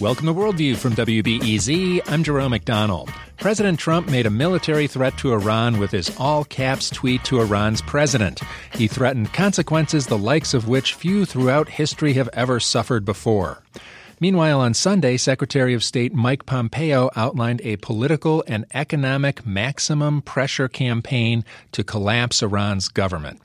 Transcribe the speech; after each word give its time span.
Welcome 0.00 0.28
to 0.28 0.32
Worldview 0.32 0.78
from 0.78 0.94
WBEZ. 0.94 2.00
I'm 2.06 2.24
Jerome 2.24 2.52
McDonnell. 2.52 3.12
President 3.38 3.78
Trump 3.78 4.08
made 4.08 4.24
a 4.24 4.30
military 4.30 4.86
threat 4.86 5.18
to 5.18 5.34
Iran 5.34 5.78
with 5.78 5.90
his 5.90 6.10
all 6.16 6.42
caps 6.46 6.88
tweet 6.88 7.22
to 7.24 7.42
Iran's 7.42 7.82
president. 7.82 8.40
He 8.72 8.88
threatened 8.88 9.34
consequences 9.34 10.06
the 10.06 10.16
likes 10.16 10.54
of 10.54 10.66
which 10.68 10.94
few 10.94 11.26
throughout 11.26 11.68
history 11.68 12.14
have 12.14 12.30
ever 12.32 12.60
suffered 12.60 13.04
before. 13.04 13.62
Meanwhile, 14.20 14.60
on 14.60 14.74
Sunday, 14.74 15.16
Secretary 15.16 15.72
of 15.72 15.82
State 15.82 16.12
Mike 16.12 16.44
Pompeo 16.44 17.08
outlined 17.16 17.62
a 17.62 17.76
political 17.76 18.44
and 18.46 18.66
economic 18.74 19.46
maximum 19.46 20.20
pressure 20.20 20.68
campaign 20.68 21.42
to 21.72 21.82
collapse 21.82 22.42
Iran's 22.42 22.88
government. 22.88 23.40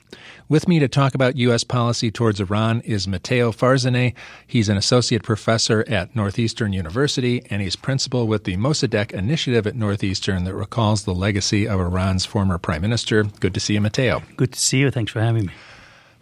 With 0.50 0.68
me 0.68 0.78
to 0.78 0.86
talk 0.86 1.14
about 1.14 1.38
U.S. 1.38 1.64
policy 1.64 2.10
towards 2.10 2.40
Iran 2.40 2.82
is 2.82 3.08
Matteo 3.08 3.52
Farzaneh. 3.52 4.12
He's 4.46 4.68
an 4.68 4.76
associate 4.76 5.22
professor 5.22 5.82
at 5.88 6.14
Northeastern 6.14 6.74
University, 6.74 7.44
and 7.48 7.62
he's 7.62 7.74
principal 7.74 8.26
with 8.26 8.44
the 8.44 8.58
Mossadegh 8.58 9.12
Initiative 9.12 9.66
at 9.66 9.76
Northeastern 9.76 10.44
that 10.44 10.54
recalls 10.54 11.04
the 11.04 11.14
legacy 11.14 11.66
of 11.66 11.80
Iran's 11.80 12.26
former 12.26 12.58
prime 12.58 12.82
minister. 12.82 13.24
Good 13.24 13.54
to 13.54 13.60
see 13.60 13.74
you, 13.74 13.80
Matteo. 13.80 14.22
Good 14.36 14.52
to 14.52 14.60
see 14.60 14.78
you. 14.78 14.90
Thanks 14.90 15.10
for 15.10 15.20
having 15.20 15.46
me. 15.46 15.52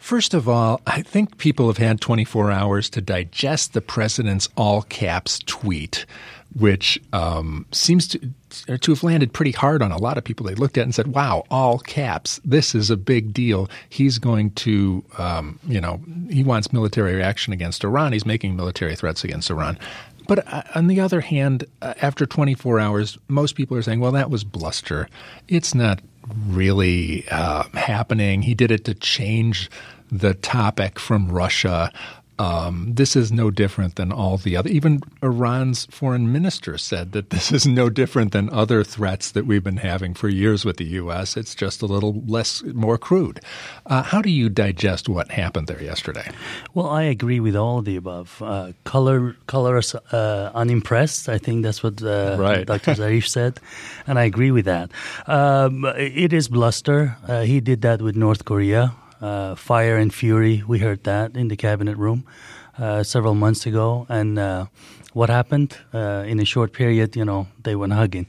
First 0.05 0.35
of 0.35 0.51
all, 0.51 0.83
I 0.87 1.01
think 1.01 1.39
people 1.39 1.67
have 1.69 1.79
had 1.79 1.99
24 1.99 2.51
hours 2.51 2.91
to 2.91 3.01
digest 3.01 3.73
the 3.73 3.81
president's 3.81 4.51
all 4.55 4.83
caps 4.83 5.39
tweet, 5.47 6.05
which 6.59 7.01
um, 7.15 7.65
seems 7.73 8.07
to, 8.09 8.21
to 8.80 8.93
have 8.93 9.03
landed 9.03 9.33
pretty 9.33 9.53
hard 9.53 9.80
on 9.80 9.93
a 9.93 9.97
lot 9.97 10.19
of 10.19 10.25
people. 10.25 10.45
They 10.45 10.57
looked 10.57 10.77
at 10.77 10.83
it 10.83 10.85
and 10.85 10.95
said, 10.95 11.07
wow, 11.07 11.47
all 11.51 11.79
caps, 11.79 12.39
this 12.45 12.75
is 12.75 12.91
a 12.91 12.99
big 12.99 13.33
deal. 13.33 13.71
He's 13.89 14.19
going 14.19 14.51
to, 14.51 15.03
um, 15.17 15.59
you 15.67 15.80
know, 15.80 16.03
he 16.29 16.45
wants 16.45 16.71
military 16.71 17.23
action 17.23 17.55
against 17.55 17.83
Iran. 17.83 18.13
He's 18.13 18.27
making 18.27 18.57
military 18.57 18.96
threats 18.96 19.24
against 19.24 19.49
Iran. 19.49 19.79
But 20.29 20.46
uh, 20.52 20.65
on 20.74 20.89
the 20.89 21.01
other 21.01 21.23
hand, 21.23 21.65
uh, 21.80 21.95
after 22.02 22.27
24 22.27 22.79
hours, 22.79 23.16
most 23.29 23.55
people 23.55 23.74
are 23.79 23.83
saying, 23.83 24.01
well, 24.01 24.13
that 24.13 24.29
was 24.29 24.45
bluster. 24.45 25.09
It's 25.49 25.74
not 25.74 26.02
really 26.46 27.27
uh, 27.30 27.65
happening. 27.73 28.43
He 28.43 28.55
did 28.55 28.71
it 28.71 28.85
to 28.85 28.95
change 28.95 29.71
the 30.10 30.35
topic 30.35 30.99
from 30.99 31.30
Russia. 31.30 31.93
Um, 32.37 32.95
this 32.95 33.15
is 33.15 33.30
no 33.30 33.51
different 33.51 33.95
than 33.95 34.11
all 34.11 34.38
the 34.38 34.57
other. 34.57 34.69
Even 34.69 35.01
Iran's 35.23 35.87
foreign 35.87 36.33
minister 36.33 36.77
said 36.79 37.13
that 37.13 37.30
this 37.30 37.52
is 37.52 37.65
no 37.65 37.88
different 37.88 38.33
than 38.33 38.51
other 38.51 38.83
threats 38.83 39.30
that 39.33 39.46
we've 39.46 39.63
been 39.63 39.77
having 39.77 40.15
for 40.15 40.29
years 40.29 40.65
with 40.65 40.79
the 40.79 40.85
U.S. 40.85 41.37
It's 41.37 41.55
just 41.55 41.80
a 41.80 41.87
little 41.87 42.24
less, 42.27 42.63
more 42.65 42.99
crude. 42.99 43.41
Uh, 43.87 44.02
how 44.02 44.21
do 44.21 44.30
you 44.30 44.49
digest 44.49 45.09
what 45.09 45.30
happened 45.30 45.69
there 45.69 45.83
yesterday? 45.83 46.29
Well, 46.74 46.89
I 46.89 47.02
agree 47.02 47.39
with 47.39 47.55
all 47.55 47.79
of 47.79 47.85
the 47.85 47.95
above. 47.95 48.43
Uh, 48.43 48.73
color, 48.83 49.37
us 49.55 49.95
uh, 49.95 50.51
unimpressed. 50.55 51.29
I 51.29 51.39
think 51.39 51.63
that's 51.63 51.85
what 51.85 52.02
uh, 52.02 52.37
right. 52.39 52.66
Dr. 52.66 52.93
Zarif 52.95 53.29
said, 53.29 53.61
and 54.09 54.18
I 54.18 54.24
agree 54.24 54.51
with 54.51 54.65
that. 54.65 54.91
Um, 55.27 55.85
it 55.96 56.33
is 56.33 56.49
bluster. 56.49 57.16
Uh, 57.29 57.43
he 57.43 57.61
did 57.61 57.83
that 57.83 58.02
with 58.02 58.16
North 58.16 58.45
Korea 58.45 58.93
uh, 59.25 59.55
fire 59.55 59.97
and 59.97 60.13
fury. 60.13 60.63
We 60.67 60.79
heard 60.79 61.05
that 61.05 61.37
in 61.37 61.49
the 61.49 61.57
cabinet 61.57 61.97
room 61.97 62.25
uh, 62.79 63.03
several 63.03 63.35
months 63.35 63.67
ago. 63.67 64.06
And 64.09 64.39
uh, 64.39 64.67
what 65.12 65.31
happened 65.31 65.78
uh, 65.93 66.25
in 66.27 66.41
a 66.41 66.44
short 66.44 66.72
period? 66.72 67.17
You 67.17 67.25
know, 67.25 67.47
they 67.62 67.75
went 67.75 67.93
hugging 67.93 68.27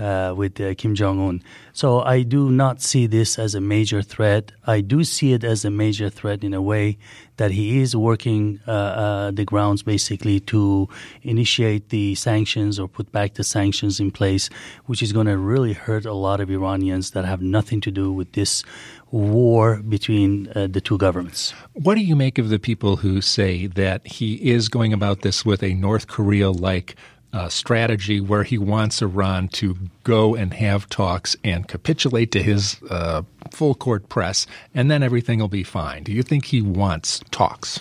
uh, 0.00 0.34
with 0.34 0.60
uh, 0.60 0.74
Kim 0.74 0.94
Jong 0.94 1.20
Un. 1.20 1.42
So 1.72 2.00
I 2.00 2.22
do 2.22 2.50
not 2.50 2.80
see 2.80 3.06
this 3.06 3.38
as 3.38 3.54
a 3.54 3.60
major 3.60 4.02
threat. 4.02 4.52
I 4.66 4.80
do 4.80 5.04
see 5.04 5.32
it 5.32 5.44
as 5.44 5.64
a 5.64 5.70
major 5.70 6.10
threat 6.10 6.42
in 6.42 6.54
a 6.54 6.62
way 6.62 6.98
that 7.36 7.50
he 7.52 7.80
is 7.80 7.96
working 7.96 8.60
uh, 8.68 8.70
uh, 8.70 9.30
the 9.30 9.44
grounds 9.44 9.82
basically 9.82 10.40
to 10.40 10.88
initiate 11.22 11.88
the 11.88 12.14
sanctions 12.14 12.78
or 12.78 12.86
put 12.86 13.10
back 13.12 13.34
the 13.34 13.44
sanctions 13.44 13.98
in 13.98 14.10
place, 14.10 14.50
which 14.86 15.02
is 15.02 15.12
going 15.12 15.26
to 15.26 15.38
really 15.38 15.72
hurt 15.72 16.04
a 16.04 16.12
lot 16.12 16.40
of 16.40 16.50
Iranians 16.50 17.12
that 17.12 17.24
have 17.24 17.40
nothing 17.40 17.80
to 17.80 17.90
do 17.90 18.12
with 18.12 18.32
this 18.32 18.62
war 19.10 19.76
between 19.76 20.52
uh, 20.54 20.66
the 20.66 20.80
two 20.80 20.98
governments. 20.98 21.54
What 21.72 21.94
do 21.94 22.02
you 22.02 22.14
make 22.14 22.38
of 22.38 22.50
the 22.50 22.58
people 22.58 22.96
who 22.96 23.20
say 23.20 23.66
that 23.68 24.06
he 24.06 24.34
is 24.34 24.68
going 24.68 24.92
about 24.92 25.22
this 25.22 25.44
with 25.44 25.62
a 25.62 25.72
North 25.74 26.06
Korea 26.06 26.50
like 26.50 26.94
uh, 27.32 27.48
strategy 27.48 28.20
where 28.20 28.42
he 28.42 28.58
wants 28.58 29.02
Iran 29.02 29.48
to 29.48 29.76
go 30.04 30.34
and 30.34 30.52
have 30.54 30.88
talks 30.88 31.36
and 31.44 31.68
capitulate 31.68 32.32
to 32.32 32.42
his 32.42 32.76
uh, 32.90 33.22
full 33.50 33.74
court 33.74 34.08
press, 34.08 34.46
and 34.74 34.90
then 34.90 35.02
everything 35.02 35.38
will 35.38 35.48
be 35.48 35.62
fine. 35.62 36.02
Do 36.02 36.12
you 36.12 36.22
think 36.22 36.46
he 36.46 36.62
wants 36.62 37.20
talks? 37.30 37.80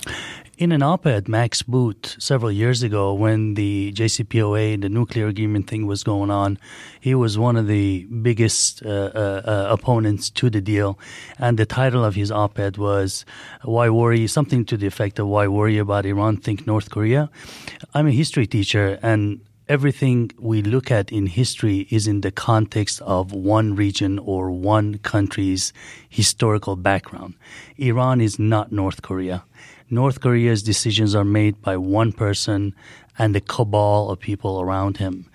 In 0.60 0.74
an 0.74 0.84
op 0.84 1.06
ed, 1.06 1.30
Max 1.30 1.62
Boot, 1.64 2.18
several 2.20 2.52
years 2.52 2.84
ago, 2.84 3.14
when 3.14 3.54
the 3.54 3.94
JCPOA, 3.94 4.82
the 4.82 4.90
nuclear 4.90 5.28
agreement 5.28 5.70
thing 5.70 5.88
was 5.88 6.04
going 6.04 6.30
on, 6.30 6.60
he 7.00 7.16
was 7.16 7.38
one 7.38 7.56
of 7.56 7.68
the 7.68 8.04
biggest 8.22 8.84
uh, 8.84 8.90
uh, 8.90 9.42
uh, 9.46 9.68
opponents 9.72 10.30
to 10.32 10.50
the 10.50 10.60
deal. 10.60 11.00
And 11.38 11.58
the 11.58 11.66
title 11.66 12.04
of 12.04 12.16
his 12.16 12.30
op 12.30 12.60
ed 12.60 12.76
was 12.76 13.24
Why 13.64 13.90
Worry? 13.90 14.28
Something 14.28 14.66
to 14.66 14.76
the 14.76 14.86
effect 14.86 15.18
of 15.18 15.28
Why 15.28 15.48
Worry 15.48 15.78
About 15.78 16.06
Iran? 16.06 16.36
Think 16.36 16.68
North 16.68 16.90
Korea. 16.90 17.30
I'm 17.94 18.08
a 18.08 18.12
history 18.12 18.46
teacher, 18.46 19.00
and 19.02 19.40
everything 19.70 20.30
we 20.38 20.62
look 20.62 20.92
at 20.92 21.10
in 21.10 21.28
history 21.28 21.88
is 21.90 22.06
in 22.06 22.20
the 22.20 22.32
context 22.32 23.00
of 23.04 23.32
one 23.32 23.76
region 23.76 24.20
or 24.20 24.52
one 24.52 24.98
country's 24.98 25.72
historical 26.10 26.76
background. 26.76 27.36
Iran 27.78 28.20
is 28.20 28.38
not 28.38 28.74
North 28.74 29.02
Korea. 29.02 29.46
North 29.90 30.22
Korea's 30.22 30.62
decisions 30.62 31.16
are 31.16 31.26
made 31.26 31.62
by 31.62 31.76
one 31.76 32.12
person 32.12 32.76
and 33.18 33.34
the 33.34 33.42
cabal 33.42 34.10
of 34.10 34.20
people 34.20 34.62
around 34.62 34.98
him. 34.98 35.30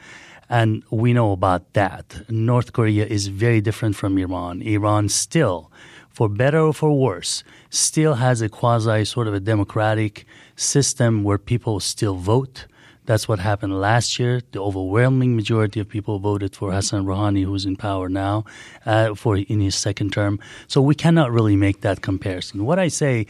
And 0.49 0.85
we 0.91 1.13
know 1.13 1.33
about 1.33 1.73
that. 1.73 2.23
North 2.29 2.73
Korea 2.73 3.07
is 3.07 3.27
very 3.29 3.61
different 3.61 3.97
from 3.97 4.17
Iran. 4.19 4.63
Iran 4.63 5.09
still, 5.09 5.73
for 6.11 6.29
better 6.29 6.61
or 6.61 6.73
for 6.73 6.93
worse, 6.93 7.43
still 7.71 8.15
has 8.15 8.41
a 8.43 8.49
quasi 8.49 9.05
sort 9.05 9.27
of 9.27 9.35
a 9.35 9.41
democratic 9.41 10.25
system 10.55 11.25
where 11.25 11.39
people 11.39 11.81
still 11.81 12.15
vote. 12.15 12.67
That's 13.07 13.29
what 13.29 13.39
happened 13.39 13.79
last 13.81 14.19
year. 14.19 14.41
The 14.53 14.63
overwhelming 14.63 15.37
majority 15.37 15.79
of 15.81 15.89
people 15.89 16.19
voted 16.21 16.57
for 16.57 16.73
Hassan 16.73 17.05
Rouhani, 17.05 17.45
who's 17.45 17.67
in 17.67 17.77
power 17.77 18.09
now, 18.09 18.45
uh, 18.87 19.15
for 19.15 19.37
in 19.37 19.61
his 19.61 19.75
second 19.75 20.13
term. 20.13 20.39
So 20.69 20.81
we 20.81 20.95
cannot 20.95 21.31
really 21.31 21.57
make 21.57 21.83
that 21.83 22.01
comparison. 22.01 22.65
What 22.65 22.79
I 22.79 22.89
say 22.89 23.27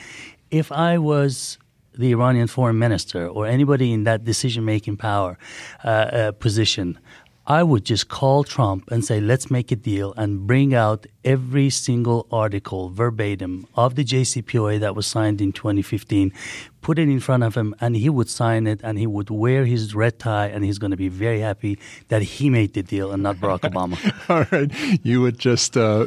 if 0.54 0.70
I 0.70 0.98
was 0.98 1.58
the 1.98 2.12
Iranian 2.12 2.46
foreign 2.46 2.78
minister 2.78 3.26
or 3.26 3.46
anybody 3.46 3.92
in 3.92 4.04
that 4.04 4.24
decision 4.24 4.64
making 4.64 4.96
power 4.96 5.36
uh, 5.84 5.88
uh, 5.88 6.32
position, 6.32 6.98
I 7.46 7.62
would 7.62 7.84
just 7.84 8.08
call 8.08 8.44
Trump 8.44 8.90
and 8.90 9.04
say, 9.04 9.20
let's 9.20 9.50
make 9.50 9.70
a 9.72 9.76
deal 9.76 10.14
and 10.16 10.46
bring 10.46 10.72
out 10.74 11.06
every 11.24 11.70
single 11.70 12.26
article 12.30 12.88
verbatim 12.88 13.66
of 13.74 13.96
the 13.96 14.04
JCPOA 14.04 14.80
that 14.80 14.94
was 14.94 15.06
signed 15.06 15.40
in 15.42 15.52
2015, 15.52 16.32
put 16.80 16.98
it 16.98 17.08
in 17.08 17.20
front 17.20 17.42
of 17.42 17.54
him, 17.54 17.74
and 17.80 17.96
he 17.96 18.08
would 18.08 18.30
sign 18.30 18.66
it 18.66 18.80
and 18.82 18.96
he 18.96 19.06
would 19.06 19.28
wear 19.28 19.66
his 19.66 19.94
red 19.94 20.18
tie 20.18 20.46
and 20.46 20.64
he's 20.64 20.78
going 20.78 20.92
to 20.92 20.96
be 20.96 21.08
very 21.08 21.40
happy 21.40 21.78
that 22.08 22.22
he 22.22 22.48
made 22.48 22.72
the 22.74 22.82
deal 22.82 23.10
and 23.12 23.22
not 23.24 23.36
Barack 23.36 23.60
Obama. 23.60 23.96
All 24.30 24.46
right. 24.50 24.70
You 25.04 25.20
would 25.20 25.38
just 25.38 25.76
uh, 25.76 26.06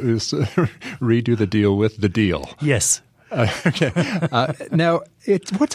redo 1.00 1.36
the 1.36 1.46
deal 1.46 1.76
with 1.76 1.98
the 1.98 2.08
deal. 2.08 2.50
Yes. 2.60 3.02
Okay. 3.66 3.92
Uh, 4.32 4.52
now, 4.70 5.02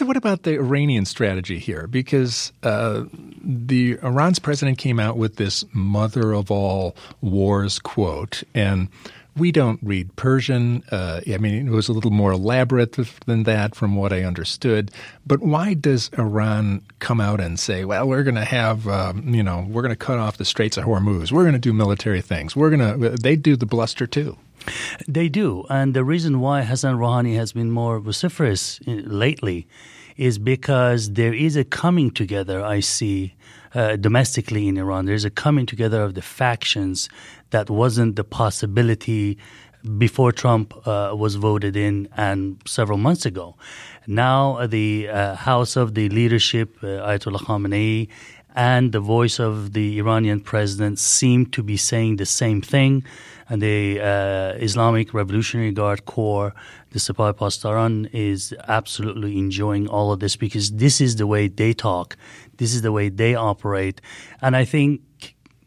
what 0.04 0.16
about 0.16 0.42
the 0.42 0.54
Iranian 0.54 1.04
strategy 1.04 1.58
here? 1.58 1.86
Because 1.86 2.52
uh, 2.62 3.04
the 3.12 3.98
Iran's 4.02 4.38
president 4.38 4.78
came 4.78 4.98
out 4.98 5.16
with 5.16 5.36
this 5.36 5.64
"mother 5.72 6.32
of 6.32 6.50
all 6.50 6.96
wars" 7.20 7.78
quote, 7.78 8.42
and 8.54 8.88
we 9.36 9.52
don't 9.52 9.80
read 9.82 10.14
Persian. 10.16 10.82
Uh, 10.90 11.20
I 11.26 11.38
mean, 11.38 11.66
it 11.66 11.70
was 11.70 11.88
a 11.88 11.92
little 11.92 12.10
more 12.10 12.32
elaborate 12.32 12.96
than 13.26 13.42
that, 13.44 13.74
from 13.74 13.96
what 13.96 14.12
I 14.12 14.22
understood. 14.22 14.90
But 15.26 15.40
why 15.40 15.74
does 15.74 16.10
Iran 16.18 16.82
come 16.98 17.20
out 17.20 17.40
and 17.40 17.58
say, 17.58 17.84
"Well, 17.84 18.06
we're 18.06 18.22
going 18.22 18.36
to 18.36 18.44
have, 18.44 18.86
um, 18.88 19.34
you 19.34 19.42
know, 19.42 19.66
we're 19.68 19.82
going 19.82 19.90
to 19.90 19.96
cut 19.96 20.18
off 20.18 20.36
the 20.36 20.44
Straits 20.44 20.76
of 20.76 20.84
Hormuz. 20.84 21.32
We're 21.32 21.42
going 21.42 21.54
to 21.54 21.58
do 21.58 21.72
military 21.72 22.20
things. 22.20 22.54
We're 22.56 22.70
going 22.70 23.00
to." 23.00 23.10
They 23.10 23.36
do 23.36 23.56
the 23.56 23.66
bluster 23.66 24.06
too. 24.06 24.36
They 25.06 25.28
do. 25.28 25.64
And 25.68 25.94
the 25.94 26.04
reason 26.04 26.40
why 26.40 26.62
Hassan 26.62 26.96
Rouhani 26.96 27.36
has 27.36 27.52
been 27.52 27.70
more 27.70 28.00
vociferous 28.00 28.80
lately 28.86 29.66
is 30.16 30.38
because 30.38 31.12
there 31.12 31.34
is 31.34 31.56
a 31.56 31.64
coming 31.64 32.10
together, 32.10 32.64
I 32.64 32.80
see, 32.80 33.34
uh, 33.74 33.96
domestically 33.96 34.68
in 34.68 34.78
Iran. 34.78 35.06
There's 35.06 35.24
a 35.24 35.30
coming 35.30 35.66
together 35.66 36.02
of 36.02 36.14
the 36.14 36.22
factions 36.22 37.08
that 37.54 37.70
wasn't 37.70 38.16
the 38.16 38.24
possibility 38.42 39.38
before 40.04 40.32
Trump 40.32 40.66
uh, 40.74 41.14
was 41.22 41.32
voted 41.36 41.76
in 41.76 42.08
and 42.16 42.40
several 42.66 42.98
months 43.06 43.24
ago. 43.32 43.46
Now, 44.06 44.66
the 44.66 45.08
uh, 45.08 45.36
House 45.36 45.76
of 45.76 45.94
the 45.94 46.08
Leadership, 46.08 46.68
uh, 46.82 47.08
Ayatollah 47.08 47.42
Khamenei, 47.46 48.08
and 48.56 48.92
the 48.92 49.04
voice 49.16 49.38
of 49.38 49.72
the 49.72 49.98
Iranian 50.02 50.40
president 50.40 50.98
seem 50.98 51.46
to 51.56 51.62
be 51.62 51.76
saying 51.76 52.16
the 52.16 52.26
same 52.26 52.60
thing. 52.60 53.04
And 53.48 53.60
the 53.60 54.00
uh, 54.00 54.68
Islamic 54.68 55.06
Revolutionary 55.20 55.72
Guard 55.80 56.06
Corps, 56.06 56.52
the 56.92 56.98
Sepah 56.98 57.34
Pasdaran 57.34 58.08
is 58.12 58.54
absolutely 58.66 59.38
enjoying 59.38 59.86
all 59.86 60.12
of 60.12 60.18
this 60.18 60.34
because 60.34 60.66
this 60.84 61.00
is 61.00 61.16
the 61.16 61.26
way 61.26 61.46
they 61.48 61.72
talk, 61.72 62.16
this 62.56 62.74
is 62.74 62.82
the 62.82 62.92
way 62.98 63.10
they 63.10 63.34
operate, 63.34 64.00
and 64.40 64.56
I 64.56 64.64
think 64.64 65.02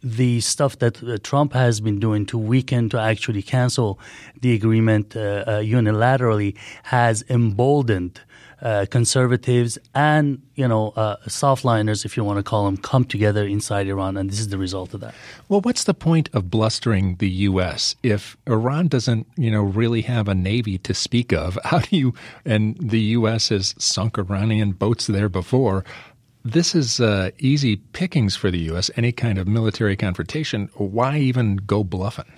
the 0.03 0.41
stuff 0.41 0.79
that 0.79 1.03
uh, 1.03 1.17
Trump 1.23 1.53
has 1.53 1.79
been 1.79 1.99
doing 1.99 2.25
to 2.27 2.37
weaken, 2.37 2.89
to 2.89 2.99
actually 2.99 3.41
cancel 3.41 3.99
the 4.41 4.53
agreement 4.53 5.15
uh, 5.15 5.19
uh, 5.19 5.59
unilaterally, 5.59 6.55
has 6.83 7.23
emboldened 7.29 8.21
uh, 8.61 8.85
conservatives 8.89 9.77
and 9.93 10.41
you 10.55 10.67
know 10.67 10.89
uh, 10.95 11.15
softliners, 11.27 12.05
if 12.05 12.17
you 12.17 12.23
want 12.23 12.37
to 12.37 12.43
call 12.43 12.65
them, 12.65 12.75
come 12.77 13.05
together 13.05 13.45
inside 13.45 13.87
Iran, 13.87 14.17
and 14.17 14.29
this 14.29 14.39
is 14.39 14.47
the 14.47 14.57
result 14.57 14.93
of 14.93 15.01
that. 15.01 15.13
Well, 15.47 15.61
what's 15.61 15.83
the 15.83 15.93
point 15.93 16.29
of 16.33 16.49
blustering 16.49 17.17
the 17.17 17.29
U.S. 17.29 17.95
if 18.01 18.35
Iran 18.47 18.87
doesn't, 18.87 19.27
you 19.35 19.51
know, 19.51 19.61
really 19.61 20.01
have 20.03 20.27
a 20.27 20.33
navy 20.33 20.79
to 20.79 20.93
speak 20.93 21.31
of? 21.31 21.59
How 21.65 21.79
do 21.79 21.95
you? 21.95 22.13
And 22.45 22.77
the 22.79 22.99
U.S. 22.99 23.49
has 23.49 23.75
sunk 23.77 24.17
Iranian 24.17 24.71
boats 24.71 25.05
there 25.05 25.29
before. 25.29 25.85
This 26.47 26.73
is 26.75 27.01
uh, 27.01 27.31
easy 27.39 27.75
pickings 27.75 28.37
for 28.37 28.49
the 28.49 28.59
U.S. 28.71 28.89
Any 28.95 29.11
kind 29.11 29.37
of 29.37 29.49
military 29.49 29.97
confrontation. 29.97 30.69
Why 30.75 31.17
even 31.17 31.57
go 31.57 31.83
bluffing? 31.83 32.31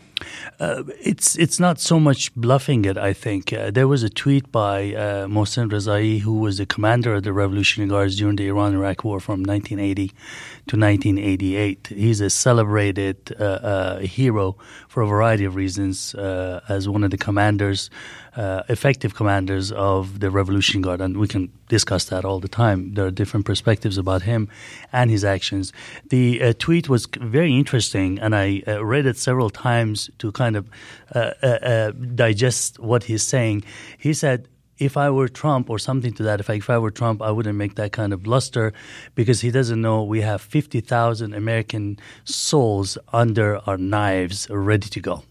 Uh, 0.59 0.83
it's 0.99 1.37
it's 1.37 1.59
not 1.59 1.79
so 1.79 1.99
much 1.99 2.33
bluffing 2.33 2.85
it. 2.85 2.97
I 2.97 3.13
think 3.13 3.53
uh, 3.53 3.69
there 3.69 3.87
was 3.87 4.01
a 4.01 4.09
tweet 4.09 4.51
by 4.51 4.95
uh, 4.95 5.27
Mohsen 5.27 5.69
Rezai, 5.69 6.21
who 6.21 6.39
was 6.39 6.57
the 6.57 6.65
commander 6.65 7.13
of 7.13 7.23
the 7.23 7.31
Revolutionary 7.31 7.87
Guards 7.87 8.17
during 8.17 8.35
the 8.35 8.47
Iran-Iraq 8.47 9.03
War 9.03 9.19
from 9.19 9.43
1980 9.43 10.07
to 10.07 10.75
1988. 10.75 11.87
He's 11.87 12.19
a 12.19 12.31
celebrated 12.31 13.35
uh, 13.39 13.43
uh, 13.43 13.99
hero 13.99 14.57
for 14.89 15.03
a 15.03 15.07
variety 15.07 15.45
of 15.45 15.55
reasons 15.55 16.15
uh, 16.15 16.61
as 16.67 16.89
one 16.89 17.03
of 17.03 17.11
the 17.11 17.17
commanders, 17.17 17.91
uh, 18.35 18.63
effective 18.69 19.13
commanders 19.13 19.71
of 19.71 20.19
the 20.19 20.31
Revolutionary 20.31 20.83
Guard, 20.83 20.99
and 20.99 21.15
we 21.17 21.27
can 21.27 21.51
discuss 21.67 22.05
that 22.05 22.25
all 22.25 22.39
the 22.39 22.47
time. 22.47 22.95
There 22.95 23.05
are 23.05 23.11
different 23.11 23.45
perspectives 23.45 23.99
about 23.99 24.23
him 24.23 24.49
and 24.91 25.11
his 25.11 25.23
actions. 25.23 25.71
The 26.09 26.41
uh, 26.41 26.53
tweet 26.57 26.89
was 26.89 27.05
very 27.21 27.55
interesting, 27.55 28.17
and 28.17 28.35
I 28.35 28.63
uh, 28.67 28.83
read 28.83 29.05
it 29.05 29.17
several 29.17 29.51
times 29.51 30.09
to 30.17 30.31
kind 30.31 30.55
of 30.57 30.65
digest 32.15 32.79
what 32.79 33.03
he's 33.03 33.23
saying. 33.23 33.63
He 33.99 34.13
said 34.13 34.47
if 34.79 34.95
I 34.95 35.09
were 35.09 35.27
Trump 35.27 35.69
or 35.69 35.77
something 35.77 36.13
to 36.13 36.23
that 36.23 36.39
effect, 36.39 36.63
if 36.63 36.69
I 36.69 36.77
were 36.77 36.91
Trump, 36.91 37.21
I 37.21 37.31
wouldn't 37.31 37.57
make 37.57 37.75
that 37.75 37.91
kind 37.91 38.13
of 38.13 38.23
bluster 38.23 38.73
because 39.13 39.41
he 39.41 39.51
doesn't 39.51 39.81
know 39.81 40.03
we 40.03 40.21
have 40.21 40.41
50,000 40.41 41.33
American 41.33 41.99
souls 42.23 42.97
under 43.11 43.59
our 43.67 43.77
knives 43.77 44.47
ready 44.49 44.87
to 44.89 44.99
go. 44.99 45.23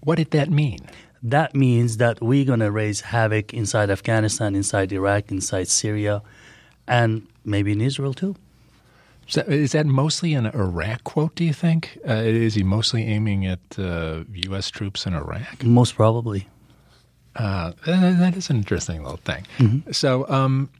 What 0.00 0.16
did 0.16 0.32
that 0.32 0.50
mean? 0.50 0.80
That 1.22 1.54
means 1.54 1.96
that 1.96 2.20
we're 2.20 2.44
going 2.44 2.60
to 2.60 2.70
raise 2.70 3.00
havoc 3.00 3.54
inside 3.54 3.88
Afghanistan, 3.88 4.54
inside 4.54 4.92
Iraq, 4.92 5.30
inside 5.30 5.68
Syria, 5.68 6.20
and 6.86 7.26
maybe 7.44 7.72
in 7.72 7.80
Israel 7.80 8.12
too. 8.12 8.36
So 9.26 9.40
is 9.42 9.72
that 9.72 9.86
mostly 9.86 10.34
an 10.34 10.46
Iraq 10.46 11.04
quote, 11.04 11.34
do 11.34 11.44
you 11.44 11.54
think? 11.54 11.98
Uh, 12.06 12.14
is 12.14 12.56
he 12.56 12.62
mostly 12.62 13.04
aiming 13.04 13.46
at 13.46 13.78
uh, 13.78 14.24
U.S. 14.48 14.70
troops 14.70 15.06
in 15.06 15.14
Iraq? 15.14 15.64
Most 15.64 15.96
probably. 15.96 16.46
Uh, 17.36 17.72
that 17.86 18.36
is 18.36 18.50
an 18.50 18.56
interesting 18.56 19.02
little 19.02 19.18
thing. 19.18 19.46
Mm-hmm. 19.58 19.92
So, 19.92 20.28
um, 20.28 20.70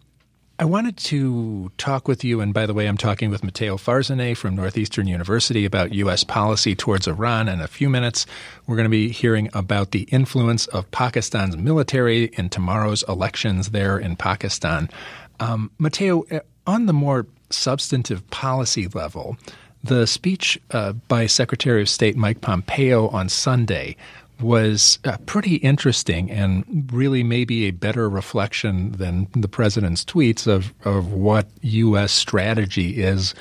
I 0.56 0.64
wanted 0.66 0.96
to 0.98 1.72
talk 1.78 2.06
with 2.06 2.22
you, 2.22 2.40
and 2.40 2.54
by 2.54 2.64
the 2.66 2.74
way, 2.74 2.86
I'm 2.86 2.96
talking 2.96 3.28
with 3.28 3.42
Matteo 3.42 3.76
Farzaneh 3.76 4.36
from 4.36 4.54
Northeastern 4.54 5.08
University 5.08 5.64
about 5.64 5.92
U.S. 5.94 6.22
policy 6.22 6.76
towards 6.76 7.08
Iran. 7.08 7.48
In 7.48 7.60
a 7.60 7.66
few 7.66 7.90
minutes, 7.90 8.24
we're 8.68 8.76
going 8.76 8.84
to 8.84 8.90
be 8.90 9.08
hearing 9.08 9.50
about 9.52 9.90
the 9.90 10.02
influence 10.12 10.68
of 10.68 10.88
Pakistan's 10.92 11.56
military 11.56 12.26
in 12.34 12.50
tomorrow's 12.50 13.02
elections 13.08 13.70
there 13.70 13.98
in 13.98 14.14
Pakistan. 14.14 14.88
Um, 15.40 15.72
Matteo, 15.80 16.24
uh, 16.30 16.38
on 16.68 16.86
the 16.86 16.92
more 16.92 17.26
substantive 17.50 18.28
policy 18.30 18.86
level, 18.86 19.36
the 19.82 20.06
speech 20.06 20.58
uh, 20.70 20.92
by 20.92 21.26
Secretary 21.26 21.82
of 21.82 21.88
State 21.88 22.16
Mike 22.16 22.42
Pompeo 22.42 23.08
on 23.08 23.28
Sunday 23.28 23.96
was 24.40 24.98
uh, 25.04 25.16
pretty 25.26 25.56
interesting 25.56 26.30
and 26.30 26.90
really 26.92 27.22
maybe 27.22 27.66
a 27.66 27.70
better 27.70 28.08
reflection 28.08 28.92
than 28.92 29.28
the 29.32 29.48
president's 29.48 30.04
tweets 30.04 30.46
of, 30.46 30.72
of 30.84 31.12
what 31.12 31.46
U.S. 31.62 32.12
strategy 32.12 33.02
is 33.02 33.34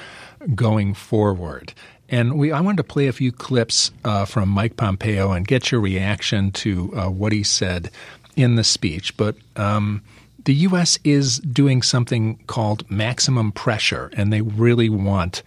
going 0.55 0.93
forward. 0.93 1.73
And 2.09 2.37
we, 2.37 2.51
I 2.51 2.61
wanted 2.61 2.77
to 2.77 2.83
play 2.83 3.07
a 3.07 3.13
few 3.13 3.31
clips 3.31 3.91
uh, 4.03 4.25
from 4.25 4.49
Mike 4.49 4.77
Pompeo 4.77 5.31
and 5.31 5.47
get 5.47 5.71
your 5.71 5.81
reaction 5.81 6.51
to 6.51 6.93
uh, 6.95 7.09
what 7.09 7.31
he 7.31 7.43
said 7.43 7.89
in 8.35 8.55
the 8.55 8.63
speech. 8.63 9.15
But 9.17 9.35
um, 9.55 10.03
the 10.45 10.53
U.S. 10.55 10.99
is 11.03 11.39
doing 11.39 11.81
something 11.81 12.37
called 12.47 12.89
maximum 12.91 13.51
pressure, 13.51 14.11
and 14.15 14.31
they 14.31 14.41
really 14.41 14.89
want 14.89 15.41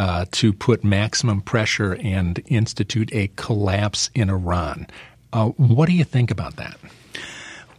uh, 0.00 0.24
to 0.30 0.50
put 0.50 0.82
maximum 0.82 1.42
pressure 1.42 1.92
and 2.02 2.42
institute 2.46 3.10
a 3.12 3.28
collapse 3.36 4.08
in 4.14 4.30
Iran. 4.30 4.86
Uh, 5.30 5.48
what 5.58 5.90
do 5.90 5.92
you 5.92 6.04
think 6.04 6.30
about 6.30 6.56
that? 6.56 6.78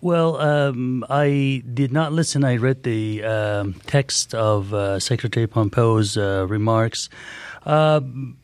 Well, 0.02 0.38
um, 0.38 1.04
I 1.10 1.64
did 1.74 1.92
not 1.92 2.14
listen. 2.14 2.44
I 2.44 2.58
read 2.58 2.84
the 2.84 3.24
um, 3.24 3.74
text 3.88 4.36
of 4.36 4.72
uh, 4.72 5.00
Secretary 5.00 5.48
Pompeo's 5.48 6.16
uh, 6.16 6.46
remarks. 6.48 7.10
Um, 7.66 8.38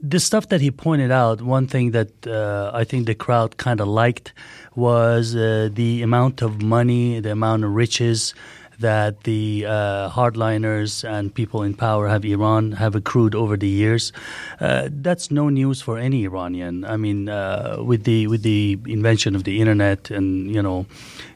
the 0.00 0.20
stuff 0.20 0.48
that 0.50 0.60
he 0.60 0.70
pointed 0.70 1.10
out, 1.10 1.42
one 1.42 1.66
thing 1.66 1.90
that 1.90 2.28
uh, 2.28 2.70
I 2.72 2.84
think 2.84 3.06
the 3.06 3.14
crowd 3.16 3.56
kind 3.56 3.80
of 3.80 3.88
liked 3.88 4.34
was 4.76 5.34
uh, 5.34 5.68
the 5.72 6.02
amount 6.02 6.42
of 6.42 6.62
money, 6.62 7.18
the 7.18 7.32
amount 7.32 7.64
of 7.64 7.70
riches 7.74 8.34
that 8.78 9.24
the 9.24 9.64
uh, 9.66 10.10
hardliners 10.10 11.08
and 11.08 11.34
people 11.34 11.62
in 11.62 11.74
power 11.74 12.08
have 12.08 12.24
Iran 12.24 12.72
have 12.72 12.94
accrued 12.94 13.34
over 13.34 13.56
the 13.56 13.68
years. 13.68 14.12
Uh, 14.60 14.88
that's 14.90 15.30
no 15.30 15.48
news 15.48 15.80
for 15.80 15.98
any 15.98 16.24
Iranian. 16.24 16.84
I 16.84 16.96
mean, 16.96 17.28
uh, 17.28 17.76
with 17.80 18.04
the 18.04 18.26
with 18.26 18.42
the 18.42 18.78
invention 18.86 19.34
of 19.34 19.44
the 19.44 19.60
internet 19.60 20.10
and 20.10 20.54
you 20.54 20.62
know 20.62 20.86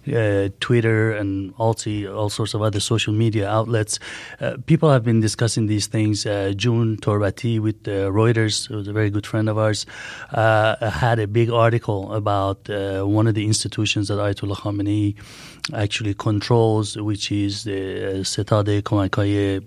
uh, 0.09 0.49
Twitter 0.61 1.13
and 1.13 1.53
also 1.59 1.91
all 2.15 2.31
sorts 2.31 2.55
of 2.55 2.63
other 2.63 2.81
social 2.81 3.13
media 3.13 3.49
outlets. 3.49 3.99
Uh, 4.41 4.57
people 4.67 4.91
have 4.91 5.05
been 5.05 5.21
discussing 5.21 5.67
these 5.67 5.87
things. 5.87 6.27
Uh, 6.27 6.53
June 6.57 6.97
Torbati 6.97 7.61
with 7.61 7.83
Reuters, 7.85 8.69
who 8.69 8.77
was 8.77 8.89
a 8.89 8.93
very 8.93 9.11
good 9.11 9.27
friend 9.27 9.49
of 9.49 9.59
ours, 9.59 9.87
had 10.33 11.19
a 11.19 11.27
big 11.27 11.51
article 11.51 12.13
about 12.13 12.69
one 12.69 13.27
of 13.27 13.35
the 13.35 13.47
institutions 13.47 14.09
that 14.09 14.19
Ayatollah 14.19 14.57
Khamenei 14.57 15.17
actually 15.75 16.15
controls, 16.15 16.97
which 16.97 17.31
is 17.31 17.65
the 17.65 18.23
Setade 18.25 18.83
Komakaya 18.83 19.61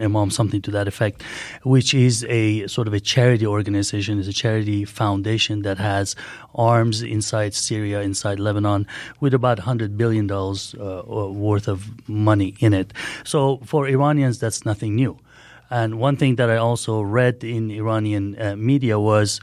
Imam, 0.00 0.30
something 0.30 0.62
to 0.62 0.70
that 0.70 0.88
effect, 0.88 1.22
which 1.62 1.92
is 1.92 2.24
a 2.28 2.66
sort 2.68 2.86
of 2.88 2.94
a 2.94 3.00
charity 3.00 3.46
organization, 3.46 4.18
is 4.18 4.28
a 4.28 4.32
charity 4.32 4.84
foundation 4.84 5.62
that 5.62 5.78
has 5.78 6.14
arms 6.54 7.02
inside 7.02 7.52
Syria, 7.54 8.00
inside 8.00 8.38
Lebanon, 8.38 8.86
with 9.20 9.34
about 9.34 9.55
$100 9.58 9.96
billion 9.96 10.30
uh, 10.30 11.28
worth 11.30 11.68
of 11.68 12.08
money 12.08 12.54
in 12.60 12.72
it. 12.74 12.92
So 13.24 13.58
for 13.64 13.88
Iranians, 13.88 14.38
that's 14.38 14.64
nothing 14.64 14.94
new. 14.94 15.18
And 15.70 15.98
one 15.98 16.16
thing 16.16 16.36
that 16.36 16.48
I 16.48 16.56
also 16.56 17.00
read 17.00 17.42
in 17.42 17.70
Iranian 17.70 18.40
uh, 18.40 18.56
media 18.56 19.00
was 19.00 19.40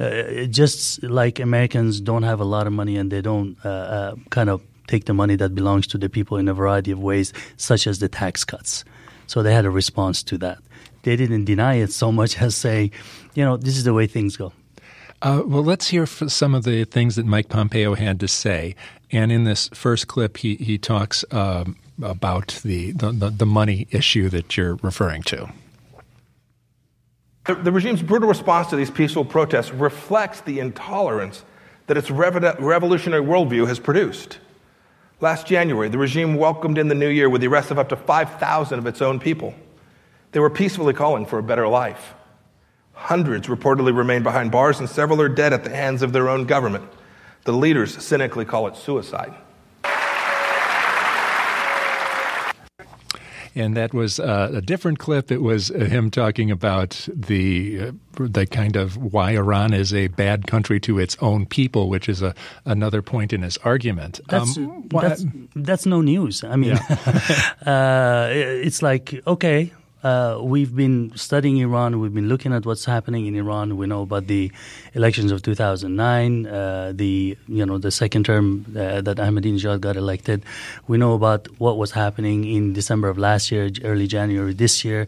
uh, 0.00 0.44
just 0.46 1.02
like 1.02 1.38
Americans 1.38 2.00
don't 2.00 2.22
have 2.22 2.40
a 2.40 2.44
lot 2.44 2.66
of 2.66 2.72
money 2.72 2.96
and 2.96 3.10
they 3.10 3.20
don't 3.20 3.56
uh, 3.64 3.68
uh, 3.68 4.14
kind 4.30 4.48
of 4.48 4.62
take 4.86 5.04
the 5.04 5.12
money 5.12 5.36
that 5.36 5.54
belongs 5.54 5.86
to 5.88 5.98
the 5.98 6.08
people 6.08 6.38
in 6.38 6.48
a 6.48 6.54
variety 6.54 6.92
of 6.92 7.00
ways, 7.00 7.32
such 7.56 7.86
as 7.86 7.98
the 7.98 8.08
tax 8.08 8.44
cuts. 8.44 8.84
So 9.26 9.42
they 9.42 9.52
had 9.52 9.66
a 9.66 9.70
response 9.70 10.22
to 10.24 10.38
that. 10.38 10.58
They 11.02 11.16
didn't 11.16 11.44
deny 11.44 11.74
it 11.74 11.92
so 11.92 12.10
much 12.10 12.38
as 12.40 12.54
say, 12.54 12.90
you 13.34 13.44
know, 13.44 13.56
this 13.56 13.76
is 13.76 13.84
the 13.84 13.92
way 13.92 14.06
things 14.06 14.36
go. 14.36 14.52
Uh, 15.22 15.42
well, 15.46 15.64
let's 15.64 15.88
hear 15.88 16.04
some 16.04 16.54
of 16.54 16.64
the 16.64 16.84
things 16.84 17.16
that 17.16 17.24
Mike 17.24 17.48
Pompeo 17.48 17.94
had 17.94 18.20
to 18.20 18.28
say. 18.28 18.74
And 19.12 19.30
in 19.30 19.44
this 19.44 19.68
first 19.68 20.08
clip, 20.08 20.38
he, 20.38 20.56
he 20.56 20.78
talks 20.78 21.24
um, 21.30 21.76
about 22.02 22.60
the, 22.64 22.92
the, 22.92 23.30
the 23.30 23.46
money 23.46 23.86
issue 23.90 24.28
that 24.30 24.56
you're 24.56 24.76
referring 24.76 25.22
to. 25.24 25.52
The, 27.46 27.54
the, 27.54 27.72
regime's 27.72 28.02
brutal 28.02 28.28
response 28.28 28.68
to 28.70 28.76
these 28.76 28.90
peaceful 28.90 29.24
protests 29.24 29.70
reflects 29.70 30.40
the 30.40 30.58
intolerance 30.58 31.44
that 31.86 31.96
its 31.96 32.10
revolutionary 32.10 33.22
worldview 33.22 33.68
has 33.68 33.78
produced. 33.78 34.38
Last 35.20 35.46
January, 35.46 35.88
the 35.88 35.98
regime 35.98 36.34
welcomed 36.34 36.76
in 36.76 36.88
the 36.88 36.94
new 36.94 37.08
year 37.08 37.30
with 37.30 37.40
the 37.40 37.46
arrest 37.46 37.70
of 37.70 37.78
up 37.78 37.88
to 37.90 37.96
5,000 37.96 38.78
of 38.78 38.86
its 38.86 39.00
own 39.00 39.20
people. 39.20 39.54
They 40.32 40.40
were 40.40 40.50
peacefully 40.50 40.92
calling 40.92 41.24
for 41.24 41.38
a 41.38 41.42
better 41.42 41.68
life. 41.68 42.14
Hundreds 42.92 43.46
reportedly 43.46 43.96
remain 43.96 44.22
behind 44.22 44.50
bars, 44.50 44.80
and 44.80 44.88
several 44.88 45.22
are 45.22 45.28
dead 45.28 45.52
at 45.52 45.64
the 45.64 45.70
hands 45.70 46.02
of 46.02 46.12
their 46.12 46.28
own 46.28 46.44
government. 46.44 46.84
The 47.46 47.52
leaders 47.52 48.02
cynically 48.04 48.44
call 48.44 48.66
it 48.66 48.76
suicide. 48.76 49.34
and 53.56 53.74
that 53.74 53.94
was 53.94 54.20
uh, 54.20 54.50
a 54.52 54.60
different 54.60 54.98
clip. 54.98 55.32
It 55.32 55.40
was 55.40 55.68
him 55.70 56.10
talking 56.10 56.50
about 56.50 57.08
the 57.12 57.80
uh, 57.88 57.92
the 58.12 58.46
kind 58.46 58.76
of 58.76 58.96
why 58.96 59.30
Iran 59.32 59.72
is 59.72 59.94
a 59.94 60.08
bad 60.08 60.46
country 60.46 60.78
to 60.80 60.98
its 60.98 61.16
own 61.20 61.46
people, 61.46 61.88
which 61.88 62.08
is 62.08 62.20
a 62.20 62.34
another 62.66 63.00
point 63.00 63.32
in 63.32 63.42
his 63.42 63.56
argument. 63.58 64.20
That's 64.28 64.58
um, 64.58 64.88
that's, 64.90 65.24
that's, 65.54 65.86
no 65.86 66.02
news. 66.02 66.44
I 66.44 66.56
mean, 66.56 66.76
yeah. 66.76 67.52
uh, 67.66 68.28
it's 68.30 68.82
like 68.82 69.22
okay, 69.26 69.72
uh, 70.02 70.38
we've 70.42 70.74
been 70.74 71.12
studying 71.16 71.58
Iran. 71.58 72.00
We've 72.00 72.14
been 72.14 72.28
looking 72.28 72.52
at 72.52 72.66
what's 72.66 72.84
happening 72.84 73.26
in 73.26 73.34
Iran. 73.34 73.76
We 73.76 73.86
know 73.86 74.02
about 74.02 74.26
the 74.26 74.52
elections 74.94 75.32
of 75.32 75.42
2009, 75.42 76.46
uh, 76.46 76.92
the 76.94 77.36
you 77.48 77.66
know 77.66 77.78
the 77.78 77.90
second 77.90 78.24
term 78.26 78.66
uh, 78.76 79.00
that 79.00 79.16
Ahmadinejad 79.16 79.80
got 79.80 79.96
elected. 79.96 80.42
We 80.86 80.98
know 80.98 81.14
about 81.14 81.48
what 81.58 81.78
was 81.78 81.92
happening 81.92 82.44
in 82.44 82.72
December 82.72 83.08
of 83.08 83.18
last 83.18 83.50
year, 83.50 83.70
early 83.84 84.06
January 84.06 84.52
this 84.52 84.84
year. 84.84 85.06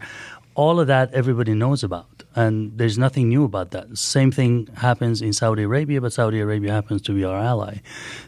All 0.55 0.79
of 0.79 0.87
that 0.87 1.13
everybody 1.13 1.53
knows 1.53 1.83
about, 1.83 2.18
and 2.39 2.77
there's 2.77 2.97
nothing 2.97 3.27
new 3.27 3.43
about 3.43 3.71
that. 3.71 3.97
Same 3.97 4.31
thing 4.31 4.69
happens 4.75 5.21
in 5.21 5.33
Saudi 5.33 5.63
Arabia, 5.63 5.99
but 5.99 6.13
Saudi 6.13 6.39
Arabia 6.39 6.71
happens 6.71 7.01
to 7.01 7.11
be 7.13 7.25
our 7.25 7.37
ally. 7.37 7.79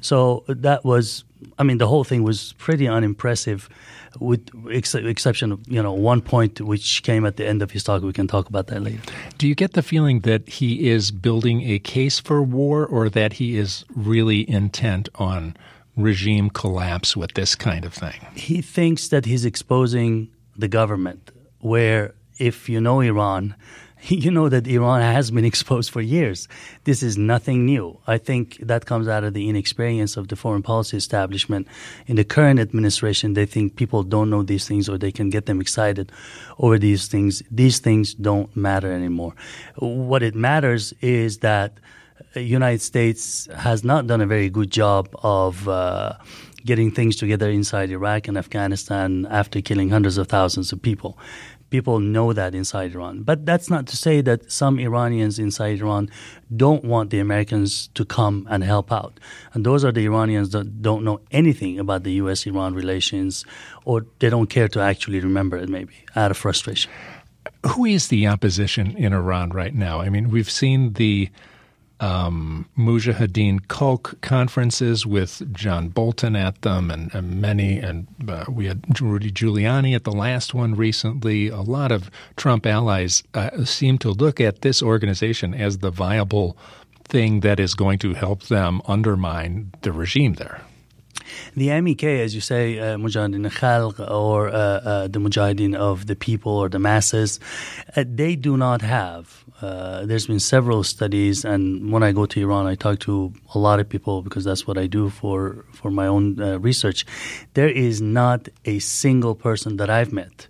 So 0.01 0.44
that 0.48 0.84
was, 0.84 1.24
I 1.58 1.63
mean, 1.63 1.77
the 1.77 1.88
whole 1.88 2.03
thing 2.03 2.22
was 2.24 2.53
pretty 2.58 2.88
unimpressive 2.89 3.70
with 4.20 4.50
ex- 4.70 4.94
exception 4.96 5.53
of 5.53 5.60
you 5.65 5.82
know 5.82 5.94
one 5.94 6.22
point 6.22 6.60
which 6.60 7.03
came 7.03 7.25
at 7.25 7.38
the 7.38 7.48
end 7.48 7.62
of 7.62 7.72
his 7.72 7.86
talk. 7.86 8.03
We 8.03 8.12
can 8.12 8.27
talk 8.27 8.50
about 8.50 8.68
that 8.68 8.82
later. 8.84 9.01
Do 9.38 9.48
you 9.48 9.56
get 9.56 9.72
the 9.72 9.82
feeling 9.82 10.20
that 10.22 10.50
he 10.60 10.89
is 10.89 11.12
building 11.12 11.62
a 11.62 11.80
case 11.80 12.20
for 12.20 12.44
war, 12.44 12.86
or 12.86 13.10
that 13.10 13.34
he 13.34 13.58
is 13.58 13.86
really 13.96 14.50
intent 14.50 15.08
on 15.15 15.56
regime 15.96 16.50
collapse 16.50 17.15
with 17.15 17.32
this 17.36 17.56
kind 17.56 17.86
of 17.86 17.94
thing? 17.94 18.20
He 18.36 18.62
thinks 18.62 19.08
that 19.08 19.24
he's 19.25 19.46
exposing 19.46 20.30
the 20.58 20.68
government, 20.68 21.32
where 21.60 22.13
if 22.38 22.68
you 22.68 22.82
know 22.82 23.00
Iran, 23.00 23.56
you 24.08 24.31
know 24.31 24.50
that 24.50 24.67
Iran 24.67 25.01
has 25.01 25.31
been 25.31 25.46
exposed 25.46 25.91
for 25.91 26.01
years. 26.01 26.48
This 26.86 27.03
is 27.03 27.17
nothing 27.17 27.65
new. 27.65 28.00
I 28.08 28.17
think 28.17 28.58
that 28.58 28.86
comes 28.86 29.08
out 29.08 29.24
of 29.24 29.34
the 29.34 29.48
inexperience 29.48 30.17
of 30.17 30.27
the 30.29 30.36
foreign 30.36 30.63
policy 30.63 30.98
establishment. 30.98 31.67
In 32.08 32.15
the 32.15 32.24
current 32.24 32.60
administration, 32.60 33.34
they 33.34 33.46
think 33.46 33.75
people 33.75 34.03
don't 34.03 34.29
know 34.29 34.43
these 34.43 34.67
things 34.67 34.89
or 34.89 34.98
they 34.98 35.12
can 35.12 35.29
get 35.29 35.46
them 35.46 35.62
excited 35.62 36.12
over 36.58 36.79
these 36.79 37.08
things. 37.08 37.43
These 37.51 37.79
things 37.79 38.13
don't 38.13 38.53
matter 38.55 38.91
anymore. 38.91 39.36
What 39.77 40.24
it 40.24 40.36
matters 40.36 40.93
is 41.01 41.39
that 41.39 41.74
the 42.34 42.41
United 42.41 42.81
States 42.81 43.48
has 43.55 43.84
not 43.84 44.08
done 44.08 44.22
a 44.22 44.25
very 44.25 44.50
good 44.50 44.72
job 44.72 45.10
of 45.22 45.67
uh, 45.67 46.13
getting 46.65 46.91
things 46.91 47.15
together 47.15 47.50
inside 47.50 47.91
Iraq 47.91 48.27
and 48.27 48.38
Afghanistan 48.38 49.27
after 49.29 49.62
killing 49.62 49.89
hundreds 49.89 50.17
of 50.17 50.27
thousands 50.27 50.72
of 50.72 50.81
people. 50.81 51.17
People 51.72 52.00
know 52.00 52.34
that 52.34 52.54
inside 52.54 52.94
Iran. 52.94 53.24
But 53.24 53.46
that's 53.46 53.70
not 53.70 53.88
to 53.88 53.98
say 53.98 54.22
that 54.22 54.51
some 54.51 54.78
Iranians 54.78 55.40
inside 55.40 55.80
Iran 55.80 56.10
don't 56.56 56.84
want 56.84 57.10
the 57.10 57.20
Americans 57.20 57.88
to 57.96 58.06
come 58.06 58.46
and 58.50 58.63
help 58.63 58.92
out. 58.92 59.20
And 59.54 59.66
those 59.66 59.84
are 59.84 59.92
the 59.92 60.06
Iranians 60.06 60.51
that 60.51 60.84
don't 60.84 61.04
know 61.04 61.22
anything 61.32 61.80
about 61.80 62.04
the 62.04 62.12
U.S. 62.24 62.46
Iran 62.46 62.75
relations 62.75 63.46
or 63.86 64.06
they 64.20 64.30
don't 64.30 64.50
care 64.50 64.68
to 64.68 64.80
actually 64.80 65.22
remember 65.22 65.58
it, 65.58 65.70
maybe, 65.70 65.96
out 66.16 66.30
of 66.30 66.38
frustration. 66.38 66.92
Who 67.66 67.86
is 67.86 68.10
the 68.10 68.28
opposition 68.28 68.96
in 68.98 69.13
Iran 69.13 69.50
right 69.50 69.74
now? 69.74 70.01
I 70.01 70.10
mean, 70.10 70.30
we've 70.30 70.51
seen 70.51 70.94
the 70.94 71.30
um, 72.01 72.67
Mujahideen 72.77 73.62
Khalq 73.67 74.20
conferences 74.22 75.05
with 75.05 75.53
John 75.53 75.89
Bolton 75.89 76.36
at 76.36 76.62
them, 76.63 76.89
and, 76.89 77.13
and 77.13 77.39
many, 77.39 77.77
and 77.77 78.08
uh, 78.27 78.46
we 78.50 78.65
had 78.65 79.00
Rudy 79.00 79.31
Giuliani 79.31 79.96
at 79.96 80.03
the 80.03 80.12
last 80.12 80.53
one 80.53 80.75
recently. 80.75 81.48
A 81.48 81.62
lot 81.62 81.91
of 81.91 82.10
Trump 82.36 82.65
allies 82.65 83.24
uh, 83.36 83.63
seem 83.63 84.00
to 84.00 84.10
look 84.10 84.41
at 84.41 84.62
this 84.62 84.81
organization 84.81 85.53
as 85.53 85.77
the 85.77 85.91
viable 85.91 86.58
thing 87.03 87.41
that 87.41 87.60
is 87.60 87.75
going 87.75 88.00
to 88.00 88.13
help 88.15 88.43
them 88.43 88.81
undermine 88.88 89.72
the 89.81 89.91
regime 89.91 90.34
there. 90.34 90.62
The 91.56 91.82
MEK, 91.82 92.04
as 92.04 92.36
you 92.36 92.42
say, 92.42 92.80
uh, 92.80 92.98
Mujahideen 92.98 93.50
Khalq, 93.52 94.00
or 94.12 94.50
uh, 94.50 94.54
uh, 94.54 95.08
the 95.08 95.20
Mujahideen 95.20 95.76
of 95.76 96.08
the 96.08 96.16
people 96.16 96.54
or 96.54 96.70
the 96.70 96.80
masses, 96.80 97.40
uh, 97.96 98.04
they 98.08 98.36
do 98.36 98.58
not 98.58 98.82
have. 98.82 99.44
Uh, 99.62 100.06
there's 100.06 100.28
been 100.28 100.40
several 100.40 100.84
studies, 100.84 101.46
and 101.46 101.92
when 101.92 102.04
I 102.04 102.12
go 102.12 102.26
to 102.26 102.42
Iran, 102.42 102.66
I 102.66 102.76
talk 102.76 103.00
to 103.02 103.32
a 103.54 103.60
lot 103.60 103.80
of 103.80 103.88
people 103.88 104.22
because 104.24 104.44
that's 104.44 104.66
what 104.66 104.78
I 104.78 104.88
do 104.88 105.10
for 105.10 105.66
for 105.72 105.92
my 105.92 106.08
own 106.08 106.42
uh, 106.42 106.60
research. 106.60 107.06
There 107.54 107.70
is 107.70 108.02
not 108.02 108.50
a 108.66 108.80
single 108.80 109.36
person 109.36 109.78
that 109.78 109.90
I've 109.90 110.12
met 110.12 110.48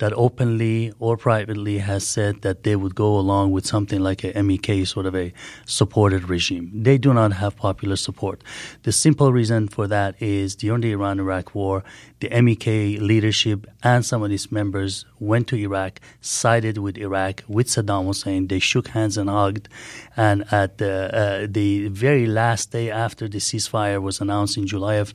that 0.00 0.12
openly 0.14 0.92
or 0.98 1.16
privately 1.16 1.78
has 1.78 2.06
said 2.06 2.40
that 2.42 2.64
they 2.64 2.74
would 2.74 2.94
go 2.94 3.16
along 3.18 3.52
with 3.52 3.64
something 3.64 4.00
like 4.00 4.24
a 4.24 4.42
MEK, 4.42 4.86
sort 4.86 5.06
of 5.06 5.14
a 5.14 5.32
supported 5.66 6.28
regime. 6.28 6.70
They 6.74 6.98
do 6.98 7.14
not 7.14 7.34
have 7.34 7.56
popular 7.56 7.96
support. 7.96 8.42
The 8.82 8.92
simple 8.92 9.32
reason 9.32 9.68
for 9.68 9.86
that 9.86 10.20
is 10.20 10.56
during 10.56 10.80
the 10.80 10.92
Iran 10.92 11.20
Iraq 11.20 11.54
War, 11.54 11.84
the 12.20 12.28
MEK 12.42 13.00
leadership 13.00 13.66
and 13.82 14.04
some 14.04 14.22
of 14.22 14.30
its 14.30 14.52
members 14.52 15.06
went 15.18 15.48
to 15.48 15.56
Iraq, 15.56 16.00
sided 16.20 16.78
with 16.78 16.96
Iraq, 16.98 17.42
with 17.48 17.66
Saddam 17.66 18.06
Hussein. 18.06 18.46
They 18.46 18.58
shook 18.58 18.88
hands 18.88 19.16
and 19.16 19.28
hugged. 19.28 19.68
And 20.16 20.44
at 20.52 20.78
the, 20.78 20.94
uh, 21.14 21.46
the 21.50 21.88
very 21.88 22.26
last 22.26 22.72
day 22.72 22.90
after 22.90 23.26
the 23.28 23.38
ceasefire 23.38 24.00
was 24.02 24.20
announced 24.20 24.56
in 24.58 24.66
July 24.66 24.94
of 24.96 25.12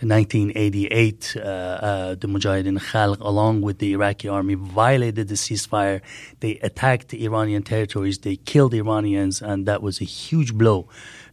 1988, 0.00 1.36
uh, 1.36 1.40
uh, 1.40 2.14
the 2.14 2.26
Mujahideen 2.26 2.78
Khalq, 2.78 3.20
along 3.20 3.60
with 3.60 3.78
the 3.78 3.92
Iraqi 3.92 4.28
army, 4.28 4.54
violated 4.54 5.28
the 5.28 5.34
ceasefire. 5.34 6.00
They 6.40 6.58
attacked 6.62 7.12
Iranian 7.12 7.62
territories. 7.62 8.18
They 8.18 8.36
killed 8.36 8.72
Iranians, 8.72 9.42
and 9.42 9.66
that 9.66 9.82
was 9.82 10.00
a 10.00 10.04
huge 10.04 10.54
blow 10.54 10.88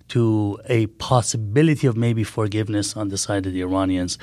to 0.09 0.59
a 0.65 0.87
possibility 0.87 1.87
of 1.87 1.97
maybe 1.97 2.23
forgiveness 2.23 2.95
on 2.95 3.09
the 3.09 3.17
side 3.17 3.45
of 3.45 3.53
the 3.53 3.61
Iranians. 3.61 4.17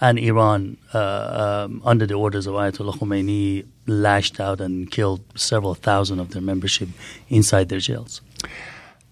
And 0.00 0.18
Iran, 0.18 0.76
uh, 0.94 1.66
um, 1.66 1.82
under 1.84 2.06
the 2.06 2.14
orders 2.14 2.46
of 2.46 2.54
Ayatollah 2.54 2.98
Khomeini, 2.98 3.66
lashed 3.86 4.40
out 4.40 4.60
and 4.60 4.90
killed 4.90 5.22
several 5.36 5.74
thousand 5.74 6.20
of 6.20 6.30
their 6.30 6.42
membership 6.42 6.88
inside 7.28 7.68
their 7.68 7.80
jails. 7.80 8.20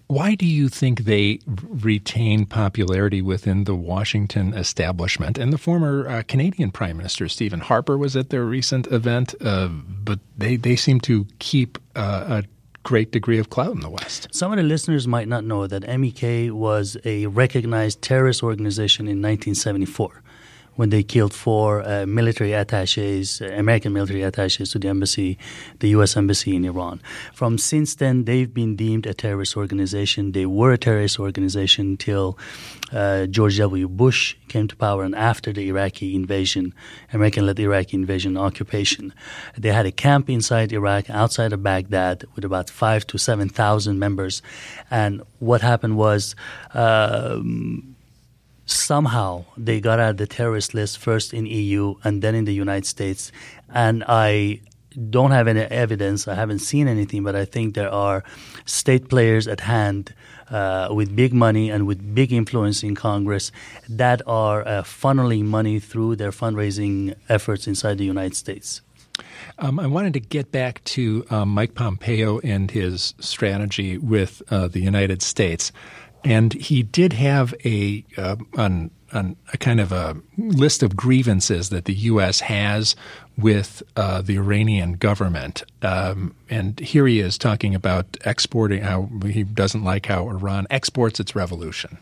Why 0.07 0.35
do 0.35 0.45
you 0.45 0.69
think 0.69 1.05
they 1.05 1.39
retain 1.47 2.45
popularity 2.45 3.21
within 3.21 3.63
the 3.63 3.73
Washington 3.73 4.53
establishment? 4.53 5.37
And 5.37 5.51
the 5.51 5.57
former 5.57 6.07
uh, 6.07 6.23
Canadian 6.27 6.71
Prime 6.71 6.97
Minister 6.97 7.27
Stephen 7.29 7.61
Harper 7.61 7.97
was 7.97 8.15
at 8.15 8.29
their 8.29 8.43
recent 8.43 8.85
event, 8.87 9.33
uh, 9.41 9.69
but 9.69 10.19
they, 10.37 10.55
they 10.55 10.75
seem 10.75 10.99
to 11.01 11.25
keep 11.39 11.77
uh, 11.95 12.41
a 12.43 12.43
great 12.83 13.11
degree 13.11 13.39
of 13.39 13.49
clout 13.49 13.73
in 13.73 13.79
the 13.79 13.89
West. 13.89 14.27
Some 14.31 14.51
of 14.51 14.57
the 14.57 14.63
listeners 14.63 15.07
might 15.07 15.27
not 15.27 15.43
know 15.43 15.67
that 15.67 15.87
MEK 15.87 16.53
was 16.53 16.97
a 17.05 17.27
recognized 17.27 18.01
terrorist 18.01 18.43
organization 18.43 19.07
in 19.07 19.21
1974 19.21 20.21
when 20.75 20.89
they 20.89 21.03
killed 21.03 21.33
four 21.33 21.81
uh, 21.87 22.05
military 22.05 22.53
attaches, 22.53 23.41
uh, 23.41 23.45
American 23.45 23.93
military 23.93 24.23
attaches 24.23 24.71
to 24.71 24.79
the 24.79 24.87
embassy, 24.87 25.37
the 25.79 25.89
U.S. 25.89 26.17
embassy 26.17 26.55
in 26.55 26.65
Iran. 26.65 27.01
From 27.33 27.57
since 27.57 27.95
then, 27.95 28.25
they've 28.25 28.53
been 28.53 28.75
deemed 28.75 29.05
a 29.05 29.13
terrorist 29.13 29.55
organization. 29.55 30.31
They 30.31 30.45
were 30.45 30.73
a 30.73 30.77
terrorist 30.77 31.19
organization 31.19 31.87
until 31.91 32.37
uh, 32.91 33.25
George 33.27 33.57
W. 33.57 33.87
Bush 33.87 34.35
came 34.47 34.67
to 34.67 34.75
power 34.75 35.03
and 35.03 35.15
after 35.15 35.53
the 35.53 35.67
Iraqi 35.69 36.15
invasion, 36.15 36.73
American-led 37.11 37.59
Iraqi 37.59 37.95
invasion 37.97 38.37
occupation. 38.37 39.13
They 39.57 39.71
had 39.71 39.85
a 39.85 39.91
camp 39.91 40.29
inside 40.29 40.71
Iraq, 40.73 41.09
outside 41.09 41.53
of 41.53 41.63
Baghdad, 41.63 42.25
with 42.35 42.45
about 42.45 42.69
five 42.69 43.05
to 43.07 43.17
seven 43.17 43.49
thousand 43.49 43.99
members. 43.99 44.41
And 44.89 45.21
what 45.39 45.61
happened 45.61 45.97
was. 45.97 46.35
Um, 46.73 47.92
somehow 48.65 49.45
they 49.57 49.81
got 49.81 49.99
out 49.99 50.17
the 50.17 50.27
terrorist 50.27 50.73
list 50.73 50.97
first 50.97 51.33
in 51.33 51.45
EU 51.45 51.95
and 52.03 52.21
then 52.21 52.35
in 52.35 52.45
the 52.45 52.53
United 52.53 52.85
States. 52.85 53.31
And 53.73 54.03
I 54.07 54.61
don't 55.09 55.31
have 55.31 55.47
any 55.47 55.61
evidence. 55.61 56.27
I 56.27 56.35
haven't 56.35 56.59
seen 56.59 56.87
anything, 56.87 57.23
but 57.23 57.35
I 57.35 57.45
think 57.45 57.73
there 57.73 57.89
are 57.91 58.23
state 58.65 59.09
players 59.09 59.47
at 59.47 59.61
hand 59.61 60.13
uh, 60.49 60.89
with 60.91 61.15
big 61.15 61.33
money 61.33 61.69
and 61.69 61.87
with 61.87 62.13
big 62.13 62.31
influence 62.31 62.83
in 62.83 62.95
Congress 62.95 63.51
that 63.89 64.21
are 64.27 64.61
uh, 64.61 64.83
funneling 64.83 65.45
money 65.45 65.79
through 65.79 66.15
their 66.15 66.31
fundraising 66.31 67.15
efforts 67.29 67.67
inside 67.67 67.97
the 67.97 68.05
United 68.05 68.35
States. 68.35 68.81
Um, 69.59 69.79
I 69.79 69.87
wanted 69.87 70.13
to 70.13 70.19
get 70.19 70.51
back 70.51 70.83
to 70.85 71.25
um, 71.29 71.49
Mike 71.49 71.75
Pompeo 71.75 72.39
and 72.39 72.71
his 72.71 73.13
strategy 73.19 73.97
with 73.97 74.41
uh, 74.49 74.67
the 74.67 74.79
United 74.79 75.21
States. 75.21 75.71
And 76.23 76.53
he 76.53 76.83
did 76.83 77.13
have 77.13 77.53
a, 77.65 78.05
uh, 78.17 78.37
an, 78.57 78.91
an, 79.11 79.35
a 79.51 79.57
kind 79.57 79.79
of 79.79 79.91
a 79.91 80.17
list 80.37 80.83
of 80.83 80.95
grievances 80.95 81.69
that 81.69 81.85
the 81.85 81.93
U.S. 81.93 82.41
has 82.41 82.95
with 83.37 83.83
uh, 83.95 84.21
the 84.21 84.37
Iranian 84.37 84.93
government. 84.93 85.63
Um, 85.81 86.35
and 86.49 86.79
here 86.79 87.07
he 87.07 87.19
is 87.19 87.37
talking 87.37 87.75
about 87.75 88.17
exporting 88.25 88.83
how 88.83 89.09
he 89.25 89.43
doesn't 89.43 89.83
like 89.83 90.05
how 90.05 90.29
Iran 90.29 90.67
exports 90.69 91.19
its 91.19 91.35
revolution. 91.35 91.97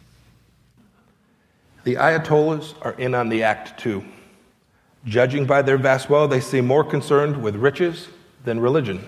The 1.84 1.96
Ayatollahs 1.96 2.76
are 2.82 2.94
in 2.94 3.16
on 3.16 3.30
the 3.30 3.44
act 3.44 3.80
too. 3.80 4.04
Judging 5.06 5.46
by 5.46 5.64
their 5.64 5.78
vast 5.78 6.10
wealth, 6.10 6.30
they 6.30 6.40
seem 6.40 6.68
more 6.68 6.84
concerned 6.84 7.42
with 7.42 7.56
riches 7.56 8.08
than 8.44 8.60
religion. 8.60 9.04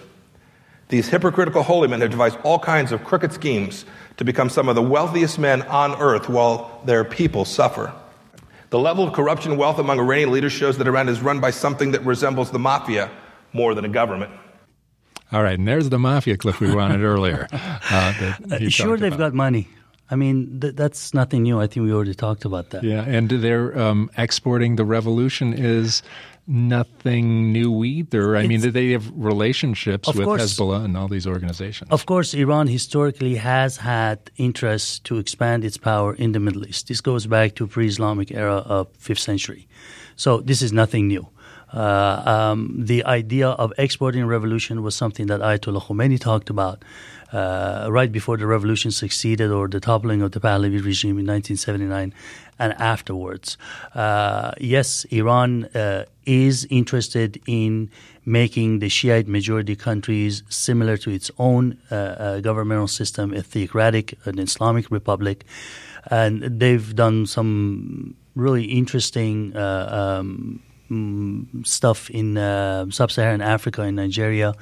These 0.90 1.10
hypocritical 1.10 1.64
holy 1.64 1.88
men 1.88 2.02
have 2.02 2.12
devised 2.12 2.38
all 2.44 2.60
kinds 2.60 2.92
of 2.92 3.04
crooked 3.04 3.32
schemes 3.32 3.86
to 4.18 4.26
become 4.26 4.50
some 4.50 4.70
of 4.70 4.76
the 4.76 4.82
wealthiest 4.82 5.40
men 5.40 5.62
on 5.64 5.96
earth 6.02 6.30
while 6.30 6.82
their 6.86 7.04
people 7.04 7.46
suffer. 7.46 7.94
The 8.70 8.80
level 8.80 9.08
of 9.08 9.14
corruption 9.14 9.52
and 9.52 9.60
wealth 9.60 9.78
among 9.80 10.00
Iranian 10.00 10.32
leaders 10.32 10.52
shows 10.52 10.78
that 10.80 10.88
Iran 10.88 11.08
is 11.10 11.22
run 11.22 11.40
by 11.40 11.52
something 11.52 11.92
that 11.92 12.04
resembles 12.06 12.52
the 12.52 12.60
mafia 12.60 13.10
more 13.54 13.76
than 13.76 13.86
a 13.86 13.90
government. 13.90 14.32
All 15.32 15.44
right, 15.44 15.58
and 15.58 15.68
there's 15.68 15.90
the 15.90 16.00
mafia 16.00 16.38
clip 16.38 16.60
we 16.60 16.74
wanted 16.74 17.02
earlier. 17.14 17.48
Uh, 17.52 17.80
uh, 17.92 18.70
sure, 18.70 18.98
they've 18.98 19.14
about. 19.14 19.32
got 19.32 19.34
money. 19.34 19.68
I 20.12 20.16
mean, 20.16 20.60
th- 20.60 20.76
that's 20.76 21.14
nothing 21.14 21.44
new. 21.44 21.60
I 21.60 21.66
think 21.68 21.86
we 21.86 21.94
already 21.94 22.14
talked 22.14 22.46
about 22.46 22.70
that. 22.72 22.84
Yeah, 22.84 23.04
and 23.04 23.30
they're 23.30 23.78
um, 23.80 24.12
exporting 24.18 24.76
the 24.76 24.86
revolution 24.86 25.54
is 25.54 26.04
nothing 26.48 27.52
new 27.52 27.84
either. 27.84 28.36
I 28.36 28.42
it's, 28.42 28.50
mean, 28.50 28.72
they 28.72 28.92
have 28.92 29.12
relationships 29.16 30.08
with 30.08 30.26
course, 30.26 30.42
Hezbollah 30.42 30.86
and 30.86 30.98
all 30.98 31.08
these 31.08 31.28
organizations. 31.28 31.90
Of 31.92 32.06
course, 32.06 32.34
Iran 32.34 32.68
historically 32.68 33.36
has 33.36 33.78
had 33.78 34.32
interests 34.38 35.00
to 35.00 35.18
expand 35.18 35.64
its 35.64 35.78
power 35.78 36.14
in 36.14 36.34
the 36.34 36.40
Middle 36.40 36.66
East. 36.66 36.88
This 36.88 37.02
goes 37.02 37.28
back 37.28 37.56
to 37.56 37.68
pre-Islamic 37.68 38.32
era 38.32 38.58
of 38.58 38.88
fifth 38.98 39.20
century. 39.20 39.68
So 40.16 40.42
this 40.42 40.62
is 40.62 40.72
nothing 40.72 41.08
new. 41.08 41.28
Uh, 41.74 42.22
um, 42.26 42.76
the 42.78 43.04
idea 43.06 43.50
of 43.50 43.74
exporting 43.78 44.26
revolution 44.26 44.84
was 44.84 44.96
something 44.96 45.26
that 45.28 45.42
Ayatollah 45.42 45.82
Khomeini 45.82 46.20
talked 46.20 46.52
about 46.52 46.84
uh, 47.34 47.88
right 47.90 48.12
before 48.12 48.38
the 48.38 48.46
revolution 48.46 48.92
succeeded 48.92 49.52
or 49.52 49.68
the 49.68 49.80
toppling 49.80 50.22
of 50.22 50.32
the 50.32 50.40
Pahlavi 50.40 50.84
regime 50.84 51.18
in 51.18 51.26
1979 51.26 52.14
and 52.60 52.74
afterwards. 52.74 53.58
Uh, 53.96 54.52
yes, 54.60 55.06
Iran 55.06 55.66
uh, 55.76 56.06
is 56.26 56.66
interested 56.70 57.42
in 57.48 57.90
making 58.26 58.80
the 58.80 58.90
Shiite 58.90 59.28
majority 59.28 59.76
countries 59.76 60.44
similar 60.48 60.96
to 60.98 61.10
its 61.10 61.32
own 61.40 61.78
uh, 61.92 61.96
uh, 61.96 62.40
governmental 62.40 62.88
system, 62.88 63.34
a 63.34 63.42
theocratic, 63.42 64.18
an 64.26 64.40
Islamic 64.40 64.90
republic. 64.92 65.44
And 66.12 66.44
they've 66.44 66.96
done 66.96 67.26
some 67.26 68.16
really 68.36 68.66
interesting 68.66 69.56
uh, 69.56 70.24
um, 70.94 71.64
stuff 71.66 72.10
in 72.10 72.38
uh, 72.38 72.86
sub-Saharan 72.90 73.42
Africa 73.42 73.82
and 73.82 73.96
Nigeria 73.96 74.54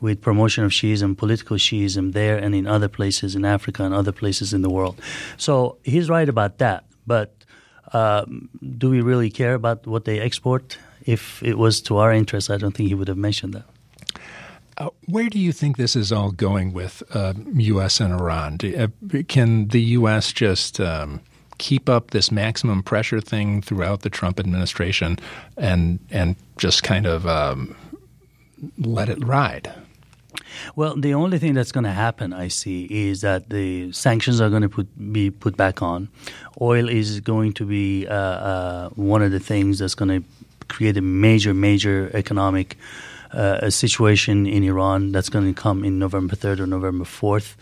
with 0.00 0.20
promotion 0.20 0.64
of 0.64 0.70
Shiism, 0.70 1.16
political 1.16 1.56
Shiism 1.56 2.12
there 2.12 2.36
and 2.36 2.54
in 2.54 2.66
other 2.66 2.88
places 2.88 3.34
in 3.34 3.44
Africa 3.44 3.84
and 3.84 3.94
other 3.94 4.12
places 4.12 4.52
in 4.52 4.62
the 4.62 4.70
world. 4.70 5.00
So 5.36 5.78
he's 5.82 6.08
right 6.08 6.28
about 6.28 6.58
that. 6.58 6.84
But 7.06 7.32
um, 7.92 8.48
do 8.76 8.90
we 8.90 9.00
really 9.00 9.30
care 9.30 9.54
about 9.54 9.86
what 9.86 10.04
they 10.04 10.20
export? 10.20 10.78
If 11.06 11.42
it 11.42 11.56
was 11.56 11.80
to 11.82 11.96
our 11.96 12.12
interest, 12.12 12.50
I 12.50 12.58
don't 12.58 12.74
think 12.76 12.88
he 12.88 12.94
would 12.94 13.08
have 13.08 13.16
mentioned 13.16 13.54
that. 13.54 13.64
Uh, 14.76 14.90
where 15.06 15.28
do 15.28 15.38
you 15.40 15.52
think 15.52 15.76
this 15.76 15.96
is 15.96 16.12
all 16.12 16.30
going 16.30 16.72
with 16.72 17.02
uh, 17.12 17.34
U.S. 17.54 17.98
and 17.98 18.12
Iran? 18.14 18.58
Do, 18.58 18.76
uh, 18.76 19.22
can 19.26 19.68
the 19.68 19.80
U.S. 19.98 20.32
just 20.32 20.78
um, 20.78 21.20
keep 21.58 21.88
up 21.88 22.10
this 22.10 22.30
maximum 22.30 22.82
pressure 22.82 23.20
thing 23.20 23.62
throughout 23.62 24.02
the 24.02 24.10
Trump 24.10 24.40
administration 24.40 25.18
and 25.56 25.98
and 26.10 26.36
just 26.56 26.82
kind 26.82 27.06
of 27.06 27.26
um, 27.26 27.76
let 28.78 29.08
it 29.08 29.24
ride? 29.24 29.72
Well, 30.76 30.96
the 30.96 31.14
only 31.14 31.38
thing 31.38 31.54
that's 31.54 31.72
going 31.72 31.84
to 31.84 31.92
happen, 31.92 32.32
I 32.32 32.48
see, 32.48 32.86
is 32.90 33.20
that 33.22 33.50
the 33.50 33.92
sanctions 33.92 34.40
are 34.40 34.50
going 34.50 34.62
to 34.62 34.68
put, 34.68 35.12
be 35.12 35.30
put 35.30 35.56
back 35.56 35.82
on. 35.82 36.08
Oil 36.60 36.88
is 36.88 37.20
going 37.20 37.52
to 37.54 37.64
be 37.64 38.06
uh, 38.06 38.14
uh, 38.14 38.88
one 38.90 39.22
of 39.22 39.32
the 39.32 39.40
things 39.40 39.78
that's 39.78 39.94
going 39.94 40.22
to 40.22 40.28
create 40.68 40.96
a 40.96 41.00
major, 41.00 41.54
major 41.54 42.10
economic 42.14 42.76
uh, 43.32 43.70
situation 43.70 44.46
in 44.46 44.62
Iran 44.64 45.12
that's 45.12 45.28
going 45.28 45.52
to 45.52 45.60
come 45.60 45.84
in 45.84 45.98
November 45.98 46.36
3rd 46.36 46.60
or 46.60 46.66
November 46.66 47.04
4th, 47.04 47.54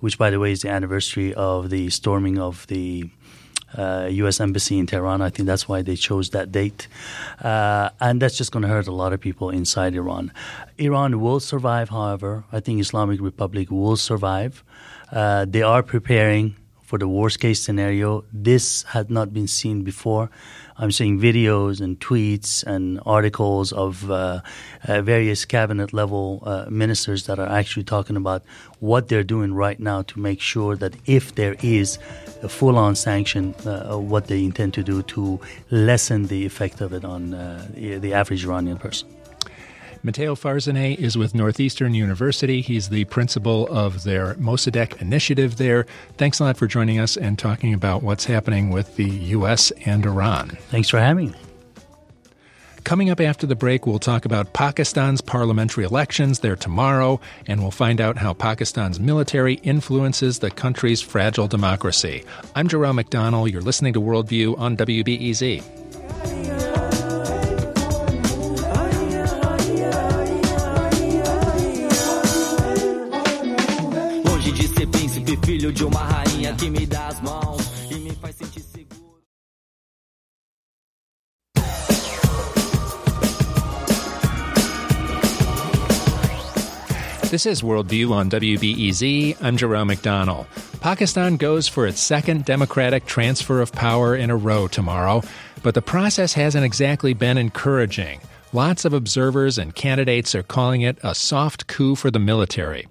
which, 0.00 0.18
by 0.18 0.30
the 0.30 0.38
way, 0.38 0.52
is 0.52 0.62
the 0.62 0.70
anniversary 0.70 1.34
of 1.34 1.70
the 1.70 1.90
storming 1.90 2.38
of 2.38 2.66
the 2.66 3.10
uh, 3.76 4.08
U.S. 4.10 4.40
Embassy 4.40 4.78
in 4.78 4.86
Tehran. 4.86 5.20
I 5.22 5.30
think 5.30 5.46
that's 5.46 5.68
why 5.68 5.82
they 5.82 5.96
chose 5.96 6.30
that 6.30 6.52
date. 6.52 6.88
Uh, 7.40 7.90
and 8.00 8.20
that's 8.20 8.36
just 8.36 8.52
going 8.52 8.62
to 8.62 8.68
hurt 8.68 8.86
a 8.86 8.92
lot 8.92 9.12
of 9.12 9.20
people 9.20 9.50
inside 9.50 9.94
Iran. 9.94 10.32
Iran 10.78 11.20
will 11.20 11.40
survive, 11.40 11.88
however. 11.90 12.44
I 12.52 12.60
think 12.60 12.80
Islamic 12.80 13.20
Republic 13.20 13.70
will 13.70 13.96
survive. 13.96 14.64
Uh, 15.12 15.44
they 15.48 15.62
are 15.62 15.82
preparing 15.82 16.56
for 16.82 16.98
the 16.98 17.08
worst 17.08 17.40
case 17.40 17.60
scenario. 17.60 18.24
This 18.32 18.82
had 18.84 19.10
not 19.10 19.32
been 19.32 19.48
seen 19.48 19.82
before. 19.82 20.30
I'm 20.76 20.90
seeing 20.90 21.20
videos 21.20 21.80
and 21.80 21.98
tweets 22.00 22.64
and 22.64 23.00
articles 23.06 23.72
of 23.72 24.10
uh, 24.10 24.40
uh, 24.88 25.02
various 25.02 25.44
cabinet 25.44 25.92
level 25.92 26.42
uh, 26.44 26.66
ministers 26.68 27.26
that 27.26 27.38
are 27.38 27.48
actually 27.48 27.84
talking 27.84 28.16
about 28.16 28.42
what 28.80 29.08
they're 29.08 29.22
doing 29.22 29.54
right 29.54 29.78
now 29.78 30.02
to 30.02 30.18
make 30.18 30.40
sure 30.40 30.74
that 30.76 30.96
if 31.06 31.36
there 31.36 31.56
is 31.62 31.98
a 32.42 32.48
full 32.48 32.76
on 32.76 32.96
sanction, 32.96 33.54
uh, 33.64 33.96
what 33.96 34.26
they 34.26 34.44
intend 34.44 34.74
to 34.74 34.82
do 34.82 35.02
to 35.02 35.40
lessen 35.70 36.26
the 36.26 36.44
effect 36.44 36.80
of 36.80 36.92
it 36.92 37.04
on 37.04 37.34
uh, 37.34 37.66
the 37.74 38.12
average 38.12 38.44
Iranian 38.44 38.76
person. 38.76 39.08
Matteo 40.04 40.34
Farzaneh 40.34 40.98
is 40.98 41.16
with 41.16 41.34
Northeastern 41.34 41.94
University. 41.94 42.60
He's 42.60 42.90
the 42.90 43.06
principal 43.06 43.66
of 43.68 44.04
their 44.04 44.34
Mossadegh 44.34 45.00
initiative 45.00 45.56
there. 45.56 45.86
Thanks 46.18 46.40
a 46.40 46.44
lot 46.44 46.58
for 46.58 46.66
joining 46.66 46.98
us 46.98 47.16
and 47.16 47.38
talking 47.38 47.72
about 47.72 48.02
what's 48.02 48.26
happening 48.26 48.68
with 48.68 48.96
the 48.96 49.08
U.S. 49.08 49.70
and 49.86 50.04
Iran. 50.04 50.58
Thanks 50.68 50.90
for 50.90 51.00
having 51.00 51.30
me. 51.30 51.38
Coming 52.84 53.08
up 53.08 53.18
after 53.18 53.46
the 53.46 53.56
break, 53.56 53.86
we'll 53.86 53.98
talk 53.98 54.26
about 54.26 54.52
Pakistan's 54.52 55.22
parliamentary 55.22 55.84
elections. 55.84 56.40
They're 56.40 56.54
tomorrow, 56.54 57.18
and 57.46 57.62
we'll 57.62 57.70
find 57.70 57.98
out 57.98 58.18
how 58.18 58.34
Pakistan's 58.34 59.00
military 59.00 59.54
influences 59.62 60.40
the 60.40 60.50
country's 60.50 61.00
fragile 61.00 61.48
democracy. 61.48 62.24
I'm 62.54 62.68
Jerome 62.68 62.98
McDonnell. 62.98 63.50
You're 63.50 63.62
listening 63.62 63.94
to 63.94 64.02
Worldview 64.02 64.58
on 64.58 64.76
WBEZ. 64.76 65.83
Filho 75.64 75.72
de 75.72 75.84
uma 75.84 76.00
rainha 76.00 76.54
que 76.54 76.68
me 76.68 76.84
dá 76.84 77.06
as 77.06 77.20
mãos 77.20 77.62
e 77.90 77.94
me 77.94 78.10
faz 78.10 78.36
sentir 78.36 78.60
seguro. 78.60 79.22
This 87.30 87.46
is 87.46 87.62
Worldview 87.62 88.12
on 88.12 88.28
WBEZ. 88.28 89.36
I'm 89.42 89.56
Jerome 89.56 89.88
McDonnell. 89.88 90.46
Pakistan 90.80 91.36
goes 91.36 91.66
for 91.66 91.86
its 91.86 92.00
second 92.00 92.44
democratic 92.44 93.06
transfer 93.06 93.62
of 93.62 93.72
power 93.72 94.14
in 94.14 94.30
a 94.30 94.36
row 94.36 94.68
tomorrow, 94.68 95.22
but 95.62 95.74
the 95.74 95.82
process 95.82 96.34
hasn't 96.34 96.64
exactly 96.64 97.14
been 97.14 97.38
encouraging. 97.38 98.20
Lots 98.52 98.84
of 98.84 98.92
observers 98.92 99.58
and 99.58 99.74
candidates 99.74 100.34
are 100.34 100.42
calling 100.42 100.82
it 100.82 100.98
a 101.02 101.14
soft 101.14 101.66
coup 101.66 101.96
for 101.96 102.10
the 102.10 102.20
military. 102.20 102.86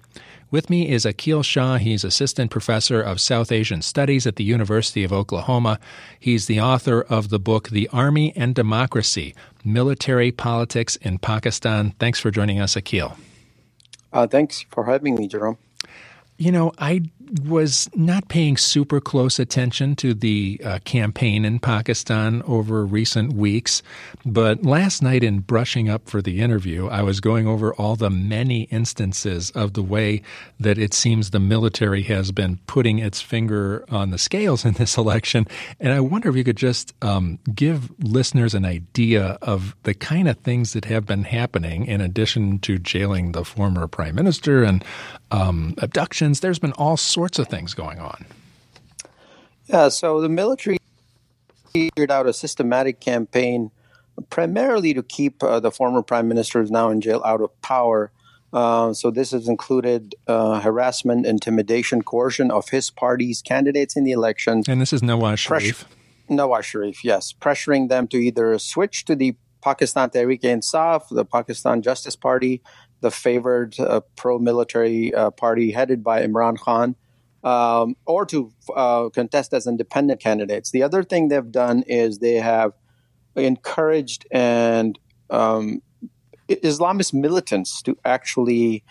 With 0.50 0.70
me 0.70 0.88
is 0.88 1.04
Aqil 1.04 1.44
Shah. 1.44 1.78
He's 1.78 2.04
assistant 2.04 2.50
professor 2.50 3.00
of 3.00 3.20
South 3.20 3.50
Asian 3.50 3.82
Studies 3.82 4.26
at 4.26 4.36
the 4.36 4.44
University 4.44 5.02
of 5.02 5.12
Oklahoma. 5.12 5.78
He's 6.18 6.46
the 6.46 6.60
author 6.60 7.02
of 7.02 7.28
the 7.28 7.38
book 7.38 7.70
The 7.70 7.88
Army 7.92 8.32
and 8.36 8.54
Democracy 8.54 9.34
Military 9.64 10.30
Politics 10.30 10.96
in 10.96 11.18
Pakistan. 11.18 11.94
Thanks 11.98 12.20
for 12.20 12.30
joining 12.30 12.60
us, 12.60 12.74
Akhil. 12.74 13.16
Uh, 14.12 14.26
thanks 14.26 14.64
for 14.70 14.84
having 14.84 15.16
me, 15.16 15.26
Jerome. 15.26 15.58
You 16.36 16.52
know, 16.52 16.72
I 16.78 17.02
was 17.42 17.88
not 17.94 18.28
paying 18.28 18.56
super 18.56 19.00
close 19.00 19.38
attention 19.38 19.96
to 19.96 20.14
the 20.14 20.60
uh, 20.64 20.78
campaign 20.84 21.44
in 21.44 21.58
Pakistan 21.58 22.42
over 22.46 22.84
recent 22.84 23.32
weeks, 23.32 23.82
but 24.24 24.64
last 24.64 25.02
night 25.02 25.24
in 25.24 25.40
brushing 25.40 25.88
up 25.88 26.08
for 26.08 26.22
the 26.22 26.40
interview, 26.40 26.86
I 26.88 27.02
was 27.02 27.20
going 27.20 27.46
over 27.46 27.74
all 27.74 27.96
the 27.96 28.10
many 28.10 28.62
instances 28.64 29.50
of 29.52 29.72
the 29.72 29.82
way 29.82 30.22
that 30.60 30.78
it 30.78 30.94
seems 30.94 31.30
the 31.30 31.40
military 31.40 32.02
has 32.02 32.30
been 32.30 32.58
putting 32.66 32.98
its 32.98 33.20
finger 33.20 33.84
on 33.90 34.10
the 34.10 34.18
scales 34.18 34.64
in 34.64 34.74
this 34.74 34.96
election. 34.98 35.46
And 35.80 35.92
I 35.92 36.00
wonder 36.00 36.28
if 36.28 36.36
you 36.36 36.44
could 36.44 36.56
just 36.56 36.94
um, 37.02 37.38
give 37.54 37.90
listeners 38.00 38.54
an 38.54 38.64
idea 38.64 39.38
of 39.42 39.74
the 39.82 39.94
kind 39.94 40.28
of 40.28 40.38
things 40.38 40.72
that 40.74 40.84
have 40.84 41.06
been 41.06 41.24
happening 41.24 41.86
in 41.86 42.00
addition 42.00 42.58
to 42.60 42.78
jailing 42.78 43.32
the 43.32 43.44
former 43.44 43.86
prime 43.88 44.14
minister 44.14 44.62
and 44.62 44.84
um, 45.30 45.74
abductions. 45.78 46.40
There's 46.40 46.58
been 46.58 46.72
all 46.72 46.96
sorts 46.96 47.13
of 47.16 47.48
things 47.48 47.74
going 47.74 47.98
on. 47.98 48.26
Yeah, 49.66 49.88
so 49.88 50.20
the 50.20 50.28
military 50.28 50.78
figured 51.72 52.10
out 52.10 52.26
a 52.26 52.32
systematic 52.32 53.00
campaign 53.00 53.70
primarily 54.30 54.94
to 54.94 55.02
keep 55.02 55.42
uh, 55.42 55.58
the 55.60 55.70
former 55.70 56.02
prime 56.02 56.28
minister 56.28 56.60
who's 56.60 56.70
now 56.70 56.90
in 56.90 57.00
jail 57.00 57.22
out 57.24 57.40
of 57.40 57.50
power. 57.62 58.12
Uh, 58.52 58.92
so 58.92 59.10
this 59.10 59.32
has 59.32 59.48
included 59.48 60.14
uh, 60.28 60.60
harassment, 60.60 61.26
intimidation, 61.26 62.02
coercion 62.02 62.50
of 62.50 62.68
his 62.68 62.90
party's 62.90 63.42
candidates 63.42 63.96
in 63.96 64.04
the 64.04 64.12
elections. 64.12 64.68
And 64.68 64.80
this 64.80 64.92
is 64.92 65.02
Nawaz 65.02 65.38
Sharif. 65.38 65.86
Nawaz 66.30 66.62
Sharif, 66.62 67.04
yes, 67.04 67.32
pressuring 67.32 67.88
them 67.88 68.06
to 68.08 68.16
either 68.16 68.56
switch 68.58 69.04
to 69.06 69.16
the 69.16 69.34
Pakistan 69.60 70.10
Tehreek-e-Insaf, 70.10 71.08
the 71.08 71.24
Pakistan 71.24 71.82
Justice 71.82 72.14
Party, 72.14 72.62
the 73.00 73.10
favored 73.10 73.78
uh, 73.80 74.00
pro-military 74.14 75.12
uh, 75.12 75.30
party 75.30 75.72
headed 75.72 76.04
by 76.04 76.24
Imran 76.24 76.58
Khan, 76.58 76.94
um, 77.44 77.96
or 78.06 78.26
to 78.26 78.52
uh, 78.74 79.08
contest 79.10 79.52
as 79.54 79.66
independent 79.66 80.20
candidates. 80.20 80.70
The 80.70 80.82
other 80.82 81.04
thing 81.04 81.28
they've 81.28 81.52
done 81.52 81.84
is 81.86 82.18
they 82.18 82.36
have 82.36 82.72
encouraged 83.36 84.26
and 84.30 84.98
um, 85.30 85.82
Islamist 86.48 87.14
militants 87.14 87.82
to 87.82 87.96
actually 88.04 88.82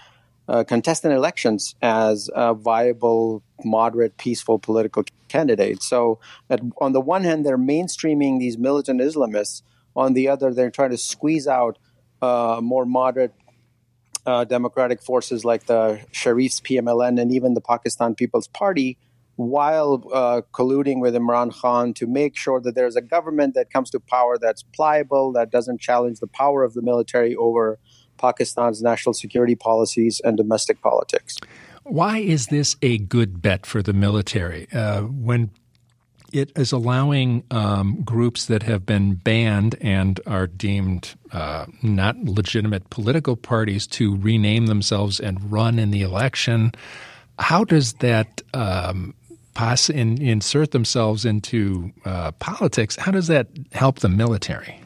uh, 0.47 0.63
contest 0.63 1.05
in 1.05 1.11
elections 1.11 1.75
as 1.81 2.29
viable, 2.35 3.43
moderate, 3.63 4.17
peaceful 4.17 4.59
political 4.59 5.03
candidate. 5.29 5.81
So, 5.81 6.19
that 6.47 6.59
on 6.79 6.91
the 6.93 7.01
one 7.01 7.23
hand, 7.23 7.45
they're 7.45 7.57
mainstreaming 7.57 8.39
these 8.39 8.57
militant 8.57 9.01
Islamists. 9.01 9.61
On 9.95 10.13
the 10.13 10.27
other, 10.27 10.53
they're 10.53 10.71
trying 10.71 10.91
to 10.91 10.97
squeeze 10.97 11.47
out 11.47 11.77
uh, 12.21 12.59
more 12.61 12.85
moderate 12.85 13.33
uh, 14.25 14.43
democratic 14.45 15.01
forces 15.01 15.43
like 15.43 15.65
the 15.65 15.99
Sharif's 16.11 16.61
PMLN 16.61 17.21
and 17.21 17.31
even 17.33 17.53
the 17.53 17.61
Pakistan 17.61 18.15
People's 18.15 18.47
Party, 18.47 18.97
while 19.35 20.03
uh, 20.13 20.41
colluding 20.53 21.01
with 21.01 21.15
Imran 21.15 21.53
Khan 21.53 21.93
to 21.95 22.07
make 22.07 22.37
sure 22.37 22.61
that 22.61 22.75
there's 22.75 22.95
a 22.95 23.01
government 23.01 23.55
that 23.55 23.71
comes 23.71 23.89
to 23.91 23.99
power 23.99 24.37
that's 24.37 24.63
pliable, 24.63 25.31
that 25.33 25.51
doesn't 25.51 25.81
challenge 25.81 26.19
the 26.19 26.27
power 26.27 26.63
of 26.63 26.73
the 26.73 26.81
military 26.81 27.35
over 27.35 27.79
Pakistan's 28.17 28.81
national 28.81 29.13
security 29.13 29.55
policies 29.55 30.21
and 30.23 30.37
domestic 30.37 30.81
politics. 30.81 31.37
Why 31.83 32.19
is 32.19 32.47
this 32.47 32.77
a 32.81 32.97
good 32.99 33.41
bet 33.41 33.65
for 33.65 33.81
the 33.81 33.91
military? 33.91 34.71
Uh, 34.71 35.01
when 35.01 35.51
it 36.33 36.51
is 36.57 36.71
allowing 36.71 37.43
um, 37.51 38.01
groups 38.01 38.47
that 38.47 38.63
have 38.63 38.85
been 38.85 39.13
banned 39.13 39.75
and 39.79 40.19
are 40.25 40.47
deemed 40.47 41.13
uh, 41.31 41.67
not 41.83 42.17
legitimate 42.17 42.89
political 42.89 43.35
parties 43.35 43.85
to 43.85 44.17
rename 44.17 44.65
themselves 44.65 45.19
and 45.19 45.51
run 45.51 45.77
in 45.77 45.91
the 45.91 46.01
election. 46.01 46.71
How 47.37 47.63
does 47.63 47.93
that 47.93 48.41
um, 48.55 49.13
pass 49.53 49.91
in, 49.91 50.19
insert 50.19 50.71
themselves 50.71 51.23
into 51.23 51.93
uh, 52.03 52.31
politics? 52.33 52.95
How 52.95 53.11
does 53.11 53.27
that 53.27 53.47
help 53.71 53.99
the 53.99 54.09
military? 54.09 54.81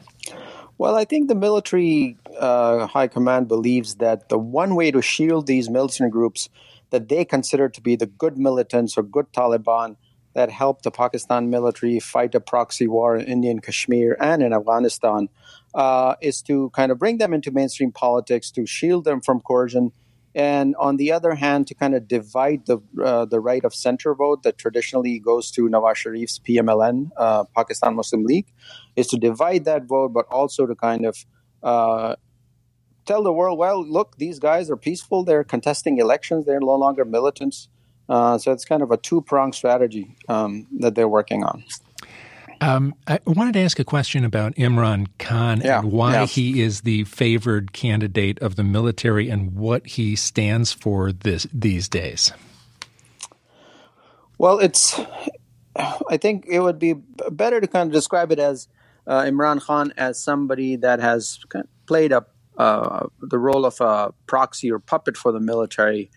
Well, 0.76 0.96
I 0.96 1.06
think 1.06 1.28
the 1.28 1.34
military 1.34 2.18
uh, 2.38 2.86
high 2.86 3.08
command 3.08 3.48
believes 3.48 3.96
that 3.96 4.28
the 4.28 4.38
one 4.38 4.74
way 4.74 4.90
to 4.90 5.00
shield 5.00 5.46
these 5.46 5.70
militant 5.70 6.12
groups 6.12 6.50
that 6.90 7.08
they 7.08 7.24
consider 7.24 7.70
to 7.70 7.80
be 7.80 7.96
the 7.96 8.06
good 8.06 8.36
militants 8.36 8.98
or 8.98 9.02
good 9.02 9.32
Taliban– 9.32 9.96
that 10.34 10.50
helped 10.50 10.84
the 10.84 10.90
Pakistan 10.90 11.50
military 11.50 11.98
fight 12.00 12.34
a 12.34 12.40
proxy 12.40 12.86
war 12.86 13.16
in 13.16 13.26
Indian 13.26 13.60
Kashmir 13.60 14.16
and 14.20 14.42
in 14.42 14.52
Afghanistan 14.52 15.28
uh, 15.74 16.14
is 16.20 16.42
to 16.42 16.70
kind 16.70 16.92
of 16.92 16.98
bring 16.98 17.18
them 17.18 17.32
into 17.32 17.50
mainstream 17.50 17.92
politics 17.92 18.50
to 18.52 18.66
shield 18.66 19.04
them 19.04 19.20
from 19.20 19.40
coercion. 19.40 19.92
And 20.34 20.76
on 20.76 20.96
the 20.96 21.10
other 21.10 21.34
hand, 21.34 21.66
to 21.68 21.74
kind 21.74 21.94
of 21.94 22.06
divide 22.06 22.66
the 22.66 22.78
uh, 23.02 23.24
the 23.24 23.40
right 23.40 23.64
of 23.64 23.74
center 23.74 24.14
vote 24.14 24.42
that 24.44 24.58
traditionally 24.58 25.18
goes 25.18 25.50
to 25.52 25.62
Nawaz 25.62 25.96
Sharif's 25.96 26.38
PMLN, 26.38 27.10
uh, 27.16 27.44
Pakistan 27.56 27.96
Muslim 27.96 28.24
League, 28.24 28.52
is 28.94 29.08
to 29.08 29.16
divide 29.16 29.64
that 29.64 29.84
vote, 29.86 30.12
but 30.12 30.26
also 30.30 30.66
to 30.66 30.76
kind 30.76 31.06
of 31.06 31.24
uh, 31.62 32.14
tell 33.08 33.22
the 33.22 33.32
world, 33.32 33.58
well, 33.58 33.84
look, 33.84 34.18
these 34.18 34.38
guys 34.38 34.70
are 34.70 34.76
peaceful. 34.76 35.24
They're 35.24 35.42
contesting 35.42 35.98
elections. 35.98 36.44
They're 36.44 36.60
no 36.60 36.74
longer 36.74 37.04
militants. 37.04 37.68
Uh, 38.08 38.38
so 38.38 38.52
it's 38.52 38.64
kind 38.64 38.82
of 38.82 38.90
a 38.90 38.96
two 38.96 39.20
pronged 39.20 39.54
strategy 39.54 40.16
um, 40.28 40.66
that 40.78 40.94
they're 40.94 41.08
working 41.08 41.44
on. 41.44 41.62
Um, 42.60 42.94
I 43.06 43.20
wanted 43.24 43.52
to 43.54 43.60
ask 43.60 43.78
a 43.78 43.84
question 43.84 44.24
about 44.24 44.54
Imran 44.56 45.06
Khan 45.18 45.60
yeah, 45.60 45.80
and 45.80 45.92
why 45.92 46.14
yeah. 46.14 46.26
he 46.26 46.60
is 46.60 46.80
the 46.80 47.04
favored 47.04 47.72
candidate 47.72 48.40
of 48.40 48.56
the 48.56 48.64
military 48.64 49.28
and 49.28 49.54
what 49.54 49.86
he 49.86 50.16
stands 50.16 50.72
for 50.72 51.12
this 51.12 51.46
these 51.52 51.88
days. 51.88 52.32
Well, 54.38 54.58
it's. 54.58 55.00
I 56.10 56.16
think 56.16 56.46
it 56.48 56.58
would 56.58 56.80
be 56.80 56.94
better 57.30 57.60
to 57.60 57.68
kind 57.68 57.88
of 57.88 57.92
describe 57.92 58.32
it 58.32 58.40
as 58.40 58.66
uh, 59.06 59.22
Imran 59.22 59.60
Khan 59.60 59.92
as 59.96 60.20
somebody 60.20 60.74
that 60.76 60.98
has 60.98 61.38
played 61.86 62.12
up 62.12 62.34
uh, 62.56 63.06
the 63.20 63.38
role 63.38 63.64
of 63.64 63.80
a 63.80 64.12
proxy 64.26 64.72
or 64.72 64.80
puppet 64.80 65.16
for 65.16 65.30
the 65.30 65.38
military 65.38 66.10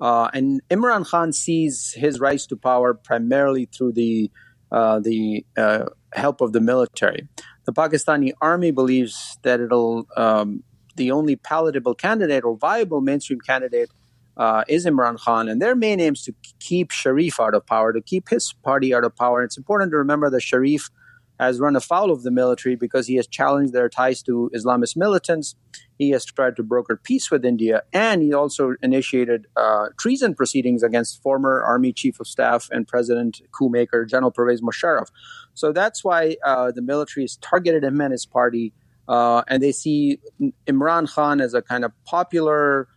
uh, 0.00 0.28
and 0.34 0.60
Imran 0.70 1.06
Khan 1.06 1.32
sees 1.32 1.92
his 1.96 2.20
rise 2.20 2.46
to 2.48 2.56
power 2.56 2.94
primarily 2.94 3.66
through 3.66 3.92
the 3.92 4.30
uh, 4.70 4.98
the 5.00 5.46
uh, 5.56 5.84
help 6.12 6.40
of 6.40 6.52
the 6.52 6.60
military. 6.60 7.28
The 7.66 7.72
Pakistani 7.72 8.32
army 8.40 8.70
believes 8.72 9.38
that 9.42 9.60
it'll 9.60 10.06
um, 10.16 10.62
the 10.96 11.10
only 11.10 11.36
palatable 11.36 11.94
candidate 11.94 12.44
or 12.44 12.56
viable 12.56 13.00
mainstream 13.00 13.40
candidate 13.40 13.90
uh, 14.36 14.64
is 14.68 14.84
Imran 14.84 15.18
Khan, 15.18 15.48
and 15.48 15.62
their 15.62 15.74
main 15.74 16.00
aim 16.00 16.12
is 16.12 16.22
to 16.22 16.34
keep 16.60 16.90
Sharif 16.90 17.40
out 17.40 17.54
of 17.54 17.66
power, 17.66 17.92
to 17.92 18.02
keep 18.02 18.28
his 18.28 18.54
party 18.64 18.94
out 18.94 19.04
of 19.04 19.16
power. 19.16 19.42
It's 19.42 19.56
important 19.56 19.92
to 19.92 19.96
remember 19.96 20.28
that 20.30 20.42
Sharif 20.42 20.90
has 21.38 21.60
run 21.60 21.76
afoul 21.76 22.10
of 22.10 22.22
the 22.22 22.30
military 22.30 22.76
because 22.76 23.06
he 23.06 23.16
has 23.16 23.26
challenged 23.26 23.72
their 23.72 23.88
ties 23.88 24.22
to 24.22 24.50
Islamist 24.54 24.96
militants. 24.96 25.54
He 25.98 26.10
has 26.10 26.24
tried 26.24 26.56
to 26.56 26.62
broker 26.62 26.98
peace 27.02 27.30
with 27.30 27.44
India, 27.44 27.82
and 27.92 28.22
he 28.22 28.32
also 28.32 28.74
initiated 28.82 29.46
uh, 29.56 29.88
treason 29.98 30.34
proceedings 30.34 30.82
against 30.82 31.22
former 31.22 31.62
Army 31.62 31.92
Chief 31.92 32.20
of 32.20 32.26
Staff 32.26 32.68
and 32.70 32.86
President 32.86 33.40
coup 33.52 33.68
maker 33.68 34.04
General 34.04 34.30
Pervez 34.30 34.60
Musharraf. 34.60 35.08
So 35.54 35.72
that's 35.72 36.04
why 36.04 36.36
uh, 36.44 36.72
the 36.72 36.82
military 36.82 37.24
has 37.24 37.36
targeted 37.36 37.84
him 37.84 38.00
and 38.00 38.12
his 38.12 38.26
party, 38.26 38.72
uh, 39.08 39.42
and 39.48 39.62
they 39.62 39.72
see 39.72 40.20
Imran 40.66 41.10
Khan 41.10 41.40
as 41.40 41.54
a 41.54 41.62
kind 41.62 41.84
of 41.84 41.92
popular, 42.04 42.88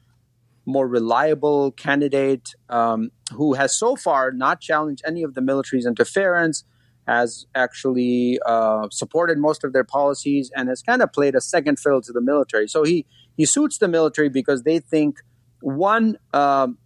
more 0.66 0.88
reliable 0.88 1.72
candidate 1.72 2.54
um, 2.70 3.12
who 3.34 3.54
has 3.54 3.78
so 3.78 3.96
far 3.96 4.32
not 4.32 4.60
challenged 4.60 5.02
any 5.06 5.24
of 5.24 5.36
the 5.36 5.42
military's 5.42 5.86
interference 5.86 6.64
has 7.08 7.46
actually 7.56 8.40
uh, 8.46 8.88
supported 8.92 9.38
most 9.38 9.64
of 9.64 9.74
their 9.74 9.84
policies 9.84 10.52
and 10.56 10.70
has 10.70 10.82
kind 10.82 11.02
of 11.02 11.12
played 11.12 11.36
a 11.36 11.42
second 11.42 11.80
fiddle 11.80 12.02
to 12.02 12.12
the 12.12 12.22
military. 12.22 12.68
So 12.68 12.84
he 12.84 13.06
he 13.36 13.46
suits 13.46 13.78
the 13.78 13.88
military 13.88 14.30
because 14.30 14.64
they 14.64 14.80
think 14.80 15.20
one 15.62 16.18
um, 16.34 16.78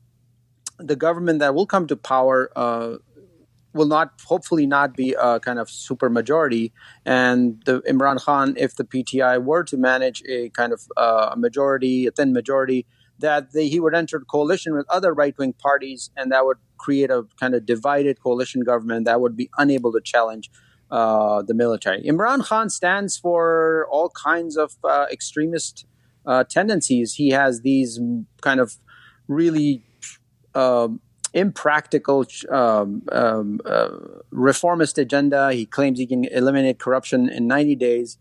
the 0.78 0.96
government 0.96 1.40
that 1.40 1.54
will 1.56 1.66
come 1.66 1.88
to 1.88 1.96
power 1.96 2.52
uh, 2.56 2.98
will 3.74 3.88
not 3.88 4.12
hopefully 4.26 4.66
not 4.66 4.96
be 4.96 5.14
a 5.14 5.40
kind 5.40 5.60
of 5.60 5.70
super 5.70 6.10
majority 6.10 6.72
and 7.06 7.62
the 7.66 7.82
Imran 7.82 8.22
Khan 8.22 8.54
if 8.58 8.76
the 8.76 8.84
PTI 8.84 9.44
were 9.44 9.64
to 9.64 9.78
manage 9.78 10.24
a 10.28 10.50
kind 10.50 10.74
of 10.74 10.82
uh, 10.96 11.34
majority 11.38 12.08
a 12.08 12.12
thin 12.12 12.34
majority 12.34 12.86
that 13.24 13.48
he 13.54 13.80
would 13.80 13.96
enter 13.96 14.18
a 14.18 14.26
coalition 14.26 14.76
with 14.76 14.86
other 14.90 15.14
right 15.14 15.36
wing 15.38 15.54
parties, 15.54 16.12
and 16.18 16.30
that 16.34 16.46
would 16.46 16.58
create 16.78 17.10
a 17.10 17.24
kind 17.40 17.56
of 17.56 17.66
divided 17.66 18.22
coalition 18.22 18.62
government 18.62 19.06
that 19.06 19.22
would 19.22 19.38
be 19.38 19.50
unable 19.58 19.94
to 19.94 20.02
challenge 20.02 20.52
uh, 20.92 21.42
the 21.42 21.54
military. 21.54 22.04
Imran 22.04 22.44
Khan 22.44 22.70
stands 22.70 23.18
for 23.18 23.88
all 23.90 24.10
kinds 24.10 24.58
of 24.58 24.76
uh, 24.84 25.06
extremist 25.10 25.86
uh, 26.26 26.44
tendencies. 26.44 27.14
He 27.14 27.30
has 27.30 27.62
these 27.62 27.98
kind 28.42 28.60
of 28.60 28.76
really 29.30 29.86
um, 30.54 31.00
impractical 31.34 32.26
um, 32.52 33.04
um, 33.14 33.62
uh, 33.66 33.90
reformist 34.32 34.98
agenda. 34.98 35.54
He 35.54 35.66
claims 35.66 35.98
he 35.98 36.06
can 36.06 36.26
eliminate 36.26 36.78
corruption 36.78 37.30
in 37.30 37.48
90 37.48 37.76
days 37.78 38.18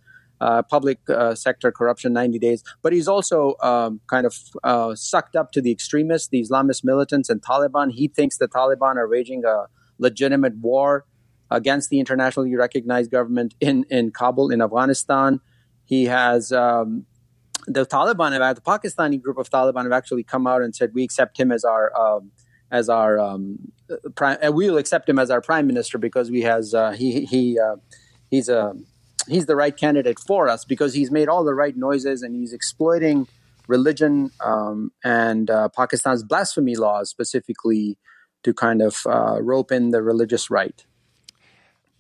public 0.62 0.98
uh, 1.08 1.34
sector 1.34 1.70
corruption 1.70 2.12
90 2.12 2.38
days. 2.38 2.64
But 2.82 2.92
he's 2.92 3.08
also 3.08 3.54
um, 3.62 4.00
kind 4.08 4.26
of 4.26 4.36
uh, 4.64 4.94
sucked 4.94 5.36
up 5.36 5.52
to 5.52 5.60
the 5.60 5.70
extremists, 5.70 6.28
the 6.28 6.40
Islamist 6.40 6.84
militants, 6.84 7.28
and 7.28 7.40
Taliban. 7.40 7.92
He 7.92 8.08
thinks 8.08 8.38
the 8.38 8.48
Taliban 8.48 8.96
are 8.96 9.08
waging 9.08 9.44
a 9.44 9.66
legitimate 9.98 10.56
war 10.56 11.04
against 11.50 11.90
the 11.90 12.00
internationally 12.00 12.56
recognized 12.56 13.10
government 13.10 13.54
in, 13.60 13.84
in 13.90 14.10
Kabul, 14.10 14.50
in 14.50 14.60
Afghanistan. 14.60 15.40
He 15.84 16.06
has. 16.06 16.52
Um, 16.52 17.06
the 17.66 17.86
Taliban, 17.86 18.32
have 18.32 18.56
the 18.56 18.60
Pakistani 18.60 19.22
group 19.22 19.38
of 19.38 19.48
Taliban, 19.48 19.84
have 19.84 19.92
actually 19.92 20.24
come 20.24 20.48
out 20.48 20.62
and 20.62 20.74
said 20.74 20.90
we 20.94 21.04
accept 21.04 21.38
him 21.38 21.52
as 21.52 21.64
our 21.64 21.96
um, 21.96 22.32
as 22.72 22.88
our 22.88 23.20
um, 23.20 23.70
prime. 24.16 24.38
We 24.52 24.68
will 24.68 24.78
accept 24.78 25.08
him 25.08 25.18
as 25.18 25.30
our 25.30 25.40
prime 25.40 25.66
minister 25.66 25.98
because 25.98 26.30
we 26.30 26.42
has 26.42 26.74
uh, 26.74 26.90
he 26.92 27.24
he 27.24 27.58
uh, 27.60 27.76
he's 28.30 28.48
a 28.48 28.74
he's 29.28 29.46
the 29.46 29.56
right 29.56 29.76
candidate 29.76 30.18
for 30.18 30.48
us 30.48 30.64
because 30.64 30.94
he's 30.94 31.10
made 31.10 31.28
all 31.28 31.44
the 31.44 31.54
right 31.54 31.76
noises 31.76 32.22
and 32.22 32.34
he's 32.34 32.52
exploiting 32.52 33.26
religion 33.68 34.30
um, 34.40 34.92
and 35.04 35.50
uh, 35.50 35.68
Pakistan's 35.68 36.22
blasphemy 36.22 36.76
laws 36.76 37.10
specifically 37.10 37.98
to 38.42 38.52
kind 38.52 38.82
of 38.82 39.06
uh, 39.06 39.40
rope 39.40 39.70
in 39.70 39.90
the 39.90 40.02
religious 40.02 40.50
right. 40.50 40.84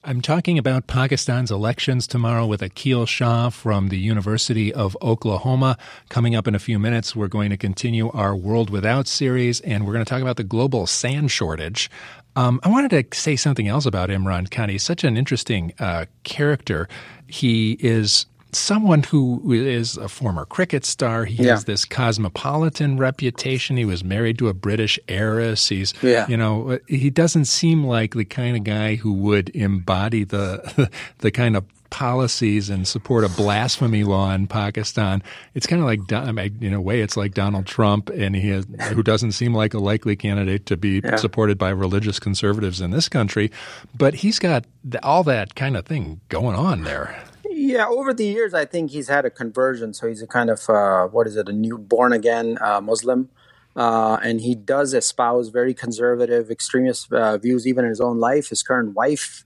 I'm 0.04 0.20
talking 0.20 0.58
about 0.58 0.88
Pakistan's 0.88 1.52
elections 1.52 2.08
tomorrow 2.08 2.44
with 2.44 2.60
Aqil 2.60 3.06
Shah 3.06 3.50
from 3.50 3.88
the 3.88 3.98
University 3.98 4.74
of 4.74 4.96
Oklahoma. 5.00 5.78
Coming 6.08 6.34
up 6.34 6.48
in 6.48 6.56
a 6.56 6.58
few 6.58 6.80
minutes, 6.80 7.14
we're 7.14 7.28
going 7.28 7.50
to 7.50 7.56
continue 7.56 8.10
our 8.10 8.34
World 8.34 8.68
Without 8.68 9.06
series, 9.06 9.60
and 9.60 9.86
we're 9.86 9.92
going 9.92 10.04
to 10.04 10.08
talk 10.08 10.20
about 10.20 10.38
the 10.38 10.42
global 10.42 10.88
sand 10.88 11.30
shortage. 11.30 11.88
Um, 12.36 12.60
I 12.62 12.68
wanted 12.68 12.90
to 13.12 13.16
say 13.18 13.36
something 13.36 13.68
else 13.68 13.84
about 13.86 14.08
Imran 14.08 14.50
Khan. 14.50 14.68
He's 14.68 14.82
such 14.82 15.04
an 15.04 15.16
interesting 15.16 15.72
uh, 15.78 16.06
character. 16.24 16.88
He 17.26 17.72
is 17.80 18.26
someone 18.54 19.02
who 19.02 19.52
is 19.52 19.96
a 19.96 20.08
former 20.08 20.44
cricket 20.44 20.84
star. 20.84 21.24
He 21.24 21.42
Yeah. 21.42 21.52
has 21.52 21.64
this 21.64 21.84
cosmopolitan 21.86 22.98
reputation. 22.98 23.76
He 23.78 23.84
was 23.86 24.04
married 24.04 24.38
to 24.38 24.48
a 24.48 24.54
British 24.54 24.98
heiress. 25.08 25.68
He's, 25.68 25.94
Yeah. 26.02 26.26
you 26.28 26.36
know, 26.36 26.78
he 26.86 27.08
doesn't 27.10 27.46
seem 27.46 27.84
like 27.84 28.14
the 28.14 28.24
kind 28.26 28.56
of 28.56 28.64
guy 28.64 28.96
who 28.96 29.12
would 29.14 29.48
embody 29.50 30.24
the 30.24 30.90
the 31.18 31.30
kind 31.30 31.56
of 31.56 31.64
policies 31.92 32.70
and 32.70 32.88
support 32.88 33.22
a 33.22 33.28
blasphemy 33.28 34.02
law 34.02 34.32
in 34.32 34.46
Pakistan. 34.46 35.22
It's 35.54 35.66
kind 35.66 35.80
of 35.80 35.86
like, 35.86 36.10
I 36.12 36.32
mean, 36.32 36.58
in 36.60 36.72
a 36.72 36.80
way, 36.80 37.02
it's 37.02 37.16
like 37.16 37.34
Donald 37.34 37.66
Trump, 37.66 38.08
and 38.08 38.34
he 38.34 38.48
has, 38.48 38.66
who 38.88 39.02
doesn't 39.02 39.32
seem 39.32 39.54
like 39.54 39.74
a 39.74 39.78
likely 39.78 40.16
candidate 40.16 40.64
to 40.66 40.76
be 40.76 41.00
Yeah. 41.04 41.16
supported 41.16 41.58
by 41.58 41.68
religious 41.70 42.18
conservatives 42.18 42.80
in 42.80 42.90
this 42.90 43.08
country. 43.08 43.50
But 43.96 44.14
he's 44.14 44.38
got 44.38 44.64
all 45.02 45.22
that 45.24 45.54
kind 45.54 45.76
of 45.76 45.84
thing 45.86 46.20
going 46.30 46.56
on 46.56 46.82
there. 46.84 47.14
Yeah, 47.48 47.86
over 47.86 48.14
the 48.14 48.24
years, 48.24 48.54
I 48.54 48.64
think 48.64 48.90
he's 48.90 49.08
had 49.08 49.24
a 49.26 49.30
conversion. 49.30 49.92
So 49.92 50.08
he's 50.08 50.22
a 50.22 50.26
kind 50.26 50.48
of 50.48 50.68
uh, 50.70 51.06
what 51.08 51.26
is 51.26 51.36
it, 51.36 51.48
a 51.48 51.52
new 51.52 51.76
born 51.76 52.12
again 52.14 52.56
uh, 52.62 52.80
Muslim, 52.80 53.28
uh, 53.76 54.16
and 54.22 54.40
he 54.40 54.54
does 54.54 54.94
espouse 54.94 55.48
very 55.50 55.74
conservative, 55.74 56.50
extremist 56.50 57.12
uh, 57.12 57.36
views, 57.36 57.66
even 57.66 57.84
in 57.84 57.90
his 57.90 58.00
own 58.00 58.18
life. 58.18 58.48
His 58.48 58.62
current 58.62 58.94
wife 58.94 59.44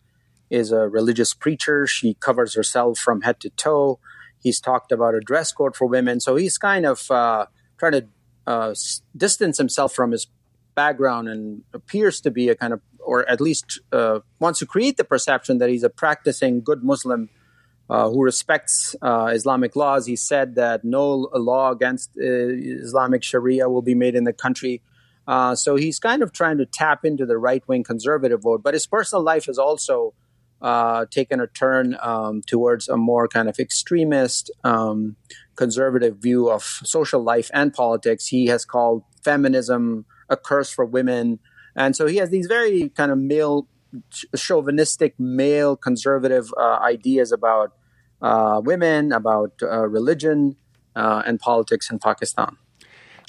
is 0.50 0.72
a 0.72 0.88
religious 0.88 1.35
preacher. 1.35 1.87
She 1.87 2.14
covers 2.14 2.54
herself 2.54 2.98
from 2.98 3.22
head 3.22 3.40
to 3.40 3.50
toe. 3.50 3.98
He's 4.38 4.61
talked 4.61 4.92
about 4.92 5.14
a 5.14 5.20
dress 5.20 5.52
code 5.52 5.74
for 5.76 5.87
women. 5.87 6.20
So 6.20 6.37
he's 6.37 6.59
kind 6.59 6.87
of 6.87 7.11
uh, 7.11 7.46
trying 7.78 7.92
to 7.92 8.06
uh, 8.46 8.74
distance 9.16 9.59
himself 9.59 9.92
from 9.92 10.12
his 10.12 10.28
background 10.74 11.28
and 11.28 11.62
appears 11.72 12.20
to 12.20 12.30
be 12.30 12.48
a 12.48 12.54
kind 12.54 12.72
of, 12.72 12.80
or 13.00 13.28
at 13.28 13.40
least 13.40 13.80
uh, 13.92 14.20
wants 14.38 14.59
to 14.61 14.66
create 14.66 14.96
the 14.98 15.04
perception 15.04 15.59
that 15.59 15.68
he's 15.68 15.82
a 15.82 15.90
practicing 15.90 16.61
good 16.61 16.85
Muslim 16.85 17.28
uh, 17.88 18.09
who 18.09 18.22
respects 18.22 18.94
uh, 19.02 19.30
Islamic 19.32 19.74
laws. 19.74 20.06
He 20.06 20.16
said 20.16 20.56
that 20.56 20.85
no 20.85 21.28
law 21.35 21.70
against 21.70 22.11
uh, 22.16 22.22
Islamic 22.22 23.22
Sharia 23.22 23.68
will 23.68 23.82
be 23.82 23.94
made 23.94 24.14
in 24.14 24.24
the 24.24 24.32
country. 24.32 24.82
So 25.54 25.76
he's 25.76 25.98
kind 25.98 26.22
of 26.22 26.32
trying 26.32 26.59
to 26.59 26.66
tap 26.66 27.04
into 27.04 27.26
the 27.26 27.38
right 27.38 27.66
wing 27.66 27.82
conservative 27.82 28.42
vote. 28.42 28.62
But 28.62 28.74
his 28.74 28.87
personal 28.87 29.24
life 29.24 29.48
is 29.48 29.59
also 29.59 30.14
uh, 30.62 31.06
taken 31.10 31.40
a 31.40 31.46
turn 31.46 31.96
um, 32.02 32.42
towards 32.46 32.88
a 32.88 32.96
more 32.96 33.28
kind 33.28 33.48
of 33.48 33.58
extremist, 33.58 34.50
um, 34.64 35.16
conservative 35.54 36.16
view 36.18 36.50
of 36.50 36.62
social 36.62 37.22
life 37.22 37.50
and 37.52 37.72
politics. 37.72 38.26
He 38.26 38.46
has 38.46 38.64
called 38.64 39.04
feminism 39.22 40.06
a 40.28 40.36
curse 40.36 40.70
for 40.70 40.84
women. 40.84 41.38
And 41.74 41.94
so 41.94 42.06
he 42.06 42.16
has 42.16 42.30
these 42.30 42.46
very 42.46 42.88
kind 42.90 43.12
of 43.12 43.18
male 43.18 43.68
chauvinistic 44.36 45.18
male 45.18 45.76
conservative 45.76 46.52
uh, 46.58 46.78
ideas 46.78 47.32
about 47.32 47.72
uh, 48.20 48.60
women, 48.64 49.12
about 49.12 49.52
uh, 49.62 49.86
religion, 49.86 50.56
uh, 50.94 51.22
and 51.26 51.38
politics 51.38 51.90
in 51.90 51.98
Pakistan. 51.98 52.56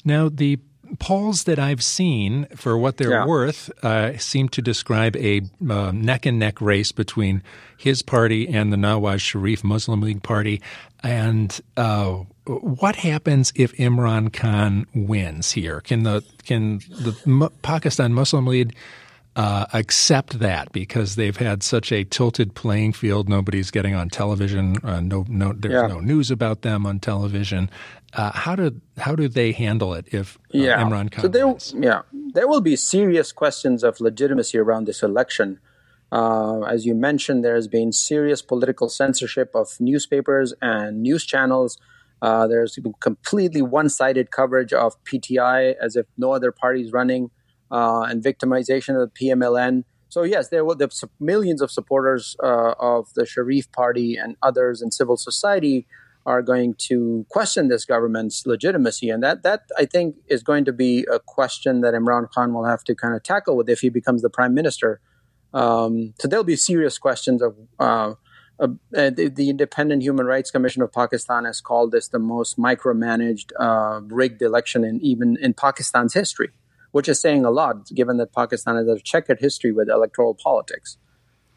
Now, 0.04 0.28
the 0.28 0.58
polls 0.98 1.44
that 1.44 1.58
I've 1.58 1.82
seen, 1.82 2.46
for 2.56 2.76
what 2.78 2.96
they're 2.96 3.10
Yeah. 3.10 3.26
worth, 3.26 3.70
uh, 3.84 4.16
seem 4.18 4.48
to 4.50 4.62
describe 4.62 5.16
a 5.16 5.42
neck 5.60 6.26
and 6.26 6.38
neck 6.38 6.60
race 6.60 6.92
between 6.92 7.42
his 7.76 8.02
party 8.02 8.48
and 8.48 8.72
the 8.72 8.76
Nawaz 8.76 9.20
Sharif 9.20 9.62
Muslim 9.64 10.00
League 10.00 10.22
Party. 10.22 10.60
And 11.02 11.58
uh, 11.76 12.24
what 12.46 12.96
happens 12.96 13.52
if 13.54 13.72
Imran 13.76 14.32
Khan 14.32 14.86
wins 14.94 15.52
here? 15.52 15.80
Can 15.82 16.02
the 16.02 16.24
can 16.44 16.78
the 16.90 17.50
Pakistan 17.62 18.12
Muslim 18.14 18.46
League 18.46 18.74
uh, 19.38 19.66
accept 19.72 20.40
that 20.40 20.72
because 20.72 21.14
they've 21.14 21.36
had 21.48 21.62
such 21.62 21.92
a 21.92 22.02
tilted 22.04 22.54
playing 22.54 22.92
field? 22.92 23.28
Nobody's 23.28 23.70
getting 23.70 23.94
on 23.94 24.08
television. 24.10 24.76
Uh, 24.82 25.00
no, 25.00 25.24
no, 25.28 25.52
there's 25.52 25.72
Yeah. 25.74 25.86
no 25.86 26.00
news 26.00 26.30
about 26.30 26.62
them 26.62 26.84
on 26.90 26.98
television. 26.98 27.70
Uh, 28.14 28.32
how 28.32 28.54
do 28.56 28.66
how 29.04 29.14
do 29.14 29.28
they 29.28 29.52
handle 29.52 29.94
it 29.94 30.06
if 30.12 30.26
uh, 30.52 30.58
Imran 30.82 31.10
Khan 31.12 31.22
So 31.22 31.28
there, 31.28 31.46
wins? 31.46 31.74
yeah, 31.78 32.00
there 32.34 32.48
will 32.48 32.60
be 32.72 32.74
serious 32.76 33.32
questions 33.32 33.84
of 33.84 34.00
legitimacy 34.00 34.58
around 34.58 34.86
this 34.86 35.02
election. 35.02 35.60
Uh, 36.10 36.62
as 36.62 36.86
you 36.86 36.94
mentioned, 36.94 37.44
there 37.44 37.54
has 37.54 37.68
been 37.68 37.92
serious 37.92 38.40
political 38.42 38.88
censorship 38.88 39.50
of 39.54 39.76
newspapers 39.78 40.54
and 40.62 41.02
news 41.02 41.24
channels. 41.24 41.78
Uh, 42.22 42.46
there's 42.48 42.74
been 42.76 42.94
completely 42.98 43.62
one-sided 43.62 44.30
coverage 44.30 44.72
of 44.72 44.96
PTI 45.04 45.74
as 45.80 45.94
if 45.96 46.06
no 46.16 46.32
other 46.32 46.50
party 46.50 46.80
is 46.80 46.92
running, 46.92 47.30
uh, 47.70 48.02
and 48.02 48.22
victimization 48.22 49.00
of 49.00 49.10
the 49.12 49.28
PMLN. 49.28 49.84
So 50.08 50.22
yes, 50.22 50.48
there 50.48 50.64
were 50.64 50.74
the 50.74 50.90
millions 51.20 51.60
of 51.60 51.70
supporters 51.70 52.36
uh, 52.42 52.74
of 52.78 53.12
the 53.14 53.26
Sharif 53.26 53.70
Party 53.72 54.16
and 54.16 54.36
others 54.42 54.80
in 54.80 54.90
civil 54.90 55.16
society 55.16 55.86
are 56.28 56.42
going 56.42 56.74
to 56.74 57.24
question 57.30 57.68
this 57.68 57.86
government's 57.86 58.44
legitimacy, 58.44 59.08
and 59.08 59.22
that 59.22 59.42
that 59.44 59.62
I 59.78 59.86
think 59.86 60.16
is 60.26 60.42
going 60.42 60.66
to 60.66 60.72
be 60.72 61.06
a 61.10 61.18
question 61.18 61.80
that 61.80 61.94
Imran 61.94 62.30
Khan 62.30 62.52
will 62.52 62.66
have 62.66 62.84
to 62.84 62.94
kind 62.94 63.14
of 63.14 63.22
tackle 63.22 63.56
with 63.56 63.68
if 63.70 63.80
he 63.80 63.88
becomes 63.88 64.20
the 64.20 64.28
prime 64.28 64.52
minister. 64.52 65.00
Um, 65.54 66.12
so 66.18 66.28
there'll 66.28 66.44
be 66.44 66.56
serious 66.56 66.98
questions 66.98 67.42
of. 67.42 67.56
Uh, 67.78 68.14
uh, 68.60 68.66
the, 68.90 69.30
the 69.32 69.50
Independent 69.50 70.02
Human 70.02 70.26
Rights 70.26 70.50
Commission 70.50 70.82
of 70.82 70.92
Pakistan 70.92 71.44
has 71.44 71.60
called 71.60 71.92
this 71.92 72.08
the 72.08 72.18
most 72.18 72.58
micromanaged, 72.58 73.52
uh, 73.56 74.00
rigged 74.02 74.42
election 74.42 74.82
in 74.82 75.00
even 75.00 75.36
in 75.40 75.54
Pakistan's 75.54 76.12
history, 76.12 76.50
which 76.92 77.08
is 77.08 77.20
saying 77.20 77.44
a 77.44 77.50
lot, 77.50 77.86
given 77.94 78.16
that 78.18 78.34
Pakistan 78.34 78.76
has 78.76 78.88
a 78.88 78.98
checkered 79.00 79.40
history 79.40 79.72
with 79.72 79.88
electoral 79.88 80.34
politics. 80.34 80.96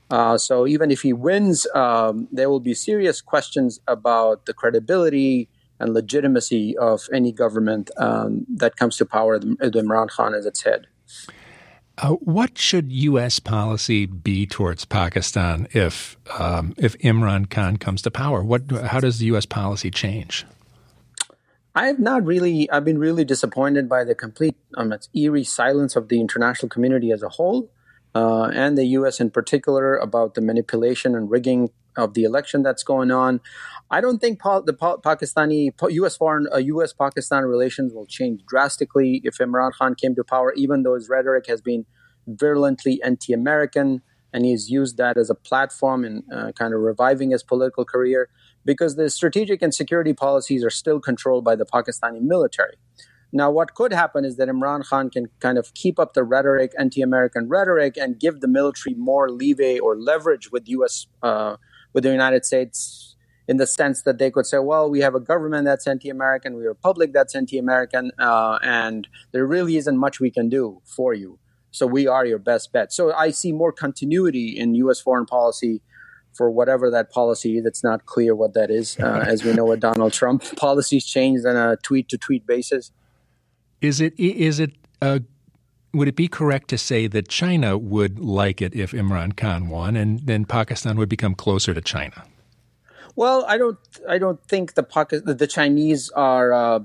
Uh, 0.09 0.37
so 0.37 0.67
even 0.67 0.91
if 0.91 1.01
he 1.01 1.13
wins, 1.13 1.65
um, 1.73 2.27
there 2.31 2.49
will 2.49 2.59
be 2.59 2.73
serious 2.73 3.21
questions 3.21 3.79
about 3.87 4.45
the 4.45 4.53
credibility 4.53 5.47
and 5.79 5.93
legitimacy 5.93 6.77
of 6.77 7.01
any 7.13 7.31
government 7.31 7.89
um, 7.97 8.45
that 8.49 8.75
comes 8.75 8.97
to 8.97 9.05
power 9.05 9.39
with 9.39 9.73
Imran 9.73 10.09
Khan 10.09 10.33
as 10.33 10.45
its 10.45 10.63
head. 10.63 10.87
Uh, 11.97 12.13
what 12.15 12.57
should 12.57 12.91
U.S. 12.91 13.39
policy 13.39 14.05
be 14.05 14.45
towards 14.45 14.85
Pakistan 14.85 15.67
if 15.71 16.17
um, 16.39 16.73
if 16.77 16.97
Imran 16.99 17.49
Khan 17.49 17.77
comes 17.77 18.01
to 18.03 18.11
power? 18.11 18.43
What 18.43 18.71
how 18.71 18.99
does 18.99 19.19
the 19.19 19.25
U.S. 19.27 19.45
policy 19.45 19.91
change? 19.91 20.45
I 21.73 21.87
have 21.87 21.99
not 21.99 22.25
really. 22.25 22.69
I've 22.69 22.83
been 22.83 22.97
really 22.97 23.23
disappointed 23.23 23.87
by 23.87 24.03
the 24.03 24.13
complete, 24.13 24.55
um, 24.75 24.93
eerie 25.15 25.45
silence 25.45 25.95
of 25.95 26.09
the 26.09 26.19
international 26.19 26.69
community 26.69 27.11
as 27.11 27.23
a 27.23 27.29
whole, 27.29 27.71
uh, 28.13 28.51
and 28.53 28.77
the 28.77 28.85
U.S. 28.99 29.21
in 29.21 29.29
particular 29.29 29.95
about 29.95 30.33
the 30.33 30.41
manipulation 30.41 31.15
and 31.15 31.31
rigging 31.31 31.69
of 31.97 32.13
the 32.13 32.23
election 32.23 32.61
that's 32.61 32.83
going 32.83 33.09
on. 33.11 33.39
I 33.89 34.01
don't 34.01 34.19
think 34.19 34.39
pa- 34.39 34.61
the 34.61 34.73
pa- 34.73 34.97
Pakistani 34.97 35.71
U.S. 35.89 36.17
foreign 36.17 36.47
uh, 36.53 36.57
U.S. 36.57 36.91
Pakistan 36.91 37.43
relations 37.43 37.93
will 37.93 38.05
change 38.05 38.41
drastically 38.45 39.21
if 39.23 39.37
Imran 39.37 39.71
Khan 39.71 39.95
came 39.95 40.13
to 40.15 40.25
power, 40.25 40.53
even 40.57 40.83
though 40.83 40.95
his 40.95 41.07
rhetoric 41.07 41.45
has 41.47 41.61
been 41.61 41.85
virulently 42.27 43.01
anti-American, 43.01 44.01
and 44.33 44.45
he's 44.45 44.69
used 44.69 44.97
that 44.97 45.17
as 45.17 45.29
a 45.29 45.35
platform 45.35 46.03
in 46.03 46.23
uh, 46.33 46.51
kind 46.51 46.73
of 46.73 46.81
reviving 46.81 47.31
his 47.31 47.43
political 47.43 47.85
career 47.85 48.29
because 48.65 48.95
the 48.95 49.09
strategic 49.09 49.61
and 49.61 49.73
security 49.73 50.13
policies 50.13 50.63
are 50.63 50.69
still 50.69 50.99
controlled 50.99 51.43
by 51.43 51.55
the 51.55 51.65
Pakistani 51.65 52.21
military. 52.21 52.77
Now, 53.33 53.49
what 53.49 53.75
could 53.75 53.93
happen 53.93 54.25
is 54.25 54.35
that 54.37 54.49
Imran 54.49 54.85
Khan 54.85 55.09
can 55.09 55.27
kind 55.39 55.57
of 55.57 55.73
keep 55.73 55.99
up 55.99 56.13
the 56.13 56.23
rhetoric, 56.23 56.73
anti-American 56.77 57.47
rhetoric, 57.47 57.95
and 57.97 58.19
give 58.19 58.41
the 58.41 58.47
military 58.47 58.93
more 58.95 59.29
leeway 59.29 59.79
or 59.79 59.95
leverage 59.95 60.51
with 60.51 60.67
U.S. 60.67 61.07
Uh, 61.23 61.55
with 61.93 62.03
the 62.03 62.11
United 62.11 62.45
States, 62.45 63.15
in 63.47 63.57
the 63.57 63.67
sense 63.67 64.01
that 64.03 64.17
they 64.17 64.31
could 64.31 64.45
say, 64.45 64.59
"Well, 64.59 64.89
we 64.89 64.99
have 64.99 65.15
a 65.15 65.19
government 65.19 65.65
that's 65.65 65.87
anti-American, 65.87 66.55
we 66.55 66.63
have 66.63 66.71
a 66.71 66.75
public 66.75 67.13
that's 67.13 67.33
anti-American, 67.33 68.11
uh, 68.19 68.59
and 68.61 69.07
there 69.31 69.45
really 69.45 69.77
isn't 69.77 69.97
much 69.97 70.19
we 70.19 70.31
can 70.31 70.49
do 70.49 70.81
for 70.83 71.13
you. 71.13 71.39
So 71.71 71.87
we 71.87 72.07
are 72.07 72.25
your 72.25 72.39
best 72.39 72.73
bet." 72.73 72.91
So 72.91 73.13
I 73.13 73.31
see 73.31 73.53
more 73.53 73.71
continuity 73.71 74.57
in 74.59 74.75
U.S. 74.75 74.99
foreign 74.99 75.25
policy 75.25 75.81
for 76.33 76.49
whatever 76.49 76.89
that 76.89 77.11
policy 77.11 77.57
is. 77.57 77.65
It's 77.65 77.83
not 77.83 78.05
clear 78.05 78.35
what 78.35 78.53
that 78.53 78.71
is. 78.71 78.97
Uh, 78.99 79.23
as 79.27 79.43
we 79.43 79.53
know, 79.53 79.65
with 79.65 79.79
Donald 79.79 80.13
Trump, 80.13 80.43
policies 80.57 81.05
changed 81.05 81.45
on 81.45 81.55
a 81.55 81.77
tweet 81.77 82.09
to 82.09 82.17
tweet 82.17 82.45
basis. 82.45 82.91
Is 83.81 83.99
it 83.99 84.13
is 84.19 84.59
it 84.59 84.73
uh, 85.01 85.19
would 85.93 86.07
it 86.07 86.15
be 86.15 86.27
correct 86.27 86.69
to 86.69 86.77
say 86.77 87.07
that 87.07 87.27
China 87.27 87.77
would 87.77 88.19
like 88.19 88.61
it 88.61 88.75
if 88.75 88.91
Imran 88.91 89.35
Khan 89.35 89.69
won, 89.69 89.95
and 89.95 90.19
then 90.19 90.45
Pakistan 90.45 90.97
would 90.97 91.09
become 91.09 91.35
closer 91.35 91.73
to 91.73 91.81
China? 91.81 92.23
Well, 93.15 93.43
I 93.47 93.57
don't. 93.57 93.77
I 94.07 94.17
don't 94.17 94.41
think 94.47 94.75
the 94.75 94.83
Pakistan, 94.83 95.37
the 95.37 95.47
Chinese 95.47 96.09
are 96.11 96.53
uh, 96.53 96.79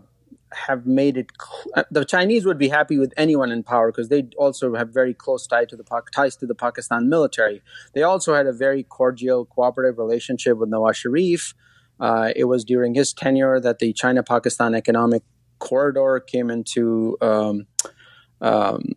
have 0.53 0.87
made 0.87 1.17
it. 1.17 1.31
Cl- 1.41 1.85
the 1.91 2.05
Chinese 2.05 2.45
would 2.45 2.59
be 2.59 2.69
happy 2.69 2.99
with 2.99 3.13
anyone 3.17 3.51
in 3.51 3.63
power 3.63 3.91
because 3.91 4.09
they 4.09 4.29
also 4.37 4.75
have 4.75 4.91
very 4.91 5.15
close 5.15 5.47
tie 5.47 5.65
to 5.65 5.77
the 5.77 5.85
ties 6.15 6.37
to 6.37 6.47
the 6.47 6.55
Pakistan 6.55 7.09
military. 7.09 7.63
They 7.95 8.03
also 8.03 8.35
had 8.35 8.47
a 8.47 8.53
very 8.53 8.83
cordial, 8.83 9.45
cooperative 9.47 9.99
relationship 9.99 10.59
with 10.59 10.71
Nawaz 10.71 10.97
Sharif. 10.97 11.55
Uh, 11.99 12.33
it 12.37 12.45
was 12.45 12.65
during 12.65 12.95
his 12.95 13.13
tenure 13.13 13.59
that 13.61 13.79
the 13.79 13.93
China-Pakistan 13.93 14.75
economic 14.75 15.23
corridor 15.59 16.21
came 16.21 16.51
into 16.51 17.17
um, 17.21 17.67
um, 18.41 18.95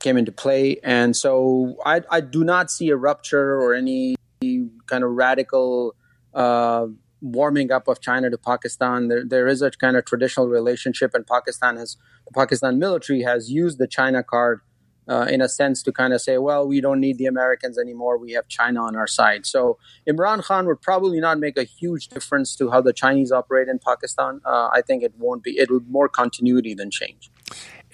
came 0.00 0.16
into 0.16 0.32
play, 0.32 0.78
and 0.82 1.14
so 1.14 1.76
I, 1.84 2.02
I 2.10 2.20
do 2.20 2.44
not 2.44 2.70
see 2.70 2.88
a 2.88 2.96
rupture 2.96 3.60
or 3.60 3.74
any 3.74 4.16
kind 4.40 5.04
of 5.04 5.10
radical 5.10 5.94
uh, 6.32 6.86
warming 7.20 7.70
up 7.72 7.88
of 7.88 8.00
China 8.00 8.30
to 8.30 8.38
Pakistan. 8.38 9.08
There, 9.08 9.24
there 9.26 9.46
is 9.46 9.62
a 9.62 9.70
kind 9.70 9.96
of 9.96 10.04
traditional 10.04 10.48
relationship, 10.48 11.14
and 11.14 11.26
Pakistan 11.26 11.76
has 11.76 11.96
the 12.26 12.32
Pakistan 12.32 12.78
military 12.78 13.22
has 13.22 13.50
used 13.50 13.78
the 13.78 13.86
China 13.86 14.22
card 14.22 14.60
uh, 15.08 15.26
in 15.30 15.40
a 15.40 15.48
sense 15.48 15.82
to 15.82 15.92
kind 15.92 16.12
of 16.12 16.20
say, 16.20 16.38
well, 16.38 16.68
we 16.68 16.80
don't 16.80 17.00
need 17.00 17.18
the 17.18 17.26
Americans 17.26 17.78
anymore. 17.78 18.18
We 18.18 18.32
have 18.32 18.46
China 18.48 18.82
on 18.82 18.94
our 18.94 19.06
side. 19.06 19.46
So 19.46 19.78
Imran 20.06 20.44
Khan 20.44 20.66
would 20.66 20.82
probably 20.82 21.18
not 21.18 21.38
make 21.38 21.56
a 21.56 21.64
huge 21.64 22.08
difference 22.08 22.54
to 22.56 22.70
how 22.70 22.82
the 22.82 22.92
Chinese 22.92 23.32
operate 23.32 23.68
in 23.68 23.78
Pakistan. 23.78 24.40
Uh, 24.44 24.68
I 24.72 24.82
think 24.82 25.02
it 25.02 25.14
won't 25.16 25.42
be. 25.42 25.58
It 25.58 25.70
would 25.70 25.88
more 25.88 26.08
continuity 26.08 26.74
than 26.74 26.90
change. 26.90 27.30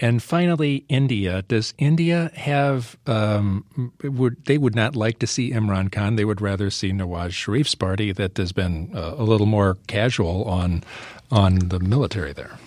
And 0.00 0.22
finally, 0.22 0.84
India. 0.88 1.42
Does 1.42 1.72
India 1.78 2.30
have? 2.34 2.96
Um, 3.06 3.92
would 4.02 4.44
they 4.46 4.58
would 4.58 4.74
not 4.74 4.96
like 4.96 5.18
to 5.20 5.26
see 5.26 5.52
Imran 5.52 5.92
Khan? 5.92 6.16
They 6.16 6.24
would 6.24 6.40
rather 6.40 6.70
see 6.70 6.90
Nawaz 6.90 7.30
Sharif's 7.30 7.74
party 7.74 8.10
that 8.12 8.36
has 8.36 8.52
been 8.52 8.90
uh, 8.94 9.14
a 9.16 9.22
little 9.22 9.46
more 9.46 9.76
casual 9.86 10.44
on 10.44 10.82
on 11.30 11.58
the 11.68 11.78
military 11.78 12.32
there. 12.32 12.58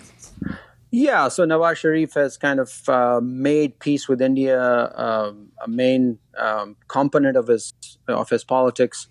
Yeah, 0.90 1.28
so 1.28 1.44
Nawaz 1.44 1.76
Sharif 1.76 2.14
has 2.14 2.38
kind 2.38 2.60
of 2.60 2.88
uh, 2.88 3.20
made 3.22 3.78
peace 3.78 4.08
with 4.08 4.22
India 4.22 4.58
uh, 4.58 5.32
a 5.62 5.68
main 5.68 6.18
um, 6.38 6.76
component 6.88 7.36
of 7.36 7.48
his 7.48 7.74
of 8.08 8.30
his 8.30 8.42
politics. 8.42 9.08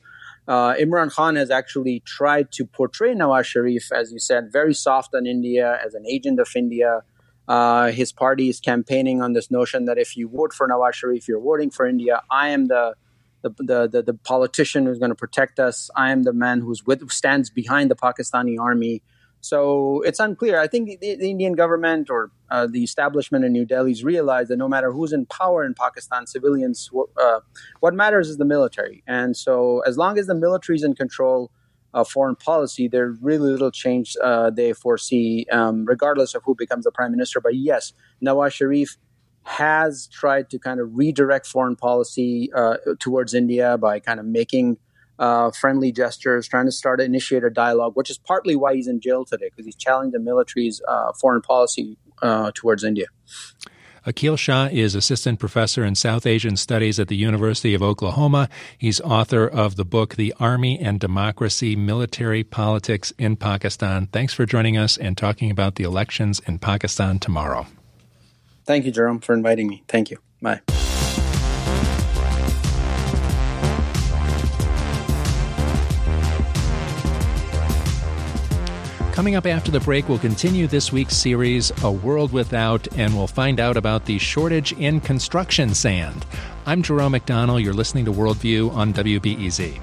Uh, 0.47 0.73
Imran 0.73 1.11
Khan 1.11 1.35
has 1.35 1.51
actually 1.51 1.99
tried 1.99 2.51
to 2.53 2.65
portray 2.65 3.13
Nawaz 3.13 3.45
Sharif, 3.45 3.91
as 3.91 4.11
you 4.11 4.17
said, 4.17 4.51
very 4.51 4.73
soft 4.73 5.13
on 5.13 5.27
India 5.27 5.79
as 5.85 5.93
an 5.93 6.05
agent 6.07 6.39
of 6.39 6.49
India. 6.55 7.03
Uh, 7.47 7.91
his 7.91 8.11
party 8.11 8.49
is 8.49 8.59
campaigning 8.59 9.21
on 9.21 9.33
this 9.33 9.49
notion 9.49 9.85
that 9.85 9.97
if 9.97 10.17
you 10.17 10.27
vote 10.27 10.53
for 10.53 10.67
Nawaz 10.67 10.93
Sharif, 10.93 11.27
you're 11.27 11.39
voting 11.39 11.69
for 11.69 11.87
India. 11.87 12.21
I 12.29 12.49
am 12.49 12.67
the 12.67 12.95
the, 13.43 13.49
the, 13.59 13.87
the, 13.87 14.01
the 14.01 14.13
politician 14.13 14.85
who's 14.85 14.99
going 14.99 15.11
to 15.11 15.15
protect 15.15 15.59
us. 15.59 15.89
I 15.95 16.11
am 16.11 16.23
the 16.23 16.33
man 16.33 16.59
who 16.61 16.75
stands 17.07 17.49
behind 17.49 17.91
the 17.91 17.95
Pakistani 17.95 18.59
army. 18.59 19.03
So 19.41 20.01
it's 20.01 20.19
unclear. 20.19 20.59
I 20.59 20.67
think 20.67 20.99
the, 20.99 21.15
the 21.15 21.29
Indian 21.29 21.53
government 21.53 22.09
or 22.09 22.31
uh, 22.49 22.67
the 22.67 22.83
establishment 22.83 23.45
in 23.45 23.53
New 23.53 23.65
Delhi's 23.65 24.03
realized 24.03 24.49
that 24.49 24.57
no 24.57 24.67
matter 24.67 24.91
who's 24.91 25.13
in 25.13 25.25
power 25.27 25.63
in 25.63 25.75
Pakistan, 25.75 26.25
civilians, 26.25 26.89
uh, 27.21 27.39
what 27.79 27.93
matters 27.93 28.27
is 28.29 28.37
the 28.37 28.45
military. 28.45 29.03
And 29.07 29.37
so 29.37 29.81
as 29.85 29.97
long 29.97 30.17
as 30.17 30.25
the 30.25 30.35
military 30.35 30.77
is 30.77 30.83
in 30.83 30.95
control 30.95 31.51
of 31.97 32.07
foreign 32.07 32.35
policy, 32.35 32.87
there's 32.87 33.17
really 33.21 33.49
little 33.49 33.71
change 33.71 34.15
uh, 34.23 34.51
they 34.51 34.71
foresee, 34.71 35.47
um, 35.51 35.83
regardless 35.85 36.35
of 36.35 36.43
who 36.45 36.53
becomes 36.55 36.85
the 36.85 36.91
prime 36.91 37.11
minister. 37.11 37.41
But 37.41 37.55
yes, 37.55 37.91
Nawaz 38.23 38.53
Sharif 38.53 38.97
has 39.43 40.07
tried 40.07 40.49
to 40.51 40.59
kind 40.59 40.79
of 40.79 40.95
redirect 40.95 41.47
foreign 41.47 41.75
policy 41.75 42.51
uh, 42.55 42.77
towards 42.99 43.33
India 43.33 43.77
by 43.79 43.99
kind 43.99 44.19
of 44.19 44.27
making 44.27 44.77
uh, 45.17 45.49
friendly 45.49 45.91
gestures, 45.91 46.47
trying 46.47 46.65
to 46.65 46.71
start 46.71 46.99
to 46.99 47.05
initiate 47.05 47.43
a 47.43 47.49
dialogue, 47.49 47.93
which 47.95 48.11
is 48.11 48.19
partly 48.19 48.55
why 48.55 48.75
he's 48.75 48.87
in 48.87 48.99
jail 48.99 49.25
today 49.25 49.49
because 49.49 49.65
he's 49.65 49.75
challenging 49.75 50.11
the 50.11 50.19
military's 50.19 50.79
uh, 50.87 51.11
foreign 51.19 51.41
policy 51.41 51.97
uh, 52.21 52.51
towards 52.53 52.83
India. 52.83 53.07
Aqil 54.07 54.37
Shah 54.37 54.69
is 54.71 54.95
assistant 54.95 55.37
professor 55.37 55.83
in 55.83 55.93
South 55.93 56.25
Asian 56.25 56.55
Studies 56.55 56.97
at 56.97 57.09
the 57.09 57.17
University 57.17 57.73
of 57.73 57.83
Oklahoma. 57.83 58.47
He's 58.77 59.01
author 59.01 59.45
of 59.45 59.75
the 59.75 59.83
book 59.83 60.15
The 60.15 60.33
Army 60.39 60.79
and 60.79 60.97
Democracy 60.97 61.75
Military 61.75 62.45
Politics 62.45 63.11
in 63.17 63.35
Pakistan. 63.35 64.07
Thanks 64.07 64.33
for 64.33 64.45
joining 64.45 64.77
us 64.77 64.95
and 64.95 65.17
talking 65.17 65.51
about 65.51 65.75
the 65.75 65.83
elections 65.83 66.39
in 66.47 66.57
Pakistan 66.57 67.19
tomorrow. 67.19 67.67
Thank 68.63 68.85
you, 68.85 68.91
Jerome, 68.91 69.19
for 69.19 69.33
inviting 69.33 69.67
me. 69.67 69.83
Thank 69.89 70.09
you. 70.09 70.19
Bye. 70.41 70.61
Coming 79.17 79.35
up 79.35 79.47
after 79.47 79.71
the 79.71 79.79
break, 79.79 80.07
we'll 80.07 80.19
continue 80.19 80.67
this 80.67 80.91
week's 80.91 81.17
series, 81.17 81.71
A 81.83 81.91
World 81.91 82.31
Without, 82.31 82.87
and 82.99 83.17
we'll 83.17 83.25
find 83.25 83.59
out 83.59 83.75
about 83.75 84.05
the 84.05 84.19
shortage 84.19 84.73
in 84.73 85.01
construction 85.01 85.73
sand. 85.73 86.23
I'm 86.67 86.83
Jerome 86.83 87.13
McDonnell. 87.13 87.63
You're 87.63 87.73
listening 87.73 88.05
to 88.05 88.11
Worldview 88.11 88.71
on 88.73 88.93
WBEZ. 88.93 89.79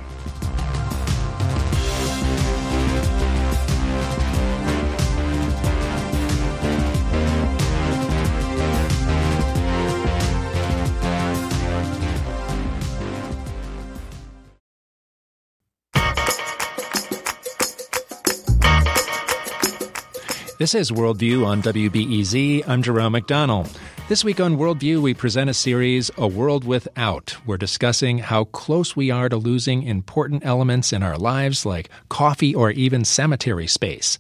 This 20.65 20.75
is 20.75 20.91
Worldview 20.91 21.45
on 21.45 21.61
WBEZ. 21.61 22.67
I'm 22.67 22.83
Jerome 22.83 23.13
McDonnell. 23.13 23.71
This 24.09 24.25
week 24.25 24.41
on 24.41 24.57
Worldview, 24.57 25.03
we 25.03 25.13
present 25.13 25.51
a 25.51 25.53
series, 25.53 26.11
A 26.17 26.27
World 26.27 26.65
Without. 26.65 27.37
We're 27.45 27.59
discussing 27.59 28.17
how 28.17 28.45
close 28.45 28.97
we 28.97 29.11
are 29.11 29.29
to 29.29 29.37
losing 29.37 29.83
important 29.83 30.43
elements 30.47 30.91
in 30.91 31.03
our 31.03 31.19
lives 31.19 31.67
like 31.67 31.91
coffee 32.09 32.55
or 32.55 32.71
even 32.71 33.05
cemetery 33.05 33.67
space. 33.67 34.19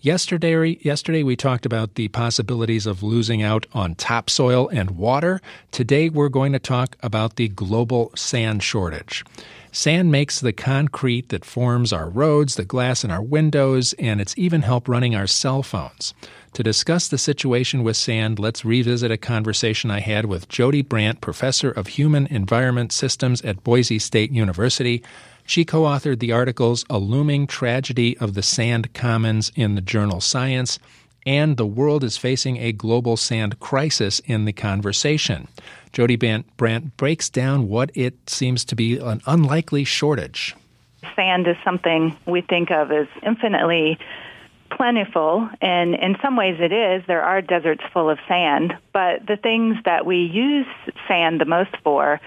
Yesterday, 0.00 0.78
yesterday 0.80 1.22
we 1.24 1.36
talked 1.36 1.66
about 1.66 1.96
the 1.96 2.08
possibilities 2.08 2.86
of 2.86 3.02
losing 3.02 3.42
out 3.42 3.66
on 3.74 3.94
topsoil 3.94 4.70
and 4.70 4.92
water. 4.92 5.42
Today 5.72 6.08
we're 6.08 6.30
going 6.30 6.52
to 6.52 6.58
talk 6.58 6.96
about 7.02 7.36
the 7.36 7.48
global 7.48 8.12
sand 8.16 8.62
shortage. 8.62 9.26
Sand 9.74 10.12
makes 10.12 10.38
the 10.38 10.52
concrete 10.52 11.30
that 11.30 11.46
forms 11.46 11.94
our 11.94 12.10
roads, 12.10 12.56
the 12.56 12.64
glass 12.64 13.04
in 13.04 13.10
our 13.10 13.22
windows, 13.22 13.94
and 13.94 14.20
it's 14.20 14.36
even 14.36 14.60
helped 14.60 14.86
running 14.86 15.14
our 15.14 15.26
cell 15.26 15.62
phones. 15.62 16.12
To 16.52 16.62
discuss 16.62 17.08
the 17.08 17.16
situation 17.16 17.82
with 17.82 17.96
sand, 17.96 18.38
let's 18.38 18.66
revisit 18.66 19.10
a 19.10 19.16
conversation 19.16 19.90
I 19.90 20.00
had 20.00 20.26
with 20.26 20.50
Jodi 20.50 20.82
Brandt, 20.82 21.22
professor 21.22 21.70
of 21.70 21.86
human 21.86 22.26
environment 22.26 22.92
systems 22.92 23.40
at 23.40 23.64
Boise 23.64 23.98
State 23.98 24.30
University. 24.30 25.02
She 25.46 25.64
co 25.64 25.84
authored 25.84 26.18
the 26.18 26.32
articles 26.32 26.84
A 26.90 26.98
Looming 26.98 27.46
Tragedy 27.46 28.18
of 28.18 28.34
the 28.34 28.42
Sand 28.42 28.92
Commons 28.92 29.50
in 29.56 29.74
the 29.74 29.80
journal 29.80 30.20
Science 30.20 30.78
and 31.26 31.56
The 31.56 31.66
World 31.66 32.04
is 32.04 32.16
Facing 32.16 32.56
a 32.58 32.72
Global 32.72 33.16
Sand 33.16 33.60
Crisis 33.60 34.20
in 34.20 34.44
the 34.44 34.52
Conversation. 34.52 35.48
Jodi 35.92 36.16
Brandt 36.16 36.96
breaks 36.96 37.28
down 37.28 37.68
what 37.68 37.90
it 37.94 38.28
seems 38.28 38.64
to 38.66 38.74
be 38.74 38.98
an 38.98 39.20
unlikely 39.26 39.84
shortage. 39.84 40.56
Sand 41.16 41.46
is 41.46 41.56
something 41.64 42.16
we 42.26 42.40
think 42.40 42.70
of 42.70 42.90
as 42.90 43.06
infinitely 43.22 43.98
plentiful, 44.70 45.48
and 45.60 45.94
in 45.94 46.16
some 46.22 46.36
ways 46.36 46.56
it 46.58 46.72
is. 46.72 47.02
There 47.06 47.22
are 47.22 47.42
deserts 47.42 47.82
full 47.92 48.08
of 48.08 48.18
sand, 48.26 48.74
but 48.92 49.26
the 49.26 49.36
things 49.36 49.76
that 49.84 50.06
we 50.06 50.18
use 50.18 50.66
sand 51.06 51.40
the 51.40 51.44
most 51.44 51.76
for 51.84 52.20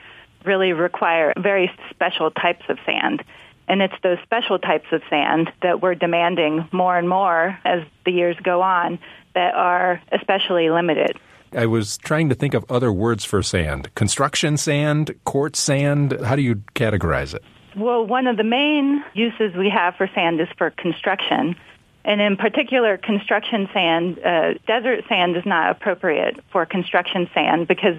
really 0.46 0.74
require 0.74 1.34
very 1.38 1.72
special 1.90 2.30
types 2.32 2.66
of 2.70 2.78
sand. 2.86 3.24
And 3.68 3.82
it's 3.82 3.96
those 4.04 4.18
special 4.24 4.60
types 4.60 4.86
of 4.92 5.02
sand 5.10 5.52
that 5.62 5.82
we're 5.82 5.96
demanding 5.96 6.68
more 6.72 6.98
and 6.98 7.10
more 7.10 7.58
as 7.66 7.84
the 8.06 8.12
years 8.12 8.36
go 8.44 8.62
on 8.62 9.00
that 9.34 9.56
are 9.56 10.02
especially 10.12 10.70
limited. 10.70 11.20
I 11.54 11.66
was 11.68 11.98
trying 11.98 12.30
to 12.30 12.36
think 12.36 12.54
of 12.54 12.66
other 12.70 12.92
words 12.92 13.24
for 13.24 13.42
sand. 13.42 13.94
Construction 13.96 14.58
sand, 14.58 15.16
quartz 15.24 15.60
sand. 15.60 16.20
How 16.24 16.36
do 16.36 16.42
you 16.42 16.56
categorize 16.76 17.34
it? 17.34 17.44
Well, 17.76 18.06
one 18.06 18.28
of 18.28 18.38
the 18.38 18.44
main 18.44 19.04
uses 19.14 19.56
we 19.56 19.70
have 19.70 19.96
for 19.96 20.10
sand 20.14 20.40
is 20.40 20.48
for 20.58 20.70
construction. 20.72 21.56
And 22.04 22.22
in 22.22 22.38
particular, 22.38 22.98
construction 22.98 23.68
sand, 23.74 24.20
uh, 24.20 24.54
desert 24.68 25.06
sand 25.10 25.36
is 25.36 25.46
not 25.46 25.72
appropriate 25.72 26.40
for 26.52 26.66
construction 26.66 27.28
sand 27.34 27.68
because 27.68 27.98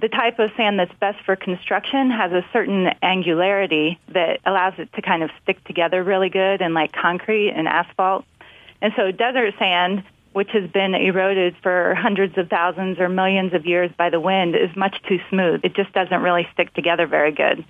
the 0.00 0.08
type 0.08 0.38
of 0.38 0.50
sand 0.56 0.78
that's 0.78 0.94
best 1.00 1.18
for 1.24 1.36
construction 1.36 2.10
has 2.10 2.32
a 2.32 2.44
certain 2.52 2.88
angularity 3.02 3.98
that 4.08 4.40
allows 4.46 4.74
it 4.78 4.92
to 4.94 5.02
kind 5.02 5.22
of 5.22 5.30
stick 5.42 5.62
together 5.64 6.02
really 6.02 6.28
good 6.28 6.62
and 6.62 6.74
like 6.74 6.92
concrete 6.92 7.50
and 7.50 7.68
asphalt. 7.68 8.24
And 8.82 8.92
so 8.96 9.10
desert 9.10 9.54
sand 9.58 10.04
which 10.32 10.50
has 10.52 10.70
been 10.70 10.94
eroded 10.94 11.56
for 11.62 11.94
hundreds 11.94 12.38
of 12.38 12.48
thousands 12.48 12.98
or 13.00 13.08
millions 13.08 13.52
of 13.52 13.66
years 13.66 13.90
by 13.96 14.10
the 14.10 14.20
wind, 14.20 14.54
is 14.54 14.74
much 14.76 14.96
too 15.08 15.18
smooth. 15.28 15.60
It 15.64 15.74
just 15.74 15.92
doesn't 15.92 16.22
really 16.22 16.46
stick 16.52 16.72
together 16.74 17.06
very 17.06 17.32
good. 17.32 17.64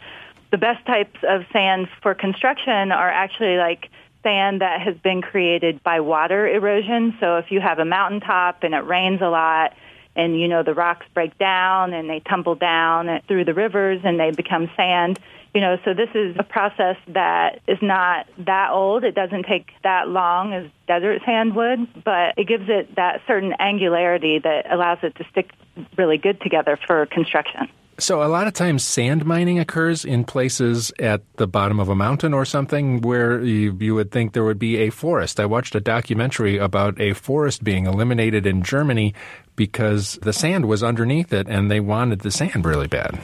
The 0.50 0.58
best 0.58 0.84
types 0.84 1.18
of 1.26 1.44
sand 1.52 1.88
for 2.02 2.14
construction 2.14 2.92
are 2.92 3.08
actually 3.08 3.56
like 3.56 3.88
sand 4.22 4.60
that 4.60 4.82
has 4.82 4.96
been 4.98 5.22
created 5.22 5.82
by 5.82 6.00
water 6.00 6.46
erosion. 6.46 7.16
So 7.20 7.38
if 7.38 7.50
you 7.50 7.60
have 7.60 7.78
a 7.78 7.84
mountaintop 7.84 8.62
and 8.62 8.74
it 8.74 8.84
rains 8.84 9.22
a 9.22 9.28
lot, 9.28 9.74
and 10.16 10.38
you 10.38 10.48
know 10.48 10.62
the 10.62 10.74
rocks 10.74 11.06
break 11.14 11.36
down 11.38 11.92
and 11.92 12.08
they 12.08 12.20
tumble 12.20 12.54
down 12.54 13.20
through 13.28 13.44
the 13.44 13.54
rivers 13.54 14.00
and 14.04 14.18
they 14.18 14.30
become 14.30 14.70
sand 14.76 15.18
you 15.54 15.60
know, 15.60 15.78
so 15.84 15.94
this 15.94 16.10
is 16.14 16.36
a 16.38 16.44
process 16.44 16.96
that 17.08 17.60
is 17.66 17.78
not 17.82 18.28
that 18.38 18.70
old. 18.70 19.02
It 19.02 19.14
doesn't 19.14 19.46
take 19.46 19.70
that 19.82 20.08
long 20.08 20.52
as 20.52 20.70
desert 20.86 21.22
sand 21.24 21.56
would, 21.56 22.04
but 22.04 22.34
it 22.36 22.46
gives 22.46 22.68
it 22.68 22.94
that 22.94 23.22
certain 23.26 23.54
angularity 23.58 24.38
that 24.38 24.72
allows 24.72 24.98
it 25.02 25.16
to 25.16 25.24
stick 25.30 25.50
really 25.96 26.18
good 26.18 26.40
together 26.40 26.78
for 26.86 27.06
construction. 27.06 27.68
So, 28.00 28.22
a 28.22 28.28
lot 28.28 28.46
of 28.46 28.54
times 28.54 28.82
sand 28.82 29.26
mining 29.26 29.58
occurs 29.58 30.06
in 30.06 30.24
places 30.24 30.90
at 30.98 31.20
the 31.36 31.46
bottom 31.46 31.78
of 31.78 31.90
a 31.90 31.94
mountain 31.94 32.32
or 32.32 32.46
something 32.46 33.02
where 33.02 33.42
you, 33.42 33.76
you, 33.78 33.94
would 33.94 34.10
think 34.10 34.32
there 34.32 34.44
would 34.44 34.58
be 34.58 34.78
a 34.78 34.90
forest. 34.90 35.38
I 35.38 35.44
watched 35.44 35.74
a 35.74 35.80
documentary 35.80 36.56
about 36.56 36.98
a 36.98 37.12
forest 37.12 37.62
being 37.62 37.84
eliminated 37.84 38.46
in 38.46 38.62
Germany 38.62 39.12
because 39.54 40.18
the 40.22 40.32
sand 40.32 40.66
was 40.66 40.82
underneath 40.82 41.30
it 41.34 41.46
and 41.46 41.70
they 41.70 41.80
wanted 41.80 42.20
the 42.20 42.30
sand 42.30 42.64
really 42.64 42.86
bad. 42.86 43.20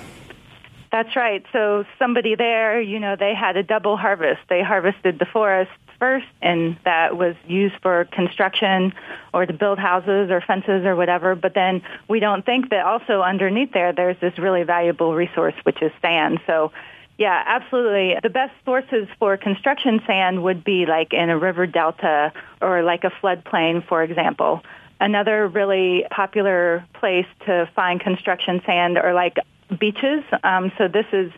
That's 0.92 1.16
right. 1.16 1.42
So, 1.54 1.84
somebody 1.98 2.34
there, 2.34 2.78
you 2.78 3.00
know, 3.00 3.16
they 3.18 3.32
had 3.34 3.56
a 3.56 3.62
double 3.62 3.96
harvest. 3.96 4.42
They 4.50 4.62
harvested 4.62 5.18
the 5.18 5.26
forest 5.32 5.70
first, 5.98 6.26
and 6.42 6.76
that 6.84 7.16
was 7.16 7.34
used 7.46 7.74
for 7.82 8.04
construction 8.04 8.92
or 9.32 9.46
to 9.46 9.52
build 9.52 9.78
houses 9.78 10.30
or 10.30 10.40
fences 10.40 10.84
or 10.84 10.96
whatever. 10.96 11.34
But 11.34 11.54
then 11.54 11.82
we 12.08 12.20
don't 12.20 12.44
think 12.44 12.70
that 12.70 12.84
also 12.84 13.22
underneath 13.22 13.72
there, 13.72 13.92
there's 13.92 14.18
this 14.20 14.38
really 14.38 14.62
valuable 14.62 15.14
resource, 15.14 15.54
which 15.64 15.82
is 15.82 15.92
sand. 16.02 16.40
So, 16.46 16.72
yeah, 17.18 17.42
absolutely. 17.46 18.14
The 18.22 18.30
best 18.30 18.52
sources 18.64 19.08
for 19.18 19.36
construction 19.36 20.00
sand 20.06 20.42
would 20.42 20.64
be 20.64 20.86
like 20.86 21.12
in 21.12 21.30
a 21.30 21.38
river 21.38 21.66
delta 21.66 22.32
or 22.60 22.82
like 22.82 23.04
a 23.04 23.10
floodplain, 23.22 23.86
for 23.86 24.02
example. 24.02 24.62
Another 25.00 25.46
really 25.48 26.04
popular 26.10 26.84
place 26.94 27.26
to 27.46 27.68
find 27.74 28.00
construction 28.00 28.62
sand 28.64 28.98
are 28.98 29.14
like 29.14 29.36
beaches. 29.78 30.24
Um, 30.42 30.72
so 30.78 30.88
this 30.88 31.06
is 31.12 31.32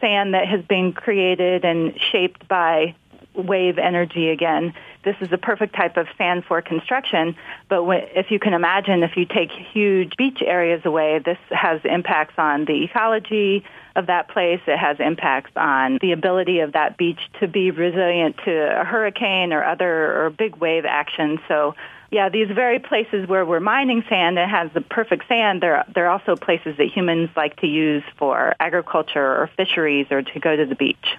sand 0.00 0.34
that 0.34 0.48
has 0.48 0.64
been 0.64 0.92
created 0.92 1.64
and 1.64 1.98
shaped 2.12 2.48
by 2.48 2.94
wave 3.40 3.78
energy 3.78 4.28
again. 4.30 4.74
This 5.04 5.16
is 5.20 5.30
the 5.30 5.38
perfect 5.38 5.74
type 5.74 5.96
of 5.96 6.06
sand 6.18 6.44
for 6.44 6.60
construction, 6.60 7.36
but 7.68 7.82
if 8.14 8.30
you 8.30 8.38
can 8.38 8.52
imagine, 8.52 9.02
if 9.02 9.16
you 9.16 9.24
take 9.24 9.50
huge 9.50 10.16
beach 10.16 10.42
areas 10.44 10.82
away, 10.84 11.18
this 11.18 11.38
has 11.50 11.80
impacts 11.84 12.34
on 12.36 12.66
the 12.66 12.84
ecology 12.84 13.64
of 13.96 14.06
that 14.06 14.28
place. 14.28 14.60
It 14.66 14.78
has 14.78 14.98
impacts 15.00 15.52
on 15.56 15.98
the 16.00 16.12
ability 16.12 16.60
of 16.60 16.72
that 16.72 16.96
beach 16.96 17.20
to 17.40 17.48
be 17.48 17.70
resilient 17.70 18.36
to 18.44 18.80
a 18.80 18.84
hurricane 18.84 19.52
or 19.52 19.64
other 19.64 20.24
or 20.24 20.30
big 20.30 20.56
wave 20.56 20.84
action. 20.84 21.40
So 21.48 21.74
yeah, 22.10 22.28
these 22.28 22.48
very 22.48 22.80
places 22.80 23.28
where 23.28 23.46
we're 23.46 23.60
mining 23.60 24.02
sand 24.08 24.38
and 24.38 24.50
has 24.50 24.70
the 24.72 24.80
perfect 24.80 25.28
sand, 25.28 25.62
they're, 25.62 25.84
they're 25.94 26.10
also 26.10 26.34
places 26.34 26.76
that 26.78 26.88
humans 26.88 27.30
like 27.36 27.56
to 27.60 27.66
use 27.66 28.02
for 28.16 28.54
agriculture 28.58 29.24
or 29.24 29.48
fisheries 29.56 30.06
or 30.10 30.22
to 30.22 30.40
go 30.40 30.56
to 30.56 30.66
the 30.66 30.74
beach. 30.74 31.16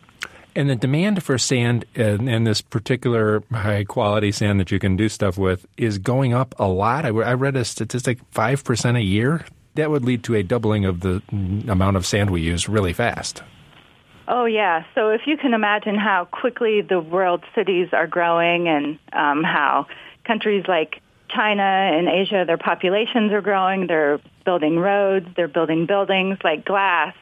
And 0.55 0.69
the 0.69 0.75
demand 0.75 1.23
for 1.23 1.37
sand 1.37 1.85
and, 1.95 2.29
and, 2.29 2.45
this 2.45 2.61
particular 2.61 3.41
high 3.51 3.85
quality 3.85 4.31
sand 4.31 4.59
that 4.59 4.69
you 4.69 4.79
can 4.79 4.97
do 4.97 5.07
stuff 5.07 5.37
with 5.37 5.65
is 5.77 5.97
going 5.97 6.33
up 6.33 6.53
a 6.59 6.67
lot. 6.67 7.05
I, 7.05 7.09
I 7.09 7.33
read 7.35 7.55
a 7.55 7.63
statistic 7.63 8.19
5% 8.31 8.97
a 8.97 9.01
year. 9.01 9.45
That 9.75 9.89
would 9.89 10.03
lead 10.03 10.23
to 10.25 10.35
a 10.35 10.43
doubling 10.43 10.83
of 10.83 10.99
the 10.99 11.21
amount 11.69 11.95
of 11.95 12.05
sand 12.05 12.31
we 12.31 12.41
use 12.41 12.67
really 12.67 12.91
fast. 12.91 13.43
Oh, 14.27 14.45
yeah. 14.45 14.83
So 14.93 15.09
if 15.09 15.21
you 15.25 15.37
can 15.37 15.53
imagine 15.53 15.95
how 15.95 16.25
quickly 16.25 16.81
the 16.81 16.99
world 16.99 17.43
cities 17.55 17.89
are 17.93 18.07
growing 18.07 18.67
and 18.67 18.99
um, 19.13 19.43
how 19.43 19.87
countries 20.25 20.65
like 20.67 21.01
China 21.29 21.63
and 21.63 22.07
Asia, 22.07 22.43
their 22.45 22.57
populations 22.57 23.31
are 23.31 23.41
growing, 23.41 23.87
they're 23.87 24.19
building 24.45 24.77
roads, 24.77 25.27
they're 25.35 25.47
building 25.47 25.85
buildings 25.85 26.37
like 26.43 26.65
glass 26.65 27.15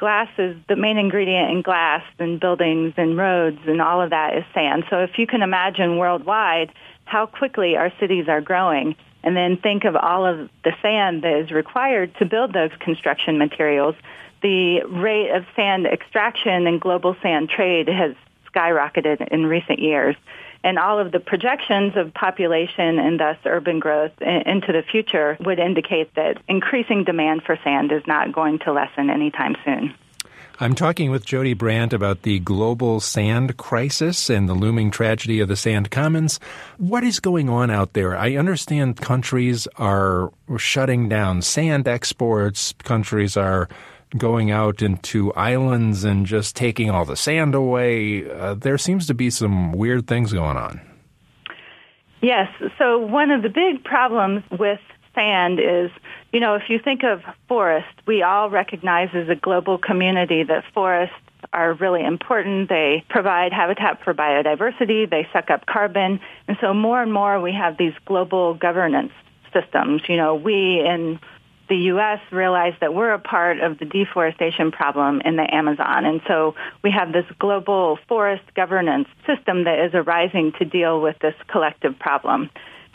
glass 0.00 0.28
is 0.38 0.56
the 0.66 0.76
main 0.76 0.96
ingredient 0.96 1.50
in 1.50 1.60
glass 1.60 2.02
and 2.18 2.40
buildings 2.40 2.94
and 2.96 3.18
roads 3.18 3.58
and 3.66 3.82
all 3.82 4.00
of 4.00 4.10
that 4.10 4.34
is 4.34 4.44
sand. 4.54 4.84
So 4.88 5.00
if 5.00 5.18
you 5.18 5.26
can 5.26 5.42
imagine 5.42 5.98
worldwide 5.98 6.72
how 7.04 7.26
quickly 7.26 7.76
our 7.76 7.92
cities 8.00 8.26
are 8.26 8.40
growing 8.40 8.96
and 9.22 9.36
then 9.36 9.58
think 9.58 9.84
of 9.84 9.94
all 9.94 10.24
of 10.24 10.48
the 10.64 10.72
sand 10.80 11.22
that 11.22 11.34
is 11.34 11.50
required 11.50 12.14
to 12.16 12.24
build 12.24 12.54
those 12.54 12.70
construction 12.80 13.36
materials, 13.36 13.94
the 14.42 14.80
rate 14.84 15.32
of 15.32 15.44
sand 15.54 15.86
extraction 15.86 16.66
and 16.66 16.80
global 16.80 17.14
sand 17.20 17.50
trade 17.50 17.86
has 17.86 18.14
skyrocketed 18.50 19.28
in 19.28 19.44
recent 19.44 19.80
years 19.80 20.16
and 20.62 20.78
all 20.78 20.98
of 20.98 21.12
the 21.12 21.20
projections 21.20 21.96
of 21.96 22.12
population 22.12 22.98
and 22.98 23.18
thus 23.18 23.36
urban 23.44 23.78
growth 23.78 24.12
into 24.20 24.72
the 24.72 24.82
future 24.82 25.36
would 25.40 25.58
indicate 25.58 26.14
that 26.14 26.42
increasing 26.48 27.04
demand 27.04 27.42
for 27.42 27.58
sand 27.64 27.92
is 27.92 28.06
not 28.06 28.32
going 28.32 28.58
to 28.60 28.72
lessen 28.72 29.10
anytime 29.10 29.56
soon. 29.64 29.94
I'm 30.62 30.74
talking 30.74 31.10
with 31.10 31.24
Jodi 31.24 31.54
Brandt 31.54 31.94
about 31.94 32.20
the 32.20 32.38
global 32.38 33.00
sand 33.00 33.56
crisis 33.56 34.28
and 34.28 34.46
the 34.46 34.52
looming 34.52 34.90
tragedy 34.90 35.40
of 35.40 35.48
the 35.48 35.56
sand 35.56 35.90
commons. 35.90 36.38
What 36.76 37.02
is 37.02 37.18
going 37.18 37.48
on 37.48 37.70
out 37.70 37.94
there? 37.94 38.14
I 38.14 38.36
understand 38.36 38.98
countries 38.98 39.66
are 39.76 40.30
shutting 40.58 41.08
down 41.08 41.40
sand 41.40 41.88
exports, 41.88 42.74
countries 42.84 43.38
are 43.38 43.70
going 44.16 44.50
out 44.50 44.82
into 44.82 45.32
islands 45.34 46.04
and 46.04 46.26
just 46.26 46.56
taking 46.56 46.90
all 46.90 47.04
the 47.04 47.16
sand 47.16 47.54
away. 47.54 48.28
Uh, 48.30 48.54
there 48.54 48.78
seems 48.78 49.06
to 49.06 49.14
be 49.14 49.30
some 49.30 49.72
weird 49.72 50.06
things 50.06 50.32
going 50.32 50.56
on. 50.56 50.80
Yes. 52.22 52.48
So 52.78 52.98
one 52.98 53.30
of 53.30 53.42
the 53.42 53.48
big 53.48 53.82
problems 53.84 54.42
with 54.50 54.80
sand 55.14 55.58
is, 55.58 55.90
you 56.32 56.40
know, 56.40 56.54
if 56.54 56.64
you 56.68 56.78
think 56.78 57.02
of 57.02 57.22
forest, 57.48 57.88
we 58.06 58.22
all 58.22 58.50
recognize 58.50 59.08
as 59.14 59.28
a 59.28 59.34
global 59.34 59.78
community 59.78 60.42
that 60.44 60.64
forests 60.74 61.14
are 61.52 61.72
really 61.74 62.04
important. 62.04 62.68
They 62.68 63.04
provide 63.08 63.52
habitat 63.52 64.04
for 64.04 64.14
biodiversity. 64.14 65.08
They 65.08 65.26
suck 65.32 65.50
up 65.50 65.66
carbon. 65.66 66.20
And 66.46 66.56
so 66.60 66.74
more 66.74 67.02
and 67.02 67.12
more 67.12 67.40
we 67.40 67.52
have 67.52 67.76
these 67.78 67.94
global 68.04 68.54
governance 68.54 69.12
systems. 69.52 70.02
You 70.08 70.16
know, 70.16 70.34
we 70.34 70.80
in 70.80 71.18
the 71.70 71.76
U.S. 71.94 72.18
realized 72.32 72.78
that 72.80 72.92
we're 72.92 73.12
a 73.12 73.18
part 73.18 73.60
of 73.60 73.78
the 73.78 73.84
deforestation 73.84 74.72
problem 74.72 75.22
in 75.24 75.36
the 75.36 75.54
Amazon. 75.54 76.04
And 76.04 76.20
so 76.26 76.56
we 76.82 76.90
have 76.90 77.12
this 77.12 77.24
global 77.38 77.98
forest 78.08 78.42
governance 78.54 79.08
system 79.24 79.64
that 79.64 79.78
is 79.86 79.94
arising 79.94 80.52
to 80.58 80.64
deal 80.64 81.00
with 81.00 81.16
this 81.20 81.34
collective 81.46 81.96
problem. 81.98 82.50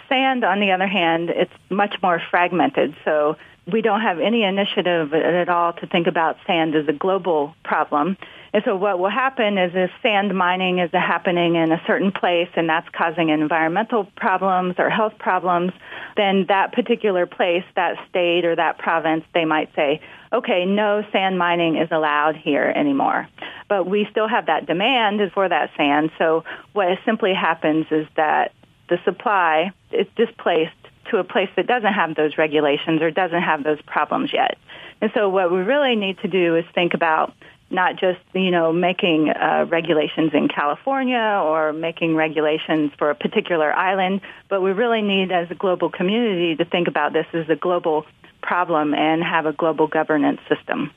Sand, 0.10 0.44
on 0.44 0.60
the 0.60 0.72
other 0.72 0.88
hand, 0.88 1.30
it's 1.30 1.54
much 1.70 1.96
more 2.04 2.22
fragmented. 2.30 2.96
So 3.06 3.38
we 3.72 3.82
don't 3.82 4.02
have 4.02 4.20
any 4.20 4.44
initiative 4.44 5.14
at 5.14 5.50
all 5.50 5.74
to 5.74 5.88
think 5.88 6.08
about 6.08 6.38
sand 6.46 6.76
as 6.76 6.88
a 6.88 6.94
global 6.94 7.56
problem. 7.64 8.18
And 8.54 8.64
so 8.64 8.76
what 8.76 9.00
will 9.00 9.10
happen 9.10 9.58
is 9.58 9.72
if 9.74 9.92
sand 10.02 10.34
mining 10.34 10.80
is 10.80 10.90
happening 10.94 11.56
in 11.56 11.72
a 11.72 11.82
certain 11.86 12.12
place 12.12 12.48
and 12.56 12.70
that's 12.70 12.88
causing 12.96 13.30
environmental 13.30 14.06
problems 14.16 14.76
or 14.78 14.90
health 14.90 15.18
problems, 15.20 15.74
then 16.16 16.46
that 16.48 16.72
particular 16.72 17.26
place, 17.26 17.66
that 17.76 17.98
state 18.10 18.46
or 18.46 18.56
that 18.56 18.78
province, 18.78 19.26
they 19.34 19.46
might 19.46 19.76
say, 19.76 20.00
okay, 20.32 20.64
no 20.66 21.04
sand 21.12 21.38
mining 21.38 21.76
is 21.76 21.90
allowed 21.92 22.38
here 22.38 22.72
anymore. 22.74 23.28
But 23.68 23.88
we 23.88 24.08
still 24.12 24.28
have 24.28 24.46
that 24.46 24.68
demand 24.68 25.20
for 25.34 25.50
that 25.50 25.72
sand. 25.76 26.12
So 26.18 26.44
what 26.72 26.98
simply 27.04 27.34
happens 27.34 27.88
is 27.92 28.08
that 28.16 28.54
the 28.90 29.00
supply 29.04 29.72
is 29.92 30.08
displaced 30.16 30.72
to 31.12 31.18
a 31.18 31.24
place 31.24 31.50
that 31.56 31.68
doesn't 31.68 31.94
have 31.94 32.16
those 32.16 32.38
regulations 32.38 33.02
or 33.02 33.12
doesn't 33.12 33.42
have 33.42 33.64
those 33.64 33.82
problems 33.84 34.32
yet. 34.34 34.58
And 35.02 35.12
so 35.14 35.30
what 35.30 35.52
we 35.52 35.60
really 35.60 35.96
need 35.96 36.20
to 36.20 36.28
do 36.28 36.56
is 36.56 36.66
think 36.74 36.94
about 36.94 37.34
not 37.70 37.96
just 37.98 38.20
you 38.34 38.52
know 38.52 38.72
making 38.72 39.30
uh, 39.30 39.66
regulations 39.68 40.32
in 40.34 40.48
California 40.48 41.42
or 41.44 41.74
making 41.74 42.16
regulations 42.16 42.92
for 42.98 43.10
a 43.10 43.16
particular 43.16 43.74
island, 43.74 44.22
but 44.50 44.62
we 44.62 44.72
really 44.72 45.02
need 45.02 45.32
as 45.32 45.50
a 45.52 45.56
global 45.56 45.90
community 45.90 46.56
to 46.56 46.66
think 46.66 46.88
about 46.88 47.14
this 47.14 47.26
as 47.34 47.50
a 47.50 47.56
global 47.56 48.06
problem 48.42 48.94
and 48.94 49.24
have 49.24 49.46
a 49.46 49.54
global 49.54 49.88
governance 49.88 50.40
system. 50.48 50.92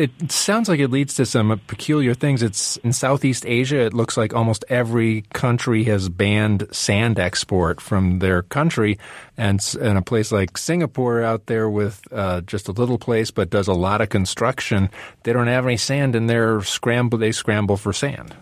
It 0.00 0.32
sounds 0.32 0.66
like 0.66 0.80
it 0.80 0.88
leads 0.88 1.12
to 1.16 1.26
some 1.26 1.60
peculiar 1.66 2.14
things. 2.14 2.42
It's 2.42 2.78
in 2.78 2.94
Southeast 2.94 3.44
Asia. 3.44 3.80
It 3.80 3.92
looks 3.92 4.16
like 4.16 4.32
almost 4.32 4.64
every 4.70 5.24
country 5.34 5.84
has 5.84 6.08
banned 6.08 6.66
sand 6.72 7.18
export 7.18 7.82
from 7.82 8.18
their 8.20 8.40
country, 8.40 8.98
and 9.36 9.62
in 9.78 9.98
a 9.98 10.02
place 10.02 10.32
like 10.32 10.56
Singapore, 10.56 11.22
out 11.22 11.46
there 11.46 11.68
with 11.68 12.00
uh, 12.12 12.40
just 12.40 12.66
a 12.66 12.72
little 12.72 12.96
place 12.96 13.30
but 13.30 13.50
does 13.50 13.68
a 13.68 13.74
lot 13.74 14.00
of 14.00 14.08
construction, 14.08 14.88
they 15.24 15.34
don't 15.34 15.48
have 15.48 15.66
any 15.66 15.76
sand, 15.76 16.16
and 16.16 16.30
they're 16.30 16.62
scramble. 16.62 17.18
They 17.18 17.32
scramble 17.32 17.76
for 17.76 17.92
sand. 17.92 18.34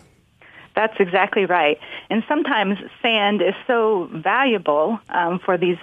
That's 0.75 0.95
exactly 0.97 1.45
right. 1.45 1.77
And 2.09 2.23
sometimes 2.29 2.77
sand 3.01 3.41
is 3.41 3.55
so 3.67 4.09
valuable 4.13 4.97
um, 5.09 5.39
for 5.43 5.57
these 5.57 5.77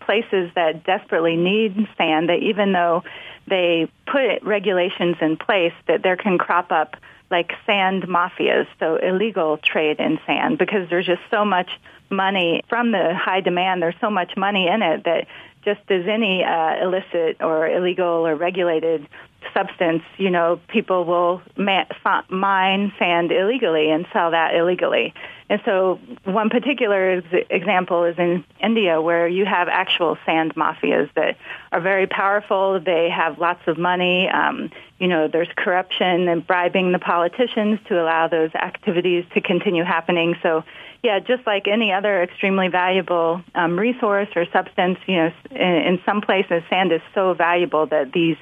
places 0.00 0.50
that 0.56 0.82
desperately 0.84 1.36
need 1.36 1.86
sand 1.96 2.30
that 2.30 2.40
even 2.42 2.72
though 2.72 3.04
they 3.46 3.90
put 4.06 4.42
regulations 4.42 5.16
in 5.20 5.36
place 5.36 5.72
that 5.86 6.02
there 6.02 6.16
can 6.16 6.38
crop 6.38 6.70
up 6.70 6.96
like 7.30 7.52
sand 7.64 8.04
mafias, 8.04 8.66
so 8.78 8.96
illegal 8.96 9.56
trade 9.58 10.00
in 10.00 10.18
sand, 10.26 10.58
because 10.58 10.88
there's 10.90 11.06
just 11.06 11.22
so 11.30 11.44
much 11.44 11.70
money 12.10 12.62
from 12.68 12.90
the 12.90 13.14
high 13.14 13.40
demand. 13.40 13.80
There's 13.80 13.94
so 14.00 14.10
much 14.10 14.36
money 14.36 14.66
in 14.66 14.82
it 14.82 15.04
that 15.04 15.26
just 15.64 15.80
as 15.90 16.06
any 16.08 16.42
uh, 16.42 16.82
illicit 16.82 17.40
or 17.40 17.68
illegal 17.68 18.26
or 18.26 18.34
regulated 18.34 19.06
substance, 19.54 20.02
you 20.18 20.30
know, 20.30 20.60
people 20.68 21.04
will 21.04 21.42
ma- 21.56 21.84
mine 22.28 22.92
sand 22.98 23.32
illegally 23.32 23.90
and 23.90 24.06
sell 24.12 24.30
that 24.32 24.54
illegally. 24.54 25.14
And 25.48 25.60
so 25.64 25.98
one 26.24 26.48
particular 26.50 27.18
ex- 27.18 27.46
example 27.50 28.04
is 28.04 28.16
in 28.18 28.44
India 28.62 29.00
where 29.00 29.26
you 29.26 29.44
have 29.44 29.68
actual 29.68 30.16
sand 30.24 30.54
mafias 30.54 31.12
that 31.14 31.36
are 31.72 31.80
very 31.80 32.06
powerful. 32.06 32.78
They 32.78 33.10
have 33.10 33.38
lots 33.38 33.60
of 33.66 33.76
money. 33.76 34.28
Um, 34.28 34.70
you 34.98 35.08
know, 35.08 35.28
there's 35.28 35.48
corruption 35.56 36.28
and 36.28 36.46
bribing 36.46 36.92
the 36.92 36.98
politicians 36.98 37.80
to 37.88 38.00
allow 38.00 38.28
those 38.28 38.54
activities 38.54 39.24
to 39.34 39.40
continue 39.40 39.82
happening. 39.82 40.36
So 40.42 40.64
yeah, 41.02 41.18
just 41.18 41.46
like 41.46 41.66
any 41.66 41.92
other 41.92 42.22
extremely 42.22 42.68
valuable 42.68 43.42
um, 43.54 43.78
resource 43.78 44.28
or 44.36 44.44
substance, 44.52 44.98
you 45.06 45.16
know, 45.16 45.32
in, 45.50 45.58
in 45.58 46.00
some 46.04 46.20
places 46.20 46.62
sand 46.68 46.92
is 46.92 47.00
so 47.14 47.32
valuable 47.34 47.86
that 47.86 48.12
these 48.12 48.36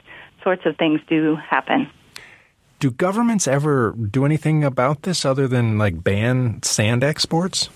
sorts 0.49 0.65
of 0.65 0.79
things 0.79 0.99
do 1.11 1.37
happen. 1.37 1.91
Do 2.79 2.91
governments 2.91 3.47
ever 3.47 3.93
do 3.93 4.25
anything 4.25 4.65
about 4.65 5.03
this 5.03 5.27
other 5.27 5.47
than 5.47 5.77
like 5.77 6.03
ban 6.03 6.63
sand 6.63 7.05
exports? 7.05 7.69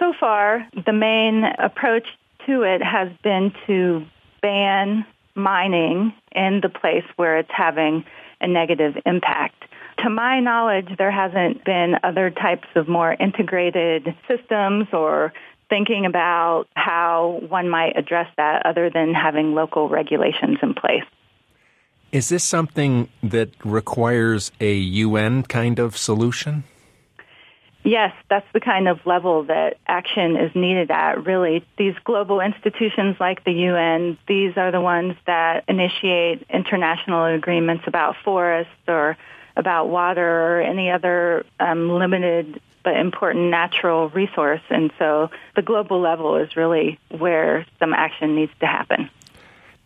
So 0.00 0.12
far, 0.18 0.66
the 0.84 0.92
main 0.92 1.44
approach 1.44 2.08
to 2.46 2.62
it 2.62 2.82
has 2.82 3.08
been 3.22 3.52
to 3.68 4.04
ban 4.42 5.06
mining 5.36 6.12
in 6.32 6.60
the 6.60 6.68
place 6.68 7.04
where 7.14 7.38
it's 7.38 7.50
having 7.56 8.04
a 8.40 8.48
negative 8.48 8.94
impact. 9.06 9.62
To 10.02 10.10
my 10.10 10.40
knowledge, 10.40 10.88
there 10.98 11.12
hasn't 11.12 11.64
been 11.64 11.94
other 12.02 12.30
types 12.30 12.66
of 12.74 12.88
more 12.88 13.12
integrated 13.12 14.12
systems 14.26 14.88
or 14.92 15.32
thinking 15.68 16.04
about 16.04 16.64
how 16.74 17.40
one 17.48 17.68
might 17.68 17.96
address 17.96 18.28
that 18.38 18.66
other 18.66 18.90
than 18.90 19.14
having 19.14 19.54
local 19.54 19.88
regulations 19.88 20.58
in 20.62 20.74
place. 20.74 21.04
Is 22.16 22.30
this 22.30 22.44
something 22.44 23.10
that 23.22 23.50
requires 23.62 24.50
a 24.58 24.72
UN 24.72 25.42
kind 25.42 25.78
of 25.78 25.98
solution? 25.98 26.64
Yes, 27.84 28.14
that's 28.30 28.46
the 28.54 28.60
kind 28.60 28.88
of 28.88 29.04
level 29.04 29.42
that 29.42 29.76
action 29.86 30.34
is 30.34 30.50
needed 30.54 30.90
at, 30.90 31.26
really. 31.26 31.62
These 31.76 31.94
global 32.04 32.40
institutions 32.40 33.16
like 33.20 33.44
the 33.44 33.52
UN, 33.52 34.16
these 34.26 34.56
are 34.56 34.72
the 34.72 34.80
ones 34.80 35.14
that 35.26 35.64
initiate 35.68 36.42
international 36.48 37.26
agreements 37.26 37.84
about 37.86 38.16
forests 38.24 38.72
or 38.88 39.18
about 39.54 39.90
water 39.90 40.26
or 40.26 40.62
any 40.62 40.90
other 40.90 41.44
um, 41.60 41.90
limited 41.90 42.62
but 42.82 42.96
important 42.96 43.50
natural 43.50 44.08
resource. 44.08 44.62
And 44.70 44.90
so 44.98 45.28
the 45.54 45.60
global 45.60 46.00
level 46.00 46.36
is 46.36 46.56
really 46.56 46.98
where 47.10 47.66
some 47.78 47.92
action 47.92 48.36
needs 48.36 48.52
to 48.60 48.66
happen. 48.66 49.10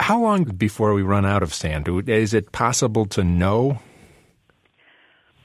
How 0.00 0.18
long 0.18 0.44
before 0.44 0.94
we 0.94 1.02
run 1.02 1.26
out 1.26 1.42
of 1.42 1.52
sand? 1.52 1.86
Is 2.08 2.32
it 2.32 2.52
possible 2.52 3.04
to 3.06 3.22
know? 3.22 3.80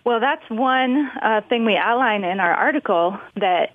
Well, 0.06 0.22
that's 0.22 0.50
one 0.50 1.12
uh, 1.22 1.42
thing 1.50 1.66
we 1.66 1.76
outline 1.76 2.24
in 2.24 2.40
our 2.40 2.54
article 2.54 3.20
that 3.36 3.74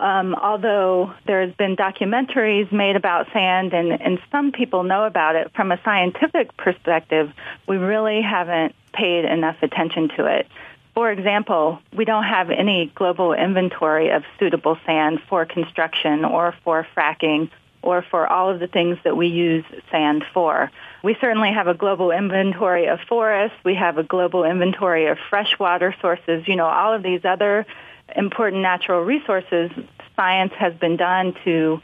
um, 0.00 0.34
although 0.34 1.12
there's 1.26 1.54
been 1.56 1.76
documentaries 1.76 2.72
made 2.72 2.96
about 2.96 3.26
sand 3.34 3.74
and, 3.74 3.92
and 3.92 4.18
some 4.32 4.52
people 4.52 4.84
know 4.84 5.04
about 5.04 5.36
it 5.36 5.52
from 5.54 5.70
a 5.70 5.78
scientific 5.84 6.56
perspective, 6.56 7.30
we 7.68 7.76
really 7.76 8.22
haven't 8.22 8.74
paid 8.94 9.26
enough 9.26 9.56
attention 9.60 10.08
to 10.16 10.24
it. 10.24 10.46
For 10.94 11.12
example, 11.12 11.78
we 11.94 12.06
don't 12.06 12.24
have 12.24 12.48
any 12.48 12.90
global 12.94 13.34
inventory 13.34 14.08
of 14.10 14.22
suitable 14.38 14.78
sand 14.86 15.20
for 15.28 15.44
construction 15.44 16.24
or 16.24 16.54
for 16.64 16.86
fracking 16.96 17.50
or 17.82 18.02
for 18.02 18.26
all 18.26 18.50
of 18.50 18.60
the 18.60 18.66
things 18.66 18.98
that 19.04 19.16
we 19.16 19.28
use 19.28 19.64
sand 19.90 20.24
for. 20.32 20.70
We 21.02 21.16
certainly 21.20 21.52
have 21.52 21.66
a 21.66 21.74
global 21.74 22.10
inventory 22.10 22.86
of 22.86 23.00
forests. 23.08 23.56
We 23.64 23.74
have 23.74 23.98
a 23.98 24.02
global 24.02 24.44
inventory 24.44 25.06
of 25.06 25.18
freshwater 25.30 25.94
sources. 26.00 26.46
You 26.46 26.56
know, 26.56 26.66
all 26.66 26.94
of 26.94 27.02
these 27.02 27.24
other 27.24 27.66
important 28.14 28.62
natural 28.62 29.02
resources, 29.02 29.70
science 30.16 30.52
has 30.58 30.74
been 30.74 30.96
done 30.96 31.34
to 31.44 31.80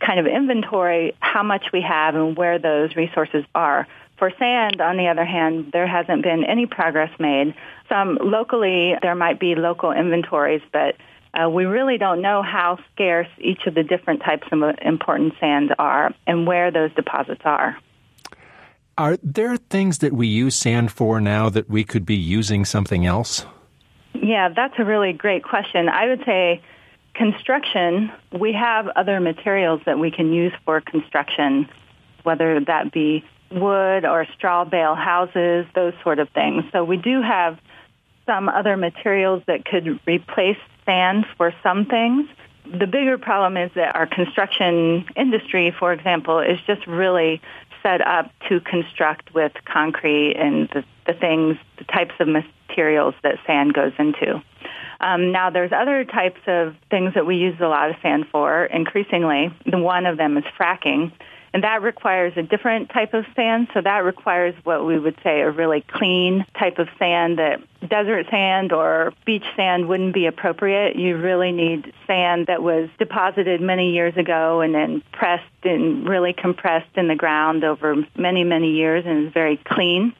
kind 0.00 0.18
of 0.18 0.26
inventory 0.26 1.14
how 1.20 1.42
much 1.42 1.72
we 1.72 1.82
have 1.82 2.14
and 2.14 2.36
where 2.36 2.58
those 2.58 2.96
resources 2.96 3.44
are. 3.54 3.86
For 4.18 4.32
sand, 4.38 4.80
on 4.80 4.96
the 4.96 5.08
other 5.08 5.24
hand, 5.24 5.70
there 5.72 5.86
hasn't 5.86 6.22
been 6.22 6.44
any 6.44 6.66
progress 6.66 7.10
made. 7.18 7.54
Some 7.88 8.18
locally, 8.22 8.94
there 9.02 9.14
might 9.14 9.40
be 9.40 9.54
local 9.54 9.92
inventories, 9.92 10.62
but 10.72 10.96
uh, 11.34 11.48
we 11.48 11.64
really 11.64 11.98
don't 11.98 12.20
know 12.20 12.42
how 12.42 12.78
scarce 12.92 13.28
each 13.38 13.66
of 13.66 13.74
the 13.74 13.82
different 13.82 14.20
types 14.20 14.46
of 14.52 14.62
important 14.82 15.34
sands 15.40 15.72
are 15.78 16.12
and 16.26 16.46
where 16.46 16.70
those 16.70 16.92
deposits 16.94 17.42
are. 17.44 17.76
Are 18.98 19.16
there 19.22 19.56
things 19.56 19.98
that 19.98 20.12
we 20.12 20.26
use 20.26 20.54
sand 20.54 20.92
for 20.92 21.20
now 21.20 21.48
that 21.48 21.70
we 21.70 21.84
could 21.84 22.04
be 22.04 22.16
using 22.16 22.64
something 22.64 23.06
else? 23.06 23.46
Yeah, 24.14 24.50
that's 24.50 24.74
a 24.78 24.84
really 24.84 25.14
great 25.14 25.42
question. 25.42 25.88
I 25.88 26.08
would 26.08 26.22
say 26.26 26.62
construction, 27.14 28.12
we 28.38 28.52
have 28.52 28.88
other 28.88 29.18
materials 29.18 29.80
that 29.86 29.98
we 29.98 30.10
can 30.10 30.32
use 30.32 30.52
for 30.66 30.82
construction, 30.82 31.68
whether 32.22 32.60
that 32.60 32.92
be 32.92 33.24
wood 33.50 34.04
or 34.04 34.26
straw 34.34 34.64
bale 34.64 34.94
houses, 34.94 35.66
those 35.74 35.94
sort 36.02 36.18
of 36.18 36.28
things. 36.30 36.64
So 36.72 36.84
we 36.84 36.98
do 36.98 37.22
have 37.22 37.58
some 38.26 38.48
other 38.48 38.76
materials 38.76 39.42
that 39.46 39.64
could 39.64 40.00
replace 40.06 40.58
sand 40.84 41.26
for 41.36 41.54
some 41.62 41.86
things. 41.86 42.28
The 42.64 42.86
bigger 42.86 43.18
problem 43.18 43.56
is 43.56 43.70
that 43.74 43.94
our 43.94 44.06
construction 44.06 45.04
industry, 45.16 45.74
for 45.76 45.92
example, 45.92 46.38
is 46.38 46.58
just 46.66 46.86
really 46.86 47.40
set 47.82 48.00
up 48.06 48.30
to 48.48 48.60
construct 48.60 49.34
with 49.34 49.52
concrete 49.64 50.36
and 50.36 50.68
the, 50.68 50.84
the 51.06 51.14
things, 51.14 51.56
the 51.78 51.84
types 51.84 52.14
of 52.20 52.28
materials 52.28 53.14
that 53.22 53.38
sand 53.46 53.74
goes 53.74 53.92
into. 53.98 54.42
Um, 55.00 55.32
now, 55.32 55.50
there's 55.50 55.72
other 55.72 56.04
types 56.04 56.40
of 56.46 56.76
things 56.88 57.14
that 57.14 57.26
we 57.26 57.36
use 57.36 57.56
a 57.60 57.66
lot 57.66 57.90
of 57.90 57.96
sand 58.02 58.26
for. 58.30 58.64
Increasingly, 58.66 59.52
one 59.66 60.06
of 60.06 60.16
them 60.16 60.38
is 60.38 60.44
fracking, 60.58 61.10
and 61.54 61.64
that 61.64 61.82
requires 61.82 62.32
a 62.36 62.42
different 62.42 62.90
type 62.90 63.12
of 63.12 63.24
sand. 63.36 63.68
So 63.74 63.80
that 63.82 64.04
requires 64.04 64.54
what 64.64 64.86
we 64.86 64.98
would 64.98 65.18
say 65.22 65.42
a 65.42 65.50
really 65.50 65.84
clean 65.86 66.46
type 66.58 66.78
of 66.78 66.88
sand 66.98 67.38
that 67.38 67.60
desert 67.88 68.26
sand 68.30 68.72
or 68.72 69.12
beach 69.26 69.44
sand 69.54 69.88
wouldn't 69.88 70.14
be 70.14 70.26
appropriate. 70.26 70.96
You 70.96 71.16
really 71.18 71.52
need 71.52 71.92
sand 72.06 72.46
that 72.46 72.62
was 72.62 72.88
deposited 72.98 73.60
many 73.60 73.92
years 73.92 74.16
ago 74.16 74.60
and 74.60 74.74
then 74.74 75.02
pressed 75.12 75.44
and 75.64 76.08
really 76.08 76.32
compressed 76.32 76.96
in 76.96 77.08
the 77.08 77.16
ground 77.16 77.64
over 77.64 77.96
many, 78.16 78.44
many 78.44 78.72
years 78.72 79.04
and 79.06 79.26
is 79.26 79.32
very 79.32 79.58
clean 79.58 80.14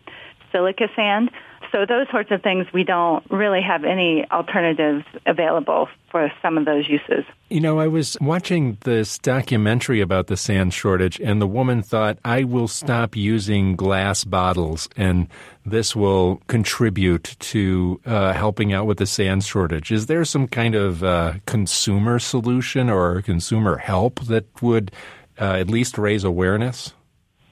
silica 0.53 0.89
sand. 0.95 1.31
So 1.73 1.87
those 1.87 2.07
sorts 2.11 2.31
of 2.31 2.43
things, 2.43 2.67
we 2.75 2.85
don't 2.85 3.25
really 3.31 3.63
have 3.63 3.85
any 3.85 4.27
alternatives 4.31 5.07
available 5.25 5.89
for 6.11 6.31
some 6.43 6.59
of 6.59 6.67
those 6.67 6.87
uses. 6.87 7.25
You 7.49 7.61
know, 7.61 7.81
I 7.81 7.87
was 7.87 8.19
watching 8.21 8.77
this 8.83 9.17
documentary 9.17 10.03
about 10.03 10.27
the 10.27 10.37
sand 10.37 10.75
shortage, 10.75 11.19
and 11.19 11.41
the 11.41 11.47
woman 11.47 11.83
thought, 11.83 12.19
I 12.27 12.45
will 12.45 12.69
stop 12.69 13.17
using 13.17 13.75
glass 13.75 14.23
bottles, 14.23 14.91
and 14.99 15.29
this 15.65 15.97
will 15.97 16.43
contribute 16.47 17.37
to 17.39 17.99
uh, 18.05 18.35
helping 18.35 18.75
out 18.75 18.87
with 18.87 18.99
the 18.99 19.07
sand 19.07 19.43
shortage. 19.43 19.91
Is 19.91 20.07
there 20.07 20.27
some 20.27 20.49
kind 20.49 20.75
of 20.75 21.03
uh, 21.03 21.35
consumer 21.47 22.19
solution 22.19 22.91
or 22.91 23.23
consumer 23.23 23.79
help 23.79 24.21
that 24.27 24.45
would 24.61 24.93
uh, 25.41 25.55
at 25.55 25.71
least 25.71 25.97
raise 25.97 26.23
awareness? 26.23 26.93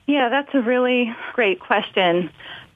Yeah, 0.07 0.29
that's 0.29 0.55
a 0.55 0.61
really 0.61 1.15
great 1.35 1.61
question. 1.61 2.31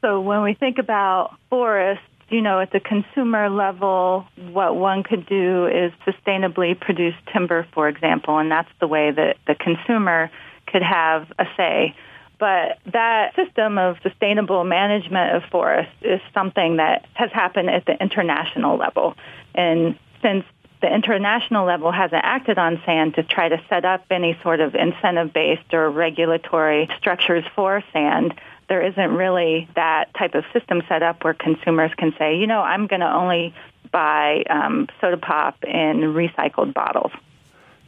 So 0.05 0.21
when 0.21 0.43
we 0.43 0.53
think 0.53 0.77
about 0.77 1.35
forests, 1.49 2.05
you 2.29 2.43
know, 2.43 2.61
at 2.61 2.71
the 2.71 2.81
consumer 2.81 3.49
level, 3.49 4.27
what 4.53 4.77
one 4.77 5.03
could 5.03 5.25
do 5.25 5.67
is 5.67 5.93
sustainably 6.07 6.79
produce 6.79 7.15
timber, 7.33 7.67
for 7.73 7.89
example, 7.89 8.37
and 8.37 8.51
that's 8.51 8.69
the 8.81 8.87
way 8.87 9.11
that 9.11 9.39
the 9.47 9.55
consumer 9.55 10.31
could 10.67 10.83
have 10.83 11.33
a 11.39 11.47
say. 11.57 11.97
But 12.39 12.81
that 12.93 13.35
system 13.35 13.79
of 13.79 13.97
sustainable 14.03 14.63
management 14.65 15.37
of 15.37 15.45
forests 15.51 15.95
is 16.03 16.21
something 16.35 16.77
that 16.77 17.07
has 17.15 17.33
happened 17.33 17.71
at 17.71 17.87
the 17.87 17.99
international 17.99 18.77
level. 18.77 19.15
And 19.55 19.99
since 20.21 20.45
the 20.83 20.95
international 20.95 21.65
level 21.65 21.91
hasn't 21.91 22.23
acted 22.23 22.59
on 22.59 22.83
sand 22.85 23.15
to 23.15 23.23
try 23.23 23.49
to 23.49 23.59
set 23.71 23.87
up 23.87 24.05
any 24.11 24.39
sort 24.43 24.61
of 24.61 24.75
incentive-based 24.75 25.73
or 25.73 25.89
regulatory 25.89 26.91
structures 26.99 27.45
for 27.55 27.83
sand, 27.95 28.35
there 28.69 28.85
isn't 28.87 29.11
really 29.13 29.69
that 29.75 30.15
type 30.19 30.35
of 30.35 30.45
system 30.53 30.83
set 30.89 31.03
up 31.03 31.25
where 31.25 31.35
consumers 31.35 31.91
can 31.97 32.13
say, 32.19 32.37
you 32.37 32.47
know, 32.47 32.61
I'm 32.61 32.87
going 32.87 33.01
to 33.01 33.13
only 33.13 33.55
buy 33.93 34.43
um, 34.51 34.89
soda 35.01 35.17
pop 35.17 35.63
in 35.63 36.01
recycled 36.15 36.75
bottles. 36.75 37.13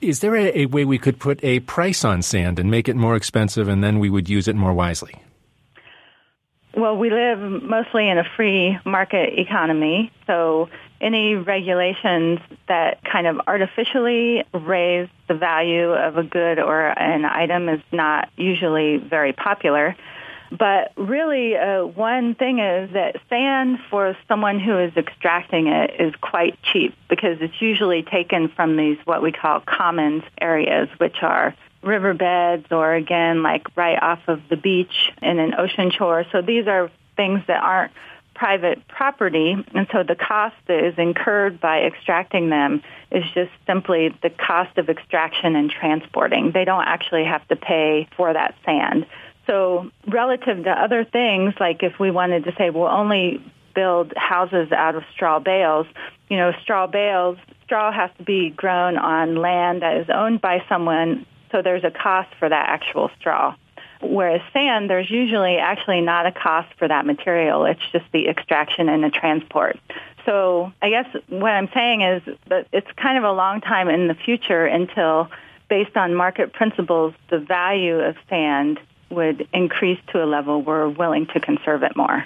Is 0.00 0.20
there 0.20 0.36
a, 0.36 0.60
a 0.60 0.66
way 0.66 0.84
we 0.84 0.98
could 0.98 1.18
put 1.18 1.42
a 1.42 1.60
price 1.60 2.04
on 2.04 2.22
sand 2.22 2.58
and 2.58 2.70
make 2.70 2.88
it 2.88 2.96
more 2.96 3.16
expensive 3.16 3.68
and 3.68 3.82
then 3.82 3.98
we 3.98 4.10
would 4.10 4.28
use 4.28 4.46
it 4.46 4.54
more 4.54 4.72
wisely? 4.72 5.14
Well, 6.76 6.98
we 6.98 7.10
live 7.10 7.38
mostly 7.62 8.06
in 8.06 8.18
a 8.18 8.24
free 8.36 8.78
market 8.84 9.38
economy, 9.38 10.12
so 10.26 10.68
any 11.00 11.34
regulations 11.34 12.38
that 12.68 13.02
kind 13.02 13.26
of 13.26 13.40
artificially 13.46 14.44
raise 14.52 15.08
the 15.26 15.34
value 15.34 15.90
of 15.90 16.18
a 16.18 16.22
good 16.22 16.58
or 16.58 16.86
an 16.86 17.24
item 17.24 17.70
is 17.70 17.80
not 17.92 18.28
usually 18.36 18.98
very 18.98 19.32
popular. 19.32 19.96
But 20.50 20.92
really, 20.96 21.56
uh, 21.56 21.84
one 21.84 22.34
thing 22.34 22.58
is 22.58 22.92
that 22.92 23.16
sand 23.28 23.78
for 23.90 24.16
someone 24.28 24.60
who 24.60 24.78
is 24.78 24.96
extracting 24.96 25.66
it 25.66 26.00
is 26.00 26.14
quite 26.20 26.58
cheap 26.62 26.94
because 27.08 27.38
it's 27.40 27.60
usually 27.60 28.02
taken 28.02 28.48
from 28.48 28.76
these 28.76 28.98
what 29.04 29.22
we 29.22 29.32
call 29.32 29.60
commons 29.60 30.22
areas, 30.40 30.88
which 30.98 31.16
are 31.22 31.54
riverbeds 31.82 32.66
or 32.70 32.94
again 32.94 33.42
like 33.42 33.64
right 33.76 34.02
off 34.02 34.20
of 34.28 34.40
the 34.50 34.56
beach 34.56 35.12
in 35.22 35.38
an 35.38 35.54
ocean 35.54 35.90
shore. 35.90 36.24
So 36.32 36.42
these 36.42 36.66
are 36.66 36.90
things 37.16 37.42
that 37.46 37.62
aren't 37.62 37.92
private 38.34 38.86
property, 38.86 39.56
and 39.74 39.86
so 39.90 40.02
the 40.02 40.14
cost 40.14 40.56
that 40.66 40.84
is 40.84 40.94
incurred 40.98 41.58
by 41.58 41.84
extracting 41.84 42.50
them 42.50 42.82
is 43.10 43.24
just 43.32 43.50
simply 43.66 44.14
the 44.22 44.28
cost 44.28 44.76
of 44.76 44.90
extraction 44.90 45.56
and 45.56 45.70
transporting. 45.70 46.52
They 46.52 46.66
don't 46.66 46.84
actually 46.84 47.24
have 47.24 47.46
to 47.48 47.56
pay 47.56 48.06
for 48.14 48.32
that 48.32 48.54
sand. 48.66 49.06
So 49.46 49.90
relative 50.06 50.64
to 50.64 50.70
other 50.70 51.04
things, 51.04 51.54
like 51.60 51.82
if 51.82 51.98
we 51.98 52.10
wanted 52.10 52.44
to 52.44 52.52
say 52.58 52.70
we'll 52.70 52.88
only 52.88 53.40
build 53.74 54.12
houses 54.16 54.72
out 54.72 54.96
of 54.96 55.04
straw 55.12 55.38
bales, 55.38 55.86
you 56.28 56.36
know, 56.36 56.52
straw 56.62 56.86
bales, 56.86 57.38
straw 57.64 57.92
has 57.92 58.10
to 58.18 58.24
be 58.24 58.50
grown 58.50 58.96
on 58.96 59.36
land 59.36 59.82
that 59.82 59.98
is 59.98 60.08
owned 60.08 60.40
by 60.40 60.64
someone, 60.68 61.26
so 61.52 61.62
there's 61.62 61.84
a 61.84 61.90
cost 61.90 62.28
for 62.38 62.48
that 62.48 62.68
actual 62.68 63.10
straw. 63.18 63.54
Whereas 64.02 64.40
sand, 64.52 64.90
there's 64.90 65.10
usually 65.10 65.56
actually 65.56 66.00
not 66.00 66.26
a 66.26 66.32
cost 66.32 66.68
for 66.78 66.86
that 66.88 67.06
material. 67.06 67.64
It's 67.64 67.80
just 67.92 68.04
the 68.12 68.28
extraction 68.28 68.88
and 68.88 69.02
the 69.02 69.10
transport. 69.10 69.78
So 70.24 70.72
I 70.82 70.90
guess 70.90 71.06
what 71.28 71.52
I'm 71.52 71.68
saying 71.72 72.02
is 72.02 72.22
that 72.48 72.66
it's 72.72 72.90
kind 72.96 73.16
of 73.16 73.24
a 73.24 73.32
long 73.32 73.60
time 73.60 73.88
in 73.88 74.08
the 74.08 74.14
future 74.14 74.66
until, 74.66 75.30
based 75.68 75.96
on 75.96 76.14
market 76.14 76.52
principles, 76.52 77.14
the 77.30 77.38
value 77.38 78.00
of 78.00 78.16
sand 78.28 78.80
would 79.10 79.48
increase 79.52 80.00
to 80.12 80.22
a 80.22 80.26
level 80.26 80.62
we're 80.62 80.88
willing 80.88 81.26
to 81.34 81.40
conserve 81.40 81.82
it 81.82 81.96
more. 81.96 82.24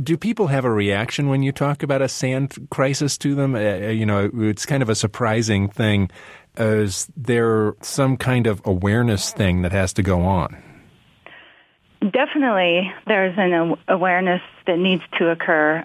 Do 0.00 0.16
people 0.16 0.46
have 0.46 0.64
a 0.64 0.70
reaction 0.70 1.28
when 1.28 1.42
you 1.42 1.52
talk 1.52 1.82
about 1.82 2.00
a 2.00 2.08
sand 2.08 2.68
crisis 2.70 3.18
to 3.18 3.34
them? 3.34 3.54
Uh, 3.54 3.88
you 3.88 4.06
know, 4.06 4.30
it's 4.34 4.64
kind 4.64 4.82
of 4.82 4.88
a 4.88 4.94
surprising 4.94 5.68
thing 5.68 6.10
is 6.56 7.08
there 7.16 7.74
some 7.80 8.16
kind 8.16 8.46
of 8.46 8.60
awareness 8.64 9.32
thing 9.32 9.62
that 9.62 9.72
has 9.72 9.92
to 9.94 10.02
go 10.02 10.22
on? 10.22 10.62
Definitely, 12.00 12.92
there's 13.06 13.34
an 13.36 13.76
awareness 13.86 14.42
that 14.66 14.78
needs 14.78 15.02
to 15.18 15.30
occur. 15.30 15.84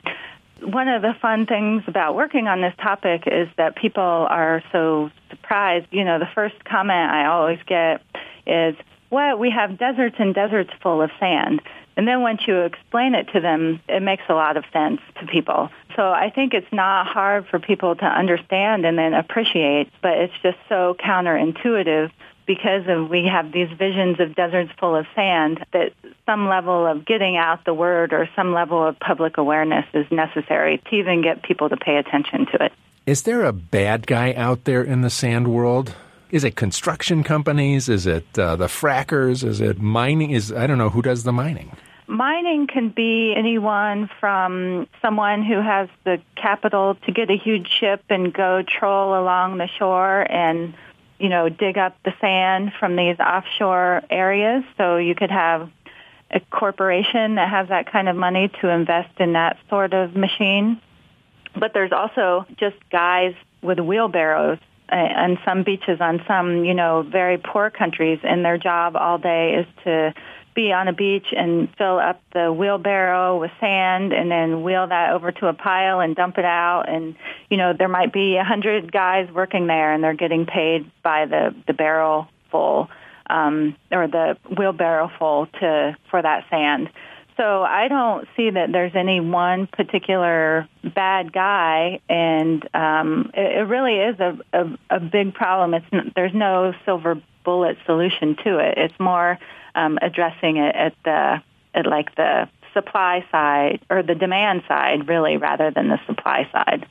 One 0.61 0.88
of 0.88 1.01
the 1.01 1.13
fun 1.21 1.45
things 1.45 1.83
about 1.88 2.15
working 2.15 2.47
on 2.47 2.61
this 2.61 2.73
topic 2.81 3.23
is 3.27 3.49
that 3.57 3.75
people 3.75 4.01
are 4.01 4.63
so 4.71 5.11
surprised. 5.29 5.88
You 5.91 6.05
know, 6.05 6.17
the 6.17 6.29
first 6.33 6.63
comment 6.63 7.11
I 7.11 7.25
always 7.25 7.59
get 7.67 8.01
is, 8.47 8.75
well, 9.16 9.38
we 9.38 9.49
have 9.49 9.80
deserts 9.80 10.18
and 10.20 10.36
deserts 10.36 10.72
full 10.84 11.01
of 11.01 11.09
sand. 11.22 11.61
And 11.95 12.05
then 12.05 12.22
once 12.22 12.41
you 12.45 12.63
explain 12.63 13.16
it 13.16 13.30
to 13.32 13.39
them, 13.39 13.80
it 13.88 14.01
makes 14.01 14.24
a 14.28 14.34
lot 14.34 14.57
of 14.57 14.66
sense 14.74 14.99
to 15.22 15.26
people. 15.26 15.70
So 15.95 16.03
I 16.03 16.30
think 16.30 16.53
it's 16.53 16.74
not 16.74 17.07
hard 17.07 17.47
for 17.47 17.57
people 17.57 17.95
to 17.95 18.05
understand 18.05 18.86
and 18.86 18.97
then 18.97 19.13
appreciate, 19.13 19.89
but 20.01 20.18
it's 20.18 20.34
just 20.43 20.57
so 20.68 20.97
counterintuitive 20.99 22.11
because 22.45 22.84
of 22.89 23.09
we 23.09 23.26
have 23.26 23.53
these 23.53 23.70
visions 23.70 24.20
of 24.20 24.36
deserts 24.36 24.72
full 24.78 24.97
of 24.97 25.05
sand 25.16 25.66
that 25.72 25.93
some 26.26 26.49
level 26.49 26.86
of 26.86 27.05
getting 27.05 27.38
out 27.38 27.63
the 27.63 27.74
word 27.74 28.11
or 28.11 28.28
some 28.36 28.53
level 28.53 28.86
of 28.86 28.99
public 28.99 29.38
awareness 29.38 29.86
is 29.93 30.05
necessary 30.11 30.82
to 30.89 30.95
even 30.97 31.22
get 31.22 31.41
people 31.41 31.70
to 31.70 31.78
pay 31.78 31.95
attention 31.95 32.47
to 32.47 32.66
it. 32.66 32.74
Is 33.05 33.22
there 33.22 33.45
a 33.45 33.53
bad 33.53 34.05
guy 34.05 34.34
out 34.34 34.66
there 34.66 34.84
in 34.84 34.99
the 34.99 35.09
sand 35.09 35.47
world? 35.47 35.95
Is 36.36 36.43
it 36.43 36.57
construction 36.57 37.23
companies? 37.23 37.88
Is 37.88 38.05
it 38.05 38.38
uh, 38.38 38.57
the 38.57 38.67
frackers? 38.67 39.41
Is 39.41 39.61
it 39.61 39.79
mining? 39.79 40.31
Is 40.31 40.51
I 40.51 40.67
don't 40.67 40.77
know 40.77 40.89
who 40.89 41.01
does 41.01 41.23
the 41.23 41.31
mining. 41.31 41.71
Mining 42.07 42.67
can 42.67 42.89
be 42.89 43.33
anyone 43.38 44.09
from 44.19 44.86
someone 45.01 45.45
who 45.45 45.61
has 45.61 45.88
the 46.03 46.21
capital 46.36 46.95
to 47.05 47.13
get 47.13 47.31
a 47.31 47.38
huge 47.38 47.69
ship 47.79 48.03
and 48.09 48.33
go 48.33 48.63
troll 48.67 49.17
along 49.17 49.59
the 49.59 49.69
shore 49.79 50.29
and, 50.29 50.73
you 51.19 51.29
know, 51.29 51.47
dig 51.47 51.77
up 51.77 51.95
the 52.03 52.13
sand 52.19 52.73
from 52.81 52.97
these 52.97 53.17
offshore 53.17 54.01
areas. 54.09 54.65
So 54.75 54.97
you 54.97 55.15
could 55.15 55.31
have 55.31 55.71
a 56.31 56.41
corporation 56.41 57.36
that 57.36 57.49
has 57.49 57.69
that 57.69 57.89
kind 57.89 58.09
of 58.09 58.17
money 58.17 58.51
to 58.59 58.67
invest 58.67 59.21
in 59.21 59.31
that 59.33 59.57
sort 59.69 59.93
of 59.93 60.17
machine. 60.17 60.81
But 61.57 61.71
there's 61.73 61.93
also 61.93 62.45
just 62.57 62.75
guys 62.91 63.36
with 63.61 63.79
wheelbarrows 63.79 64.59
on 64.89 65.39
some 65.45 65.63
beaches 65.63 65.99
on 65.99 66.21
some, 66.27 66.63
you 66.63 66.73
know, 66.73 67.01
very 67.03 67.38
poor 67.38 67.69
countries 67.69 68.19
and 68.23 68.45
their 68.45 68.57
job 68.57 68.95
all 68.95 69.17
day 69.17 69.55
is 69.55 69.83
to 69.83 70.13
be 70.55 70.71
on 70.71 70.88
a 70.88 70.93
beach 70.93 71.27
and 71.36 71.67
fill 71.77 71.99
up 71.99 72.21
the 72.33 72.51
wheelbarrow 72.51 73.39
with 73.39 73.51
sand 73.59 74.13
and 74.13 74.31
then 74.31 74.63
wheel 74.63 74.88
that 74.88 75.11
over 75.11 75.31
to 75.31 75.47
a 75.47 75.53
pile 75.53 75.99
and 75.99 76.15
dump 76.15 76.38
it 76.38 76.45
out. 76.45 76.86
And 76.88 77.15
you 77.49 77.57
know 77.57 77.73
there 77.77 77.89
might 77.89 78.13
be 78.13 78.38
a 78.38 78.43
hundred 78.43 78.91
guys 78.91 79.29
working 79.33 79.67
there 79.67 79.93
and 79.93 80.03
they're 80.03 80.13
getting 80.13 80.45
paid 80.45 80.89
by 81.03 81.25
the 81.25 81.53
the 81.67 81.73
barrel 81.73 82.27
full 82.51 82.89
um 83.29 83.75
or 83.91 84.07
the 84.07 84.38
wheelbarrow 84.57 85.11
full 85.19 85.47
to 85.59 85.97
for 86.09 86.21
that 86.21 86.45
sand 86.49 86.89
so 87.38 87.63
I 87.63 87.88
don't 87.88 88.27
see 88.38 88.49
that 88.49 88.71
there's 88.71 88.95
any 88.95 89.19
one 89.19 89.67
particular 89.67 90.67
bad 90.83 91.33
guy, 91.33 91.99
and 92.07 92.67
um, 92.73 93.31
it, 93.33 93.57
it 93.57 93.67
really 93.67 93.95
is 93.95 94.19
a, 94.19 94.38
a, 94.53 94.97
a 94.97 94.99
big 94.99 95.33
problem. 95.33 95.73
It's 95.73 95.86
n- 95.91 96.11
there's 96.15 96.33
no 96.33 96.73
silver 96.86 97.21
bullet 97.43 97.77
solution 97.86 98.38
to 98.43 98.59
it. 98.59 98.77
It's 98.77 98.99
more 98.99 99.38
um, 99.75 99.99
addressing 100.01 100.57
it 100.57 100.75
at 100.75 100.93
the 101.03 101.41
at 101.73 101.86
like 101.86 102.15
the 102.15 102.47
supply 102.73 103.25
side 103.31 103.79
or 103.89 104.01
the 104.03 104.15
demand 104.15 104.63
side, 104.67 105.07
really, 105.07 105.38
rather 105.38 105.71
than 105.71 105.89
the 105.89 105.99
supply 106.05 106.47
side. 106.51 106.88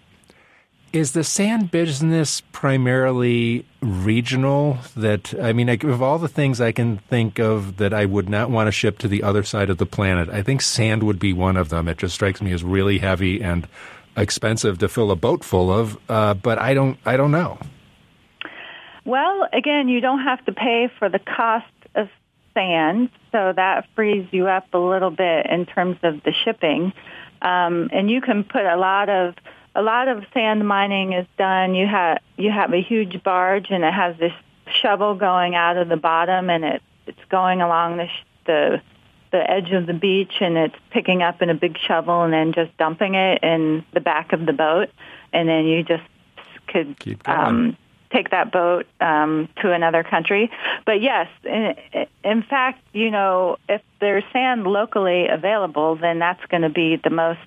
Is 0.94 1.10
the 1.10 1.24
sand 1.24 1.72
business 1.72 2.40
primarily 2.52 3.66
regional? 3.80 4.78
That 4.96 5.34
I 5.42 5.52
mean, 5.52 5.68
of 5.68 6.00
all 6.00 6.20
the 6.20 6.28
things 6.28 6.60
I 6.60 6.70
can 6.70 6.98
think 6.98 7.40
of 7.40 7.78
that 7.78 7.92
I 7.92 8.04
would 8.04 8.28
not 8.28 8.48
want 8.48 8.68
to 8.68 8.70
ship 8.70 8.98
to 8.98 9.08
the 9.08 9.24
other 9.24 9.42
side 9.42 9.70
of 9.70 9.78
the 9.78 9.86
planet, 9.86 10.28
I 10.28 10.44
think 10.44 10.62
sand 10.62 11.02
would 11.02 11.18
be 11.18 11.32
one 11.32 11.56
of 11.56 11.68
them. 11.68 11.88
It 11.88 11.98
just 11.98 12.14
strikes 12.14 12.40
me 12.40 12.52
as 12.52 12.62
really 12.62 12.98
heavy 12.98 13.42
and 13.42 13.66
expensive 14.16 14.78
to 14.78 14.88
fill 14.88 15.10
a 15.10 15.16
boat 15.16 15.42
full 15.42 15.72
of. 15.72 15.98
Uh, 16.08 16.34
but 16.34 16.60
I 16.60 16.74
don't, 16.74 16.96
I 17.04 17.16
don't 17.16 17.32
know. 17.32 17.58
Well, 19.04 19.48
again, 19.52 19.88
you 19.88 20.00
don't 20.00 20.22
have 20.22 20.44
to 20.44 20.52
pay 20.52 20.88
for 21.00 21.08
the 21.08 21.18
cost 21.18 21.66
of 21.96 22.08
sand, 22.54 23.10
so 23.32 23.52
that 23.56 23.88
frees 23.96 24.28
you 24.30 24.46
up 24.46 24.72
a 24.72 24.78
little 24.78 25.10
bit 25.10 25.46
in 25.46 25.66
terms 25.66 25.96
of 26.04 26.22
the 26.22 26.32
shipping. 26.44 26.92
Um, 27.42 27.90
and 27.92 28.08
you 28.08 28.20
can 28.20 28.44
put 28.44 28.64
a 28.64 28.76
lot 28.76 29.08
of 29.08 29.34
a 29.74 29.82
lot 29.82 30.08
of 30.08 30.24
sand 30.32 30.66
mining 30.66 31.12
is 31.12 31.26
done. 31.36 31.74
You 31.74 31.86
have 31.86 32.18
you 32.36 32.50
have 32.50 32.72
a 32.72 32.82
huge 32.82 33.22
barge, 33.22 33.66
and 33.70 33.84
it 33.84 33.92
has 33.92 34.16
this 34.18 34.32
shovel 34.82 35.14
going 35.14 35.54
out 35.54 35.76
of 35.76 35.88
the 35.88 35.96
bottom, 35.96 36.50
and 36.50 36.64
it 36.64 36.82
it's 37.06 37.24
going 37.28 37.60
along 37.60 37.96
the 37.96 38.06
sh- 38.06 38.26
the 38.46 38.82
the 39.32 39.50
edge 39.50 39.72
of 39.72 39.86
the 39.86 39.94
beach, 39.94 40.34
and 40.40 40.56
it's 40.56 40.76
picking 40.90 41.22
up 41.22 41.42
in 41.42 41.50
a 41.50 41.54
big 41.54 41.76
shovel, 41.78 42.22
and 42.22 42.32
then 42.32 42.52
just 42.52 42.76
dumping 42.78 43.14
it 43.14 43.42
in 43.42 43.84
the 43.92 44.00
back 44.00 44.32
of 44.32 44.46
the 44.46 44.52
boat, 44.52 44.90
and 45.32 45.48
then 45.48 45.64
you 45.64 45.82
just 45.82 46.04
could 46.68 46.96
um, 47.26 47.76
take 48.12 48.30
that 48.30 48.52
boat 48.52 48.86
um, 49.00 49.48
to 49.60 49.72
another 49.72 50.04
country. 50.04 50.50
But 50.86 51.02
yes, 51.02 51.28
in, 51.42 51.74
in 52.22 52.42
fact, 52.42 52.80
you 52.92 53.10
know, 53.10 53.58
if 53.68 53.82
there's 54.00 54.24
sand 54.32 54.64
locally 54.64 55.26
available, 55.28 55.96
then 55.96 56.20
that's 56.20 56.44
going 56.46 56.62
to 56.62 56.70
be 56.70 56.96
the 57.02 57.10
most 57.10 57.40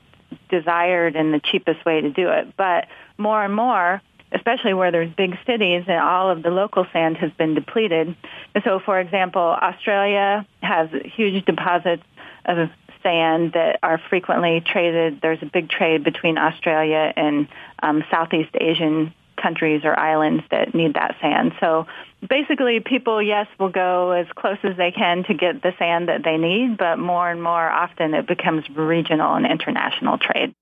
desired 0.50 1.16
and 1.16 1.34
the 1.34 1.40
cheapest 1.40 1.86
way 1.86 2.02
to 2.02 2.10
do 2.10 2.30
it. 2.30 2.56
But 2.58 2.88
more 3.18 3.44
and 3.44 3.54
more, 3.54 4.02
especially 4.32 4.74
where 4.74 4.92
there's 4.92 5.12
big 5.14 5.38
cities 5.46 5.86
and 5.88 6.00
all 6.00 6.30
of 6.30 6.44
the 6.44 6.50
local 6.50 6.86
sand 6.92 7.18
has 7.18 7.32
been 7.32 7.54
depleted. 7.54 8.16
And 8.54 8.64
so, 8.64 8.80
for 8.80 9.00
example, 9.00 9.42
Australia 9.42 10.46
has 10.62 10.90
huge 11.16 11.46
deposits 11.46 12.04
of 12.46 12.70
sand 13.04 13.54
that 13.54 13.80
are 13.84 14.00
frequently 14.10 14.62
traded. 14.66 15.22
There's 15.22 15.42
a 15.42 15.46
big 15.46 15.70
trade 15.70 16.04
between 16.04 16.38
Australia 16.38 17.14
and 17.16 17.48
um, 17.82 18.04
Southeast 18.12 18.52
Asian 18.60 19.14
countries 19.48 19.82
or 19.86 19.98
islands 19.98 20.44
that 20.52 20.76
need 20.76 20.96
that 20.96 21.16
sand. 21.22 21.54
So 21.62 21.88
basically 22.28 22.82
people, 22.82 23.22
yes, 23.22 23.48
will 23.58 23.70
go 23.70 24.12
as 24.12 24.28
close 24.36 24.58
as 24.64 24.76
they 24.76 24.92
can 24.92 25.24
to 25.26 25.34
get 25.34 25.62
the 25.62 25.72
sand 25.80 26.10
that 26.10 26.24
they 26.26 26.38
need, 26.38 26.78
but 26.78 26.98
more 26.98 27.32
and 27.32 27.42
more 27.42 27.70
often 27.70 28.14
it 28.14 28.28
becomes 28.28 28.70
regional 28.70 29.36
and 29.36 29.46
international 29.46 30.18
trade. 30.18 30.54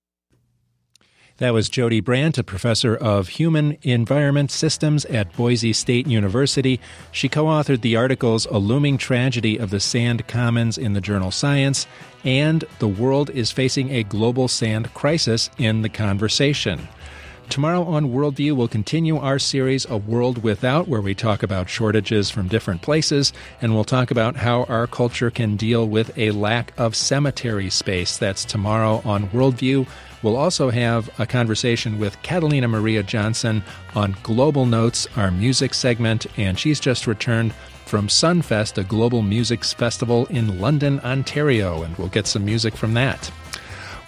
That 1.37 1.51
was 1.51 1.67
Jodi 1.67 1.99
Brandt, 1.99 2.37
a 2.37 2.45
professor 2.45 2.95
of 2.95 3.27
human 3.27 3.77
environment 3.81 4.51
systems 4.51 5.03
at 5.05 5.35
Boise 5.35 5.73
State 5.73 6.07
University. 6.07 6.79
She 7.11 7.27
co 7.27 7.45
authored 7.45 7.81
the 7.81 7.97
articles 7.97 8.45
A 8.45 8.57
Looming 8.57 8.97
Tragedy 8.97 9.57
of 9.57 9.69
the 9.69 9.81
Sand 9.81 10.27
Commons 10.27 10.77
in 10.77 10.93
the 10.93 11.01
journal 11.01 11.31
Science 11.31 11.87
and 12.23 12.63
The 12.79 12.87
World 12.87 13.29
is 13.31 13.51
Facing 13.51 13.89
a 13.89 14.03
Global 14.03 14.47
Sand 14.47 14.93
Crisis 14.93 15.49
in 15.57 15.81
The 15.81 15.89
Conversation. 15.89 16.87
Tomorrow 17.49 17.83
on 17.83 18.09
Worldview, 18.09 18.53
we'll 18.53 18.67
continue 18.67 19.17
our 19.17 19.39
series, 19.39 19.85
A 19.85 19.95
World 19.95 20.43
Without, 20.43 20.87
where 20.87 20.99
we 20.99 21.15
talk 21.15 21.41
about 21.41 21.69
shortages 21.69 22.29
from 22.29 22.49
different 22.49 22.81
places, 22.81 23.31
and 23.61 23.73
we'll 23.73 23.85
talk 23.85 24.11
about 24.11 24.35
how 24.35 24.63
our 24.63 24.87
culture 24.87 25.31
can 25.31 25.55
deal 25.55 25.87
with 25.87 26.17
a 26.17 26.31
lack 26.31 26.73
of 26.77 26.95
cemetery 26.95 27.69
space. 27.69 28.17
That's 28.17 28.43
tomorrow 28.43 29.01
on 29.05 29.29
Worldview. 29.29 29.87
We'll 30.21 30.35
also 30.35 30.69
have 30.69 31.09
a 31.19 31.25
conversation 31.25 31.97
with 31.97 32.21
Catalina 32.23 32.67
Maria 32.67 33.03
Johnson 33.03 33.63
on 33.93 34.17
Global 34.23 34.65
Notes, 34.65 35.07
our 35.15 35.31
music 35.31 35.73
segment, 35.73 36.25
and 36.37 36.59
she's 36.59 36.79
just 36.79 37.07
returned 37.07 37.53
from 37.85 38.07
Sunfest, 38.07 38.77
a 38.77 38.83
global 38.83 39.21
music 39.21 39.63
festival 39.63 40.25
in 40.25 40.59
London, 40.59 40.99
Ontario, 41.01 41.83
and 41.83 41.95
we'll 41.97 42.07
get 42.09 42.27
some 42.27 42.43
music 42.43 42.75
from 42.75 42.95
that. 42.95 43.31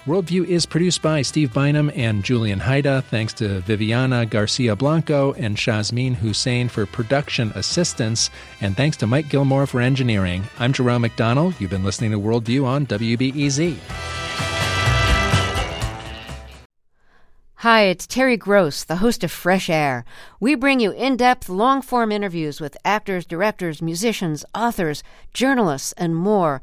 Worldview 0.08 0.46
is 0.46 0.64
produced 0.64 1.02
by 1.02 1.20
Steve 1.20 1.52
Bynum 1.52 1.92
and 1.94 2.24
Julian 2.24 2.58
Hayda. 2.58 3.04
Thanks 3.04 3.34
to 3.34 3.60
Viviana 3.60 4.24
Garcia 4.24 4.74
Blanco 4.74 5.34
and 5.34 5.54
Shazmin 5.54 6.14
Hussein 6.14 6.70
for 6.70 6.86
production 6.86 7.52
assistance. 7.54 8.30
And 8.62 8.74
thanks 8.74 8.96
to 8.96 9.06
Mike 9.06 9.28
Gilmore 9.28 9.66
for 9.66 9.82
engineering. 9.82 10.44
I'm 10.58 10.72
Jerome 10.72 11.02
McDonnell. 11.02 11.60
You've 11.60 11.68
been 11.68 11.84
listening 11.84 12.12
to 12.12 12.18
Worldview 12.18 12.64
on 12.64 12.86
WBEZ. 12.86 13.76
Hi, 17.56 17.82
it's 17.82 18.06
Terry 18.06 18.38
Gross, 18.38 18.84
the 18.84 18.96
host 18.96 19.22
of 19.22 19.30
Fresh 19.30 19.68
Air. 19.68 20.06
We 20.40 20.54
bring 20.54 20.80
you 20.80 20.92
in 20.92 21.18
depth, 21.18 21.50
long 21.50 21.82
form 21.82 22.12
interviews 22.12 22.62
with 22.62 22.78
actors, 22.82 23.26
directors, 23.26 23.82
musicians, 23.82 24.42
authors, 24.54 25.02
journalists, 25.34 25.92
and 25.98 26.16
more. 26.16 26.62